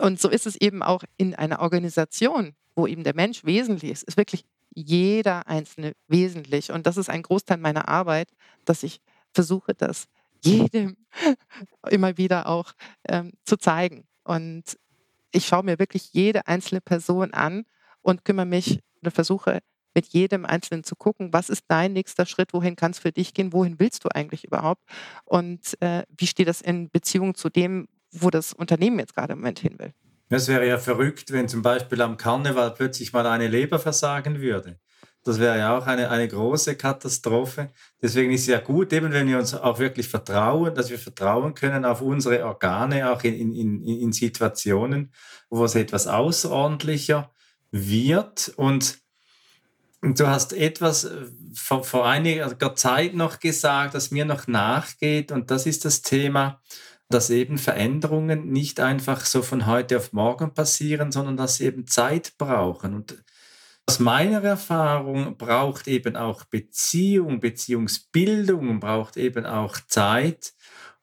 Und 0.00 0.20
so 0.20 0.28
ist 0.28 0.46
es 0.46 0.56
eben 0.56 0.82
auch 0.82 1.02
in 1.16 1.34
einer 1.34 1.60
Organisation, 1.60 2.54
wo 2.76 2.86
eben 2.86 3.02
der 3.02 3.14
Mensch 3.14 3.44
wesentlich 3.44 3.90
ist, 3.90 4.02
ist 4.04 4.16
wirklich 4.16 4.44
jeder 4.74 5.48
Einzelne 5.48 5.94
wesentlich. 6.06 6.70
Und 6.70 6.86
das 6.86 6.96
ist 6.96 7.08
ein 7.08 7.22
Großteil 7.22 7.56
meiner 7.56 7.88
Arbeit, 7.88 8.28
dass 8.64 8.82
ich 8.82 9.00
versuche, 9.32 9.74
das 9.74 10.06
jedem 10.42 10.96
immer 11.90 12.18
wieder 12.18 12.46
auch 12.46 12.72
ähm, 13.08 13.32
zu 13.44 13.56
zeigen. 13.56 14.04
Und 14.24 14.78
ich 15.32 15.46
schaue 15.46 15.62
mir 15.62 15.78
wirklich 15.78 16.12
jede 16.12 16.46
einzelne 16.46 16.82
Person 16.82 17.32
an 17.32 17.64
und 18.04 18.24
kümmere 18.24 18.46
mich 18.46 18.80
oder 19.02 19.10
versuche 19.10 19.60
mit 19.94 20.06
jedem 20.06 20.44
Einzelnen 20.44 20.84
zu 20.84 20.96
gucken, 20.96 21.32
was 21.32 21.48
ist 21.48 21.64
dein 21.68 21.92
nächster 21.92 22.26
Schritt, 22.26 22.52
wohin 22.52 22.76
kann 22.76 22.90
es 22.90 22.98
für 22.98 23.12
dich 23.12 23.32
gehen, 23.32 23.52
wohin 23.52 23.78
willst 23.78 24.04
du 24.04 24.08
eigentlich 24.08 24.44
überhaupt 24.44 24.82
und 25.24 25.80
äh, 25.80 26.02
wie 26.16 26.26
steht 26.26 26.48
das 26.48 26.60
in 26.60 26.90
Beziehung 26.90 27.34
zu 27.34 27.48
dem, 27.48 27.86
wo 28.10 28.30
das 28.30 28.52
Unternehmen 28.52 28.98
jetzt 28.98 29.14
gerade 29.14 29.32
im 29.32 29.40
Moment 29.40 29.60
hin 29.60 29.78
will. 29.78 29.92
Es 30.28 30.48
wäre 30.48 30.66
ja 30.66 30.78
verrückt, 30.78 31.32
wenn 31.32 31.48
zum 31.48 31.62
Beispiel 31.62 32.00
am 32.02 32.16
Karneval 32.16 32.72
plötzlich 32.74 33.12
mal 33.12 33.26
eine 33.26 33.46
Leber 33.46 33.78
versagen 33.78 34.40
würde. 34.40 34.80
Das 35.22 35.38
wäre 35.38 35.58
ja 35.58 35.78
auch 35.78 35.86
eine, 35.86 36.10
eine 36.10 36.28
große 36.28 36.76
Katastrophe. 36.76 37.70
Deswegen 38.02 38.30
ist 38.32 38.42
es 38.42 38.46
ja 38.48 38.60
gut, 38.60 38.92
eben 38.92 39.12
wenn 39.12 39.26
wir 39.26 39.38
uns 39.38 39.54
auch 39.54 39.78
wirklich 39.78 40.08
vertrauen, 40.08 40.74
dass 40.74 40.90
wir 40.90 40.98
vertrauen 40.98 41.54
können 41.54 41.84
auf 41.86 42.02
unsere 42.02 42.44
Organe, 42.44 43.10
auch 43.10 43.22
in, 43.22 43.54
in, 43.54 43.82
in 43.82 44.12
Situationen, 44.12 45.12
wo 45.48 45.64
es 45.64 45.74
etwas 45.76 46.06
außerordentlicher 46.06 47.33
wird. 47.74 48.52
Und 48.56 48.98
du 50.00 50.26
hast 50.28 50.52
etwas 50.52 51.04
äh, 51.04 51.26
vor, 51.54 51.82
vor 51.82 52.06
einiger 52.06 52.74
Zeit 52.76 53.14
noch 53.14 53.40
gesagt, 53.40 53.94
das 53.94 54.10
mir 54.10 54.24
noch 54.24 54.46
nachgeht. 54.46 55.32
Und 55.32 55.50
das 55.50 55.66
ist 55.66 55.84
das 55.84 56.02
Thema, 56.02 56.62
dass 57.08 57.30
eben 57.30 57.58
Veränderungen 57.58 58.50
nicht 58.50 58.80
einfach 58.80 59.24
so 59.24 59.42
von 59.42 59.66
heute 59.66 59.96
auf 59.98 60.12
morgen 60.12 60.54
passieren, 60.54 61.12
sondern 61.12 61.36
dass 61.36 61.56
sie 61.56 61.66
eben 61.66 61.86
Zeit 61.86 62.34
brauchen. 62.38 62.94
Und 62.94 63.22
aus 63.86 63.98
meiner 63.98 64.42
Erfahrung 64.42 65.36
braucht 65.36 65.88
eben 65.88 66.16
auch 66.16 66.44
Beziehung, 66.44 67.40
Beziehungsbildung, 67.40 68.80
braucht 68.80 69.16
eben 69.16 69.44
auch 69.44 69.78
Zeit. 69.88 70.54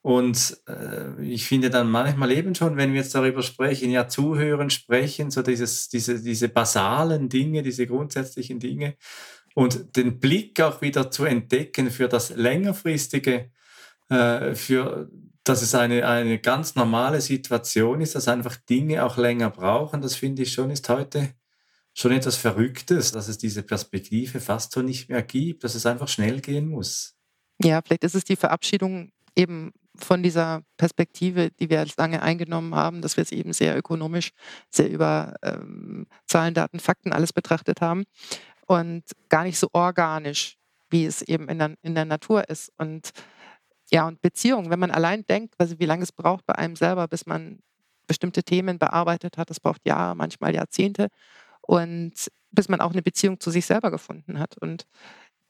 Und 0.01 0.57
äh, 0.67 1.23
ich 1.23 1.45
finde 1.45 1.69
dann 1.69 1.89
manchmal 1.89 2.31
eben 2.31 2.55
schon, 2.55 2.75
wenn 2.75 2.93
wir 2.93 3.01
jetzt 3.01 3.13
darüber 3.13 3.43
sprechen, 3.43 3.91
ja, 3.91 4.07
zuhören, 4.07 4.71
sprechen, 4.71 5.29
so 5.29 5.43
dieses, 5.43 5.89
diese, 5.89 6.21
diese 6.21 6.49
basalen 6.49 7.29
Dinge, 7.29 7.61
diese 7.61 7.85
grundsätzlichen 7.85 8.59
Dinge 8.59 8.95
und 9.53 9.95
den 9.95 10.19
Blick 10.19 10.59
auch 10.59 10.81
wieder 10.81 11.11
zu 11.11 11.25
entdecken 11.25 11.91
für 11.91 12.07
das 12.07 12.31
längerfristige, 12.31 13.51
äh, 14.09 14.55
für 14.55 15.09
dass 15.43 15.61
es 15.61 15.73
eine, 15.73 16.07
eine 16.07 16.39
ganz 16.39 16.75
normale 16.75 17.19
Situation 17.19 18.01
ist, 18.01 18.15
dass 18.15 18.27
einfach 18.27 18.55
Dinge 18.55 19.03
auch 19.03 19.17
länger 19.17 19.49
brauchen, 19.49 20.01
das 20.01 20.15
finde 20.15 20.43
ich 20.43 20.53
schon, 20.53 20.69
ist 20.69 20.87
heute 20.89 21.33
schon 21.93 22.11
etwas 22.11 22.37
Verrücktes, 22.37 23.11
dass 23.11 23.27
es 23.27 23.37
diese 23.37 23.63
Perspektive 23.63 24.39
fast 24.39 24.71
so 24.71 24.81
nicht 24.81 25.09
mehr 25.09 25.23
gibt, 25.23 25.63
dass 25.63 25.75
es 25.75 25.85
einfach 25.85 26.07
schnell 26.07 26.41
gehen 26.41 26.67
muss. 26.67 27.15
Ja, 27.63 27.81
vielleicht 27.81 28.03
ist 28.03 28.15
es 28.15 28.23
die 28.23 28.35
Verabschiedung 28.35 29.11
eben 29.35 29.73
von 29.97 30.23
dieser 30.23 30.61
Perspektive, 30.77 31.51
die 31.51 31.69
wir 31.69 31.85
lange 31.97 32.21
eingenommen 32.21 32.75
haben, 32.75 33.01
dass 33.01 33.17
wir 33.17 33.23
es 33.23 33.31
eben 33.31 33.53
sehr 33.53 33.77
ökonomisch, 33.77 34.31
sehr 34.69 34.89
über 34.89 35.35
ähm, 35.43 36.07
Zahlen, 36.27 36.53
Daten, 36.53 36.79
Fakten 36.79 37.11
alles 37.11 37.33
betrachtet 37.33 37.81
haben 37.81 38.05
und 38.67 39.03
gar 39.29 39.43
nicht 39.43 39.59
so 39.59 39.67
organisch 39.73 40.57
wie 40.91 41.05
es 41.05 41.21
eben 41.21 41.47
in 41.49 41.57
der, 41.57 41.75
in 41.81 41.95
der 41.95 42.05
Natur 42.05 42.49
ist. 42.49 42.71
Und 42.77 43.11
ja, 43.91 44.07
und 44.07 44.21
Beziehungen, 44.21 44.69
wenn 44.69 44.79
man 44.79 44.91
allein 44.91 45.25
denkt, 45.25 45.55
also 45.57 45.79
wie 45.79 45.85
lange 45.85 46.03
es 46.03 46.11
braucht 46.11 46.45
bei 46.45 46.55
einem 46.55 46.75
selber, 46.75 47.07
bis 47.07 47.25
man 47.25 47.59
bestimmte 48.07 48.43
Themen 48.43 48.77
bearbeitet 48.77 49.37
hat, 49.37 49.49
das 49.49 49.59
braucht 49.59 49.85
Jahre, 49.85 50.15
manchmal 50.15 50.53
Jahrzehnte. 50.53 51.07
Und 51.61 52.13
bis 52.51 52.67
man 52.67 52.81
auch 52.81 52.91
eine 52.91 53.01
Beziehung 53.01 53.39
zu 53.39 53.49
sich 53.51 53.65
selber 53.65 53.91
gefunden 53.91 54.37
hat. 54.39 54.57
Und, 54.57 54.85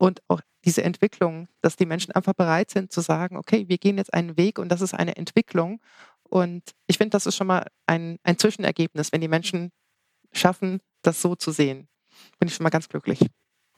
und 0.01 0.23
auch 0.29 0.41
diese 0.65 0.83
Entwicklung, 0.83 1.47
dass 1.61 1.75
die 1.75 1.85
Menschen 1.85 2.11
einfach 2.11 2.33
bereit 2.33 2.71
sind 2.71 2.91
zu 2.91 3.01
sagen, 3.01 3.37
okay, 3.37 3.67
wir 3.67 3.77
gehen 3.77 3.99
jetzt 3.99 4.11
einen 4.15 4.35
Weg 4.35 4.57
und 4.57 4.69
das 4.69 4.81
ist 4.81 4.95
eine 4.95 5.15
Entwicklung. 5.15 5.79
Und 6.23 6.63
ich 6.87 6.97
finde, 6.97 7.11
das 7.11 7.27
ist 7.27 7.35
schon 7.35 7.45
mal 7.45 7.67
ein, 7.85 8.17
ein 8.23 8.39
Zwischenergebnis, 8.39 9.11
wenn 9.11 9.21
die 9.21 9.27
Menschen 9.27 9.69
schaffen, 10.33 10.79
das 11.03 11.21
so 11.21 11.35
zu 11.35 11.51
sehen. 11.51 11.87
Bin 12.39 12.47
ich 12.47 12.55
schon 12.55 12.63
mal 12.63 12.71
ganz 12.71 12.89
glücklich. 12.89 13.19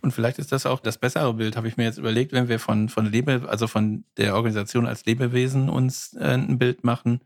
Und 0.01 0.13
vielleicht 0.13 0.39
ist 0.39 0.53
das 0.53 0.65
auch 0.65 0.79
das 0.79 0.97
bessere 0.97 1.33
Bild, 1.33 1.57
habe 1.57 1.67
ich 1.67 1.75
mir 1.75 1.83
jetzt 1.83 1.97
überlegt, 1.97 2.31
wenn 2.31 2.47
wir 2.47 2.59
von, 2.59 2.87
von 2.87 3.05
Lebe, 3.05 3.45
also 3.49 3.67
von 3.67 4.05
der 4.15 4.35
Organisation 4.35 4.87
als 4.87 5.05
Lebewesen 5.05 5.67
uns 5.67 6.13
äh, 6.13 6.35
ein 6.35 6.57
Bild 6.57 6.85
machen, 6.85 7.19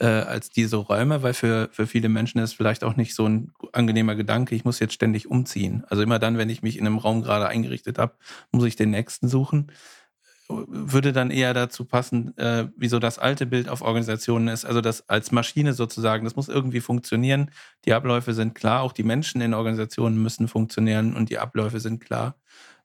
äh, 0.00 0.06
als 0.06 0.50
diese 0.50 0.76
Räume, 0.76 1.22
weil 1.22 1.34
für, 1.34 1.68
für 1.72 1.86
viele 1.86 2.08
Menschen 2.08 2.38
ist 2.38 2.54
vielleicht 2.54 2.84
auch 2.84 2.96
nicht 2.96 3.14
so 3.14 3.26
ein 3.26 3.52
angenehmer 3.72 4.14
Gedanke, 4.14 4.54
ich 4.54 4.64
muss 4.64 4.78
jetzt 4.78 4.94
ständig 4.94 5.30
umziehen. 5.30 5.84
Also 5.88 6.02
immer 6.02 6.18
dann, 6.18 6.38
wenn 6.38 6.50
ich 6.50 6.62
mich 6.62 6.78
in 6.78 6.86
einem 6.86 6.98
Raum 6.98 7.22
gerade 7.22 7.48
eingerichtet 7.48 7.98
habe, 7.98 8.14
muss 8.52 8.64
ich 8.64 8.76
den 8.76 8.90
nächsten 8.90 9.28
suchen. 9.28 9.72
Würde 10.48 11.12
dann 11.12 11.30
eher 11.30 11.54
dazu 11.54 11.84
passen, 11.84 12.36
äh, 12.38 12.68
wie 12.76 12.88
so 12.88 12.98
das 12.98 13.18
alte 13.18 13.46
Bild 13.46 13.68
auf 13.68 13.82
Organisationen 13.82 14.48
ist, 14.48 14.64
also 14.64 14.80
das 14.80 15.08
als 15.08 15.32
Maschine 15.32 15.72
sozusagen, 15.72 16.24
das 16.24 16.36
muss 16.36 16.48
irgendwie 16.48 16.80
funktionieren. 16.80 17.50
Die 17.84 17.92
Abläufe 17.92 18.34
sind 18.34 18.54
klar, 18.54 18.82
auch 18.82 18.92
die 18.92 19.02
Menschen 19.02 19.40
in 19.40 19.54
Organisationen 19.54 20.22
müssen 20.22 20.48
funktionieren 20.48 21.16
und 21.16 21.30
die 21.30 21.38
Abläufe 21.38 21.80
sind 21.80 22.00
klar 22.00 22.36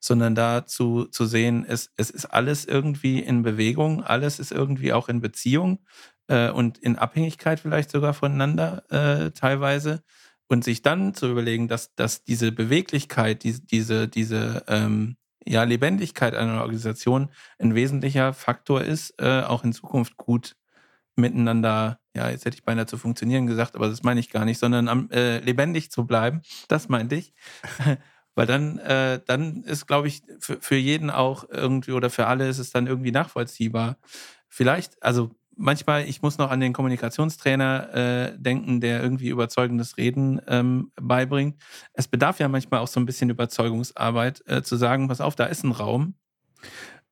sondern 0.04 0.34
dazu 0.34 1.04
zu 1.04 1.26
sehen, 1.26 1.64
es, 1.66 1.92
es 1.96 2.10
ist 2.10 2.26
alles 2.26 2.64
irgendwie 2.64 3.20
in 3.20 3.42
Bewegung, 3.42 4.02
alles 4.02 4.40
ist 4.40 4.50
irgendwie 4.50 4.92
auch 4.92 5.08
in 5.08 5.20
Beziehung 5.20 5.78
äh, 6.26 6.50
und 6.50 6.78
in 6.78 6.96
Abhängigkeit 6.98 7.60
vielleicht 7.60 7.90
sogar 7.90 8.12
voneinander 8.12 8.82
äh, 8.90 9.30
teilweise. 9.30 10.02
Und 10.48 10.64
sich 10.64 10.82
dann 10.82 11.14
zu 11.14 11.30
überlegen, 11.30 11.66
dass, 11.66 11.94
dass 11.94 12.24
diese 12.24 12.52
Beweglichkeit, 12.52 13.42
die, 13.42 13.64
diese, 13.64 14.06
diese 14.06 14.64
ähm, 14.68 15.16
ja, 15.46 15.64
Lebendigkeit 15.64 16.34
einer 16.34 16.62
Organisation 16.62 17.30
ein 17.58 17.74
wesentlicher 17.74 18.32
Faktor 18.32 18.82
ist, 18.82 19.14
äh, 19.20 19.42
auch 19.42 19.64
in 19.64 19.72
Zukunft 19.72 20.16
gut 20.16 20.56
miteinander, 21.16 22.00
ja, 22.14 22.30
jetzt 22.30 22.44
hätte 22.44 22.56
ich 22.56 22.64
beinahe 22.64 22.86
zu 22.86 22.96
funktionieren 22.98 23.46
gesagt, 23.46 23.76
aber 23.76 23.88
das 23.88 24.02
meine 24.02 24.20
ich 24.20 24.30
gar 24.30 24.44
nicht, 24.44 24.58
sondern 24.58 24.88
am, 24.88 25.10
äh, 25.10 25.38
lebendig 25.38 25.90
zu 25.90 26.06
bleiben, 26.06 26.42
das 26.68 26.88
meinte 26.88 27.16
ich. 27.16 27.34
Weil 28.34 28.46
dann, 28.46 28.78
äh, 28.78 29.20
dann 29.26 29.62
ist, 29.64 29.86
glaube 29.86 30.08
ich, 30.08 30.22
für, 30.40 30.58
für 30.58 30.76
jeden 30.76 31.10
auch 31.10 31.44
irgendwie 31.50 31.92
oder 31.92 32.08
für 32.08 32.26
alle 32.26 32.48
ist 32.48 32.58
es 32.58 32.70
dann 32.70 32.86
irgendwie 32.86 33.12
nachvollziehbar. 33.12 33.98
Vielleicht, 34.48 35.02
also 35.02 35.32
manchmal, 35.56 36.08
ich 36.08 36.22
muss 36.22 36.38
noch 36.38 36.50
an 36.50 36.60
den 36.60 36.72
Kommunikationstrainer 36.72 37.94
äh, 37.94 38.38
denken, 38.38 38.80
der 38.80 39.02
irgendwie 39.02 39.28
überzeugendes 39.28 39.96
Reden 39.96 40.40
ähm, 40.46 40.92
beibringt. 41.00 41.56
Es 41.92 42.08
bedarf 42.08 42.38
ja 42.38 42.48
manchmal 42.48 42.80
auch 42.80 42.88
so 42.88 43.00
ein 43.00 43.06
bisschen 43.06 43.30
Überzeugungsarbeit, 43.30 44.42
äh, 44.46 44.62
zu 44.62 44.76
sagen, 44.76 45.08
pass 45.08 45.20
auf, 45.20 45.34
da 45.34 45.44
ist 45.46 45.64
ein 45.64 45.72
Raum. 45.72 46.14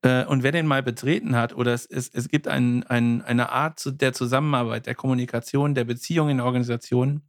Äh, 0.02 0.24
und 0.24 0.42
wer 0.42 0.52
den 0.52 0.66
mal 0.66 0.82
betreten 0.82 1.36
hat, 1.36 1.54
oder 1.54 1.74
es, 1.74 1.86
es, 1.86 2.08
es 2.08 2.28
gibt 2.28 2.48
ein, 2.48 2.84
ein, 2.84 3.22
eine 3.22 3.50
Art 3.50 4.00
der 4.00 4.12
Zusammenarbeit, 4.12 4.86
der 4.86 4.94
Kommunikation, 4.94 5.74
der 5.74 5.84
Beziehung 5.84 6.30
in 6.30 6.40
Organisationen, 6.40 7.22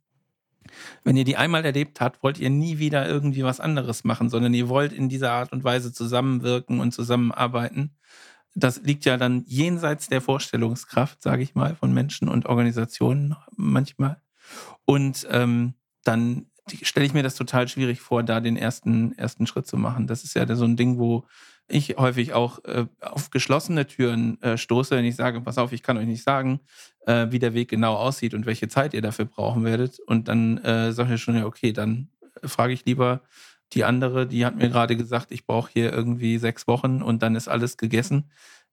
wenn 1.04 1.18
ihr 1.18 1.26
die 1.26 1.38
einmal 1.38 1.66
erlebt 1.66 2.00
habt, 2.02 2.24
wollt 2.24 2.40
ihr 2.40 2.50
nie 2.50 2.78
wieder 2.78 3.08
irgendwie 3.08 3.44
was 3.44 3.60
anderes 3.60 4.04
machen, 4.04 4.30
sondern 4.30 4.54
ihr 4.54 4.70
wollt 4.70 4.94
in 4.94 5.10
dieser 5.10 5.32
Art 5.32 5.52
und 5.52 5.64
Weise 5.64 5.92
zusammenwirken 5.92 6.80
und 6.80 6.92
zusammenarbeiten 6.94 7.96
das 8.54 8.82
liegt 8.82 9.06
ja 9.06 9.18
dann 9.18 9.44
jenseits 9.48 10.08
der 10.08 10.22
Vorstellungskraft, 10.22 11.22
sage 11.22 11.44
ich 11.44 11.56
mal, 11.56 11.76
von 11.76 11.94
Menschen 11.94 12.28
und 12.28 12.46
Organisationen 12.46 13.36
manchmal. 13.56 14.22
Und 14.86 15.28
ähm, 15.30 15.76
dann 16.04 16.48
stelle 16.82 17.06
ich 17.06 17.14
mir 17.14 17.24
das 17.24 17.36
total 17.36 17.68
schwierig 17.68 18.02
vor, 18.02 18.24
da 18.24 18.40
den 18.40 18.58
ersten, 18.58 19.18
ersten 19.18 19.48
Schritt 19.48 19.68
zu 19.68 19.78
machen. 19.78 20.08
Das 20.08 20.24
ist 20.24 20.36
ja 20.36 20.54
so 20.56 20.66
ein 20.66 20.76
Ding, 20.76 20.98
wo 20.98 21.26
ich 21.68 21.96
häufig 21.98 22.34
auch 22.34 22.64
äh, 22.66 22.86
auf 23.00 23.30
geschlossene 23.30 23.88
Türen 23.88 24.42
äh, 24.42 24.58
stoße, 24.58 24.96
wenn 24.96 25.06
ich 25.06 25.16
sage, 25.16 25.42
pass 25.42 25.58
auf, 25.58 25.72
ich 25.72 25.84
kann 25.84 25.98
euch 25.98 26.06
nicht 26.06 26.24
sagen, 26.24 26.60
äh, 27.06 27.28
wie 27.30 27.40
der 27.40 27.54
Weg 27.54 27.70
genau 27.70 27.96
aussieht 27.96 28.34
und 28.34 28.46
welche 28.46 28.68
Zeit 28.68 28.94
ihr 28.94 29.02
dafür 29.02 29.26
brauchen 29.26 29.64
werdet. 29.64 30.00
Und 30.00 30.28
dann 30.28 30.58
äh, 30.60 30.92
sage 30.92 31.16
ich 31.16 31.22
schon, 31.22 31.38
ja, 31.38 31.46
okay, 31.46 31.72
dann 31.72 32.10
frage 32.44 32.74
ich 32.74 32.86
lieber, 32.86 33.22
die 33.74 33.84
andere, 33.84 34.28
die 34.28 34.46
hat 34.46 34.56
mir 34.56 34.70
gerade 34.70 34.96
gesagt, 34.98 35.32
ich 35.32 35.46
brauche 35.46 35.72
hier 35.72 35.92
irgendwie 35.94 36.38
sechs 36.38 36.68
Wochen 36.68 37.02
und 37.02 37.24
dann 37.24 37.36
ist 37.36 37.48
alles 37.48 37.78
gegessen. 37.78 38.30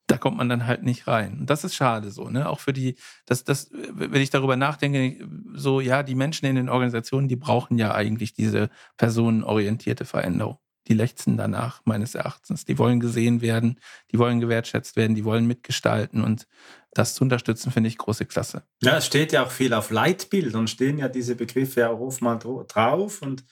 Da 0.06 0.16
kommt 0.16 0.38
man 0.38 0.48
dann 0.48 0.66
halt 0.66 0.82
nicht 0.82 1.06
rein. 1.06 1.40
Und 1.40 1.50
das 1.50 1.64
ist 1.64 1.74
schade 1.74 2.10
so, 2.10 2.30
ne? 2.30 2.48
Auch 2.48 2.60
für 2.60 2.72
die, 2.72 2.96
das, 3.26 3.44
das, 3.44 3.70
wenn 3.72 4.22
ich 4.22 4.30
darüber 4.30 4.56
nachdenke, 4.56 5.28
so, 5.54 5.80
ja, 5.80 6.02
die 6.02 6.14
Menschen 6.14 6.46
in 6.46 6.56
den 6.56 6.70
Organisationen, 6.70 7.28
die 7.28 7.36
brauchen 7.36 7.76
ja 7.76 7.94
eigentlich 7.94 8.32
diese 8.32 8.70
personenorientierte 8.96 10.06
Veränderung. 10.06 10.58
Die 10.88 10.94
lechzen 10.94 11.36
danach, 11.36 11.82
meines 11.84 12.14
Erachtens. 12.14 12.64
Die 12.64 12.78
wollen 12.78 12.98
gesehen 12.98 13.42
werden, 13.42 13.78
die 14.10 14.18
wollen 14.18 14.40
gewertschätzt 14.40 14.96
werden, 14.96 15.14
die 15.14 15.26
wollen 15.26 15.46
mitgestalten 15.46 16.24
und 16.24 16.48
das 16.92 17.14
zu 17.14 17.22
unterstützen, 17.22 17.70
finde 17.70 17.88
ich 17.88 17.98
große 17.98 18.24
Klasse. 18.24 18.62
Ja, 18.82 18.96
es 18.96 19.06
steht 19.06 19.32
ja 19.32 19.44
auch 19.44 19.50
viel 19.50 19.74
auf 19.74 19.90
Leitbildern, 19.90 20.66
stehen 20.66 20.96
ja 20.96 21.08
diese 21.08 21.34
Begriffe 21.34 21.90
auch 21.90 22.00
oft 22.00 22.22
mal 22.22 22.36
drauf 22.38 23.20
und 23.20 23.44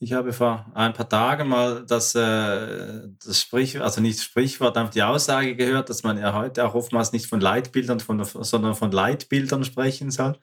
ich 0.00 0.12
habe 0.12 0.32
vor 0.32 0.70
ein 0.74 0.92
paar 0.92 1.08
Tagen 1.08 1.48
mal 1.48 1.84
das, 1.86 2.14
äh, 2.14 3.08
das 3.24 3.40
Sprichwort, 3.40 3.84
also 3.84 4.00
nicht 4.00 4.18
das 4.18 4.24
Sprichwort, 4.24 4.76
einfach 4.76 4.92
die 4.92 5.02
Aussage 5.02 5.56
gehört, 5.56 5.88
dass 5.88 6.02
man 6.02 6.18
ja 6.18 6.34
heute 6.34 6.64
auch 6.66 6.74
oftmals 6.74 7.12
nicht 7.12 7.26
von 7.26 7.40
Leitbildern, 7.40 8.00
von, 8.00 8.22
sondern 8.24 8.74
von 8.74 8.90
Leitbildern 8.90 9.64
sprechen 9.64 10.10
soll. 10.10 10.38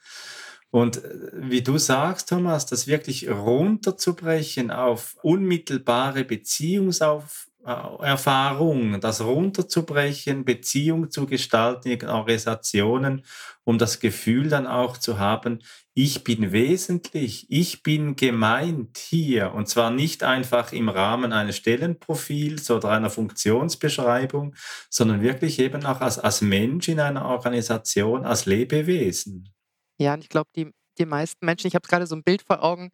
Und 0.71 1.03
äh, 1.03 1.29
wie 1.33 1.61
du 1.61 1.77
sagst, 1.77 2.29
Thomas, 2.29 2.65
das 2.65 2.87
wirklich 2.87 3.29
runterzubrechen 3.29 4.71
auf 4.71 5.17
unmittelbare 5.21 6.23
Beziehungsauf 6.23 7.47
Erfahrung, 7.63 8.99
das 9.01 9.21
runterzubrechen, 9.21 10.45
Beziehung 10.45 11.11
zu 11.11 11.27
gestalten 11.27 11.89
in 11.89 12.07
Organisationen, 12.07 13.23
um 13.63 13.77
das 13.77 13.99
Gefühl 13.99 14.49
dann 14.49 14.65
auch 14.65 14.97
zu 14.97 15.19
haben, 15.19 15.59
ich 15.93 16.23
bin 16.23 16.53
wesentlich, 16.53 17.47
ich 17.49 17.83
bin 17.83 18.15
gemeint 18.15 18.97
hier 18.97 19.53
und 19.53 19.67
zwar 19.67 19.91
nicht 19.91 20.23
einfach 20.23 20.71
im 20.71 20.87
Rahmen 20.87 21.33
eines 21.33 21.57
Stellenprofils 21.57 22.71
oder 22.71 22.89
einer 22.89 23.09
Funktionsbeschreibung, 23.09 24.55
sondern 24.89 25.21
wirklich 25.21 25.59
eben 25.59 25.85
auch 25.85 25.99
als, 25.99 26.17
als 26.17 26.41
Mensch 26.41 26.87
in 26.87 26.99
einer 26.99 27.25
Organisation, 27.25 28.25
als 28.25 28.45
Lebewesen. 28.45 29.53
Ja, 29.97 30.13
und 30.13 30.23
ich 30.23 30.29
glaube, 30.29 30.49
die, 30.55 30.71
die 30.97 31.05
meisten 31.05 31.45
Menschen, 31.45 31.67
ich 31.67 31.75
habe 31.75 31.87
gerade 31.87 32.07
so 32.07 32.15
ein 32.15 32.23
Bild 32.23 32.41
vor 32.41 32.63
Augen, 32.63 32.91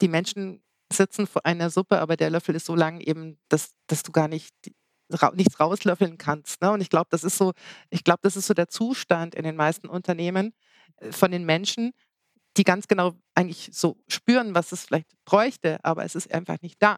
die 0.00 0.08
Menschen 0.08 0.62
sitzen 0.90 1.26
vor 1.26 1.44
einer 1.44 1.68
Suppe, 1.68 1.98
aber 1.98 2.16
der 2.16 2.30
Löffel 2.30 2.54
ist 2.54 2.64
so 2.64 2.74
lang 2.74 3.00
eben, 3.00 3.38
dass, 3.48 3.74
dass 3.88 4.02
du 4.02 4.12
gar 4.12 4.28
nicht 4.28 4.54
nichts 5.34 5.58
rauslöffeln 5.58 6.18
kannst. 6.18 6.60
Ne? 6.60 6.70
Und 6.70 6.80
ich 6.80 6.90
glaube, 6.90 7.08
das 7.10 7.24
ist 7.24 7.38
so, 7.38 7.52
ich 7.90 8.04
glaube, 8.04 8.20
das 8.22 8.36
ist 8.36 8.46
so 8.46 8.54
der 8.54 8.68
Zustand 8.68 9.34
in 9.34 9.42
den 9.42 9.56
meisten 9.56 9.88
Unternehmen 9.88 10.52
äh, 10.96 11.12
von 11.12 11.30
den 11.30 11.44
Menschen, 11.44 11.92
die 12.58 12.64
ganz 12.64 12.88
genau 12.88 13.14
eigentlich 13.34 13.70
so 13.72 13.96
spüren, 14.08 14.54
was 14.54 14.72
es 14.72 14.84
vielleicht 14.84 15.08
bräuchte, 15.24 15.78
aber 15.84 16.04
es 16.04 16.14
ist 16.14 16.32
einfach 16.32 16.60
nicht 16.60 16.82
da. 16.82 16.96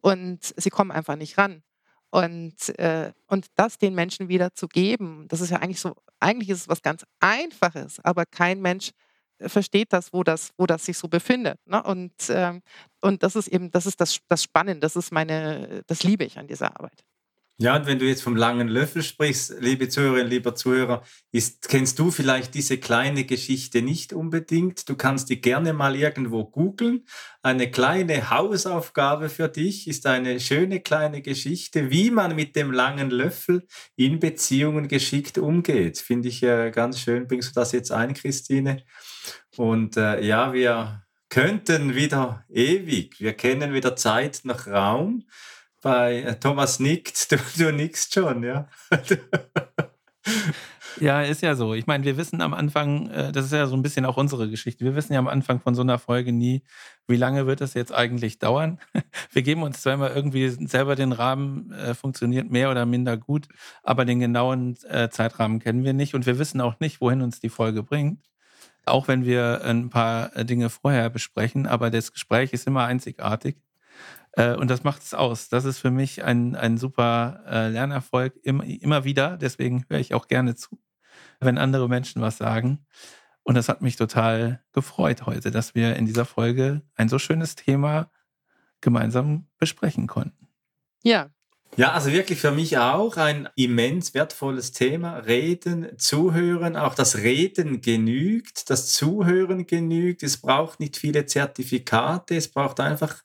Und 0.00 0.54
sie 0.56 0.70
kommen 0.70 0.90
einfach 0.90 1.16
nicht 1.16 1.38
ran. 1.38 1.62
Und, 2.10 2.78
äh, 2.78 3.12
und 3.26 3.46
das 3.56 3.78
den 3.78 3.94
Menschen 3.94 4.28
wieder 4.28 4.54
zu 4.54 4.68
geben, 4.68 5.26
das 5.28 5.40
ist 5.40 5.50
ja 5.50 5.58
eigentlich 5.58 5.80
so, 5.80 5.94
eigentlich 6.20 6.48
ist 6.50 6.62
es 6.62 6.68
was 6.68 6.82
ganz 6.82 7.04
Einfaches, 7.20 8.00
aber 8.02 8.24
kein 8.24 8.60
Mensch 8.60 8.92
versteht 9.40 9.92
das, 9.92 10.12
wo 10.12 10.24
das, 10.24 10.52
wo 10.56 10.66
das 10.66 10.84
sich 10.84 10.96
so 10.96 11.08
befindet. 11.08 11.58
Ne? 11.66 11.82
Und, 11.82 12.12
ähm, 12.30 12.62
und 13.00 13.22
das 13.22 13.36
ist 13.36 13.48
eben, 13.48 13.70
das 13.70 13.86
ist 13.86 14.00
das, 14.00 14.20
das 14.28 14.42
Spannende, 14.42 14.80
das 14.80 14.96
ist 14.96 15.12
meine, 15.12 15.82
das 15.86 16.02
liebe 16.02 16.24
ich 16.24 16.38
an 16.38 16.46
dieser 16.46 16.76
Arbeit. 16.76 17.04
Ja, 17.60 17.74
und 17.74 17.86
wenn 17.86 17.98
du 17.98 18.04
jetzt 18.06 18.22
vom 18.22 18.36
langen 18.36 18.68
Löffel 18.68 19.02
sprichst, 19.02 19.56
liebe 19.58 19.88
Zuhörerinnen, 19.88 20.30
lieber 20.30 20.54
Zuhörer, 20.54 21.02
ist, 21.32 21.68
kennst 21.68 21.98
du 21.98 22.12
vielleicht 22.12 22.54
diese 22.54 22.78
kleine 22.78 23.24
Geschichte 23.24 23.82
nicht 23.82 24.12
unbedingt? 24.12 24.88
Du 24.88 24.94
kannst 24.94 25.28
die 25.28 25.40
gerne 25.40 25.72
mal 25.72 25.96
irgendwo 25.96 26.44
googeln. 26.44 27.04
Eine 27.42 27.68
kleine 27.68 28.30
Hausaufgabe 28.30 29.28
für 29.28 29.48
dich 29.48 29.88
ist 29.88 30.06
eine 30.06 30.38
schöne 30.38 30.78
kleine 30.78 31.20
Geschichte, 31.20 31.90
wie 31.90 32.12
man 32.12 32.36
mit 32.36 32.54
dem 32.54 32.70
langen 32.70 33.10
Löffel 33.10 33.66
in 33.96 34.20
Beziehungen 34.20 34.86
geschickt 34.86 35.36
umgeht. 35.36 35.98
Finde 35.98 36.28
ich 36.28 36.44
äh, 36.44 36.70
ganz 36.70 37.00
schön. 37.00 37.26
Bringst 37.26 37.56
du 37.56 37.60
das 37.60 37.72
jetzt 37.72 37.90
ein, 37.90 38.14
Christine? 38.14 38.84
Und 39.56 39.96
äh, 39.96 40.24
ja, 40.24 40.52
wir 40.52 41.02
könnten 41.28 41.96
wieder 41.96 42.44
ewig, 42.48 43.18
wir 43.18 43.32
kennen 43.32 43.72
weder 43.72 43.96
Zeit 43.96 44.42
noch 44.44 44.68
Raum 44.68 45.24
bei 45.80 46.22
äh, 46.22 46.38
Thomas 46.38 46.80
nickt, 46.80 47.32
du, 47.32 47.36
du 47.56 47.72
nickst 47.72 48.14
schon, 48.14 48.42
ja. 48.42 48.68
Ja, 51.00 51.22
ist 51.22 51.42
ja 51.42 51.54
so. 51.54 51.74
Ich 51.74 51.86
meine, 51.86 52.04
wir 52.04 52.16
wissen 52.16 52.40
am 52.40 52.54
Anfang, 52.54 53.08
äh, 53.10 53.32
das 53.32 53.46
ist 53.46 53.52
ja 53.52 53.66
so 53.66 53.76
ein 53.76 53.82
bisschen 53.82 54.04
auch 54.04 54.16
unsere 54.16 54.50
Geschichte. 54.50 54.84
Wir 54.84 54.96
wissen 54.96 55.12
ja 55.12 55.18
am 55.18 55.28
Anfang 55.28 55.60
von 55.60 55.74
so 55.74 55.82
einer 55.82 55.98
Folge 55.98 56.32
nie, 56.32 56.62
wie 57.06 57.16
lange 57.16 57.46
wird 57.46 57.60
das 57.60 57.74
jetzt 57.74 57.92
eigentlich 57.94 58.38
dauern. 58.38 58.78
Wir 59.32 59.42
geben 59.42 59.62
uns 59.62 59.82
zwar 59.82 59.94
immer 59.94 60.14
irgendwie 60.14 60.48
selber 60.48 60.96
den 60.96 61.12
Rahmen, 61.12 61.72
äh, 61.72 61.94
funktioniert 61.94 62.50
mehr 62.50 62.70
oder 62.70 62.84
minder 62.86 63.16
gut, 63.16 63.48
aber 63.82 64.04
den 64.04 64.20
genauen 64.20 64.76
Zeitrahmen 64.76 65.60
kennen 65.60 65.84
wir 65.84 65.92
nicht 65.92 66.14
und 66.14 66.26
wir 66.26 66.38
wissen 66.38 66.60
auch 66.60 66.80
nicht, 66.80 67.00
wohin 67.00 67.22
uns 67.22 67.40
die 67.40 67.48
Folge 67.48 67.82
bringt. 67.82 68.24
Auch 68.84 69.08
wenn 69.08 69.24
wir 69.24 69.62
ein 69.64 69.90
paar 69.90 70.30
Dinge 70.44 70.70
vorher 70.70 71.10
besprechen, 71.10 71.66
aber 71.66 71.90
das 71.90 72.12
Gespräch 72.12 72.52
ist 72.52 72.66
immer 72.66 72.84
einzigartig. 72.84 73.56
Äh, 74.38 74.54
und 74.54 74.70
das 74.70 74.84
macht 74.84 75.02
es 75.02 75.14
aus. 75.14 75.48
Das 75.48 75.64
ist 75.64 75.78
für 75.78 75.90
mich 75.90 76.22
ein, 76.22 76.54
ein 76.54 76.78
super 76.78 77.42
äh, 77.46 77.68
Lernerfolg 77.68 78.36
immer, 78.44 78.64
immer 78.64 79.02
wieder. 79.02 79.36
Deswegen 79.36 79.84
höre 79.88 79.98
ich 79.98 80.14
auch 80.14 80.28
gerne 80.28 80.54
zu, 80.54 80.78
wenn 81.40 81.58
andere 81.58 81.88
Menschen 81.88 82.22
was 82.22 82.38
sagen. 82.38 82.86
Und 83.42 83.56
das 83.56 83.68
hat 83.68 83.82
mich 83.82 83.96
total 83.96 84.62
gefreut 84.72 85.26
heute, 85.26 85.50
dass 85.50 85.74
wir 85.74 85.96
in 85.96 86.06
dieser 86.06 86.24
Folge 86.24 86.82
ein 86.94 87.08
so 87.08 87.18
schönes 87.18 87.56
Thema 87.56 88.12
gemeinsam 88.80 89.48
besprechen 89.58 90.06
konnten. 90.06 90.48
Ja, 91.02 91.30
ja, 91.78 91.92
also 91.92 92.10
wirklich 92.10 92.40
für 92.40 92.50
mich 92.50 92.76
auch 92.76 93.16
ein 93.16 93.48
immens 93.54 94.12
wertvolles 94.12 94.72
Thema. 94.72 95.18
Reden, 95.18 95.96
zuhören, 95.96 96.74
auch 96.74 96.96
das 96.96 97.18
Reden 97.18 97.80
genügt, 97.80 98.68
das 98.68 98.92
Zuhören 98.92 99.64
genügt. 99.64 100.24
Es 100.24 100.38
braucht 100.38 100.80
nicht 100.80 100.96
viele 100.96 101.26
Zertifikate, 101.26 102.34
es 102.34 102.48
braucht 102.48 102.80
einfach 102.80 103.22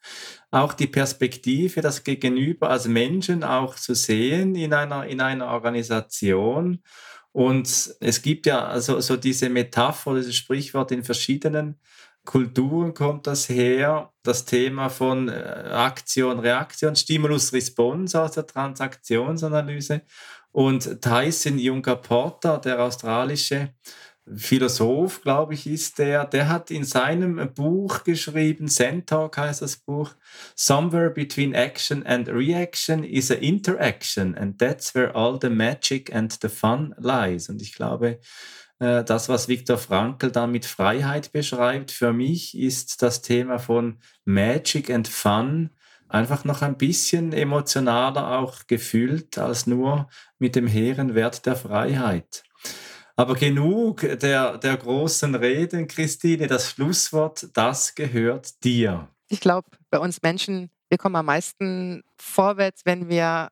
auch 0.52 0.74
die 0.74 0.86
Perspektive, 0.86 1.82
das 1.82 2.04
Gegenüber 2.04 2.70
als 2.70 2.88
Menschen 2.88 3.44
auch 3.44 3.74
zu 3.74 3.96
sehen 3.96 4.54
in 4.54 4.72
einer, 4.72 5.08
in 5.08 5.20
einer 5.20 5.48
Organisation. 5.48 6.84
Und 7.32 7.96
es 8.02 8.22
gibt 8.22 8.46
ja 8.46 8.68
also 8.68 9.00
so 9.02 9.18
diese 9.18 9.50
Metapher, 9.50 10.14
dieses 10.16 10.36
Sprichwort 10.36 10.92
in 10.92 11.04
verschiedenen 11.04 11.80
Kulturen 12.26 12.94
kommt 12.94 13.28
das 13.28 13.50
her, 13.50 14.12
das 14.24 14.46
Thema 14.46 14.90
von 14.90 15.28
äh, 15.28 15.34
Aktion, 15.34 16.40
Reaktion, 16.40 16.96
Stimulus, 16.96 17.52
Response 17.52 18.20
aus 18.20 18.32
der 18.32 18.48
Transaktionsanalyse. 18.48 20.02
Und 20.52 21.02
Tyson 21.02 21.58
Juncker 21.58 21.98
Porter, 21.98 22.60
der 22.60 22.82
australische 22.82 23.74
Philosoph, 24.26 25.22
glaube 25.22 25.54
ich, 25.54 25.68
ist 25.68 26.00
der, 26.00 26.26
der 26.26 26.48
hat 26.48 26.72
in 26.72 26.86
seinem 26.86 27.54
Buch 27.54 28.04
geschrieben, 28.06 28.70
Zen 28.70 29.06
Talk 29.06 29.38
heißt 29.38 29.62
das 29.62 29.76
Buch, 29.76 30.12
Somewhere 30.56 31.10
between 31.10 31.54
action 31.54 32.06
and 32.06 32.30
reaction 32.30 33.04
is 33.04 33.32
a 33.32 33.36
interaction 33.36 34.34
and 34.36 34.58
that's 34.58 34.96
where 34.96 35.14
all 35.14 35.38
the 35.42 35.50
magic 35.50 36.14
and 36.16 36.32
the 36.42 36.48
fun 36.48 36.96
lies. 36.98 37.50
Und 37.50 37.62
ich 37.62 37.74
glaube, 37.74 38.20
äh, 38.84 39.04
das, 39.04 39.30
was 39.30 39.48
Viktor 39.48 39.78
Frankl 39.78 40.30
da 40.30 40.46
mit 40.46 40.66
Freiheit 40.66 41.32
beschreibt, 41.32 41.92
für 41.92 42.12
mich 42.12 42.58
ist 42.58 43.02
das 43.02 43.22
Thema 43.22 43.58
von 43.58 44.00
Magic 44.26 44.90
and 44.90 45.08
Fun 45.08 45.70
einfach 46.10 46.44
noch 46.44 46.62
ein 46.62 46.78
bisschen 46.78 47.32
emotionaler 47.34 48.40
auch 48.40 48.68
gefühlt 48.68 49.38
als 49.38 49.68
nur 49.68 50.10
mit 50.38 50.56
dem 50.56 50.68
hehren 50.68 51.16
Wert 51.16 51.46
der 51.46 51.56
Freiheit. 51.56 52.44
Aber 53.16 53.36
genug 53.36 54.02
der, 54.02 54.58
der 54.58 54.78
großen 54.78 55.34
Reden, 55.36 55.88
Christine, 55.88 56.48
das 56.48 56.70
Schlusswort, 56.70 57.48
das 57.54 57.96
gehört 57.96 58.64
dir. 58.64 59.08
Ich 59.30 59.40
glaube, 59.40 59.70
bei 59.90 60.00
uns 60.00 60.22
Menschen, 60.22 60.70
wir 60.90 60.98
kommen 60.98 61.16
am 61.16 61.28
meisten 61.28 62.04
vorwärts, 62.18 62.82
wenn 62.86 63.08
wir 63.08 63.50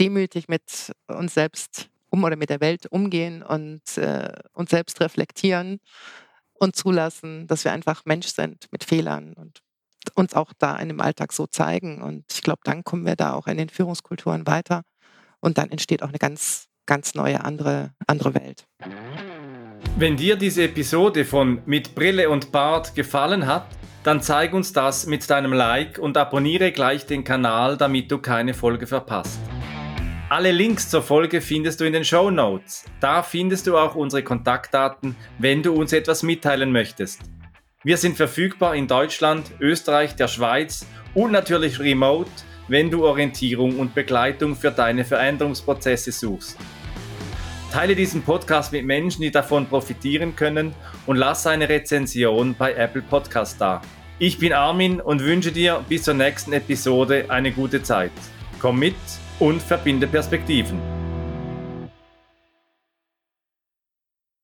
demütig 0.00 0.48
mit 0.48 0.92
uns 1.08 1.34
selbst 1.34 1.90
um 2.14 2.22
oder 2.22 2.36
mit 2.36 2.48
der 2.48 2.60
Welt 2.60 2.86
umgehen 2.86 3.42
und 3.42 3.82
äh, 3.98 4.32
uns 4.52 4.70
selbst 4.70 5.00
reflektieren 5.00 5.80
und 6.54 6.76
zulassen, 6.76 7.48
dass 7.48 7.64
wir 7.64 7.72
einfach 7.72 8.02
Mensch 8.04 8.28
sind 8.28 8.68
mit 8.70 8.84
Fehlern 8.84 9.32
und 9.34 9.60
uns 10.14 10.34
auch 10.34 10.52
da 10.58 10.76
in 10.76 10.88
dem 10.88 11.00
Alltag 11.00 11.32
so 11.32 11.46
zeigen. 11.46 12.02
Und 12.02 12.24
ich 12.32 12.42
glaube, 12.42 12.60
dann 12.64 12.84
kommen 12.84 13.04
wir 13.04 13.16
da 13.16 13.32
auch 13.32 13.48
in 13.48 13.58
den 13.58 13.68
Führungskulturen 13.68 14.46
weiter 14.46 14.82
und 15.40 15.58
dann 15.58 15.70
entsteht 15.70 16.02
auch 16.02 16.08
eine 16.08 16.18
ganz, 16.18 16.68
ganz 16.86 17.14
neue 17.14 17.42
andere, 17.44 17.94
andere 18.06 18.34
Welt. 18.34 18.66
Wenn 19.96 20.16
dir 20.16 20.36
diese 20.36 20.64
Episode 20.64 21.24
von 21.24 21.62
Mit 21.66 21.94
Brille 21.94 22.30
und 22.30 22.52
Bart 22.52 22.94
gefallen 22.94 23.46
hat, 23.46 23.66
dann 24.04 24.20
zeig 24.20 24.52
uns 24.52 24.72
das 24.72 25.06
mit 25.06 25.28
deinem 25.28 25.52
Like 25.52 25.98
und 25.98 26.16
abonniere 26.16 26.70
gleich 26.70 27.06
den 27.06 27.24
Kanal, 27.24 27.76
damit 27.76 28.12
du 28.12 28.18
keine 28.18 28.54
Folge 28.54 28.86
verpasst. 28.86 29.40
Alle 30.34 30.50
Links 30.50 30.90
zur 30.90 31.00
Folge 31.00 31.40
findest 31.40 31.78
du 31.80 31.84
in 31.84 31.92
den 31.92 32.04
Show 32.04 32.28
Notes. 32.28 32.86
Da 32.98 33.22
findest 33.22 33.68
du 33.68 33.78
auch 33.78 33.94
unsere 33.94 34.24
Kontaktdaten, 34.24 35.14
wenn 35.38 35.62
du 35.62 35.72
uns 35.72 35.92
etwas 35.92 36.24
mitteilen 36.24 36.72
möchtest. 36.72 37.20
Wir 37.84 37.96
sind 37.96 38.16
verfügbar 38.16 38.74
in 38.74 38.88
Deutschland, 38.88 39.52
Österreich, 39.60 40.16
der 40.16 40.26
Schweiz 40.26 40.88
und 41.14 41.30
natürlich 41.30 41.78
remote, 41.78 42.28
wenn 42.66 42.90
du 42.90 43.06
Orientierung 43.06 43.78
und 43.78 43.94
Begleitung 43.94 44.56
für 44.56 44.72
deine 44.72 45.04
Veränderungsprozesse 45.04 46.10
suchst. 46.10 46.58
Teile 47.70 47.94
diesen 47.94 48.22
Podcast 48.22 48.72
mit 48.72 48.84
Menschen, 48.84 49.22
die 49.22 49.30
davon 49.30 49.68
profitieren 49.68 50.34
können 50.34 50.74
und 51.06 51.14
lass 51.14 51.46
eine 51.46 51.68
Rezension 51.68 52.56
bei 52.58 52.74
Apple 52.74 53.02
Podcast 53.02 53.60
da. 53.60 53.82
Ich 54.18 54.40
bin 54.40 54.52
Armin 54.52 55.00
und 55.00 55.22
wünsche 55.22 55.52
dir 55.52 55.84
bis 55.88 56.02
zur 56.02 56.14
nächsten 56.14 56.52
Episode 56.52 57.26
eine 57.28 57.52
gute 57.52 57.84
Zeit. 57.84 58.10
Komm 58.58 58.80
mit 58.80 58.96
und 59.38 59.62
verbinde 59.62 60.06
Perspektiven. 60.06 61.03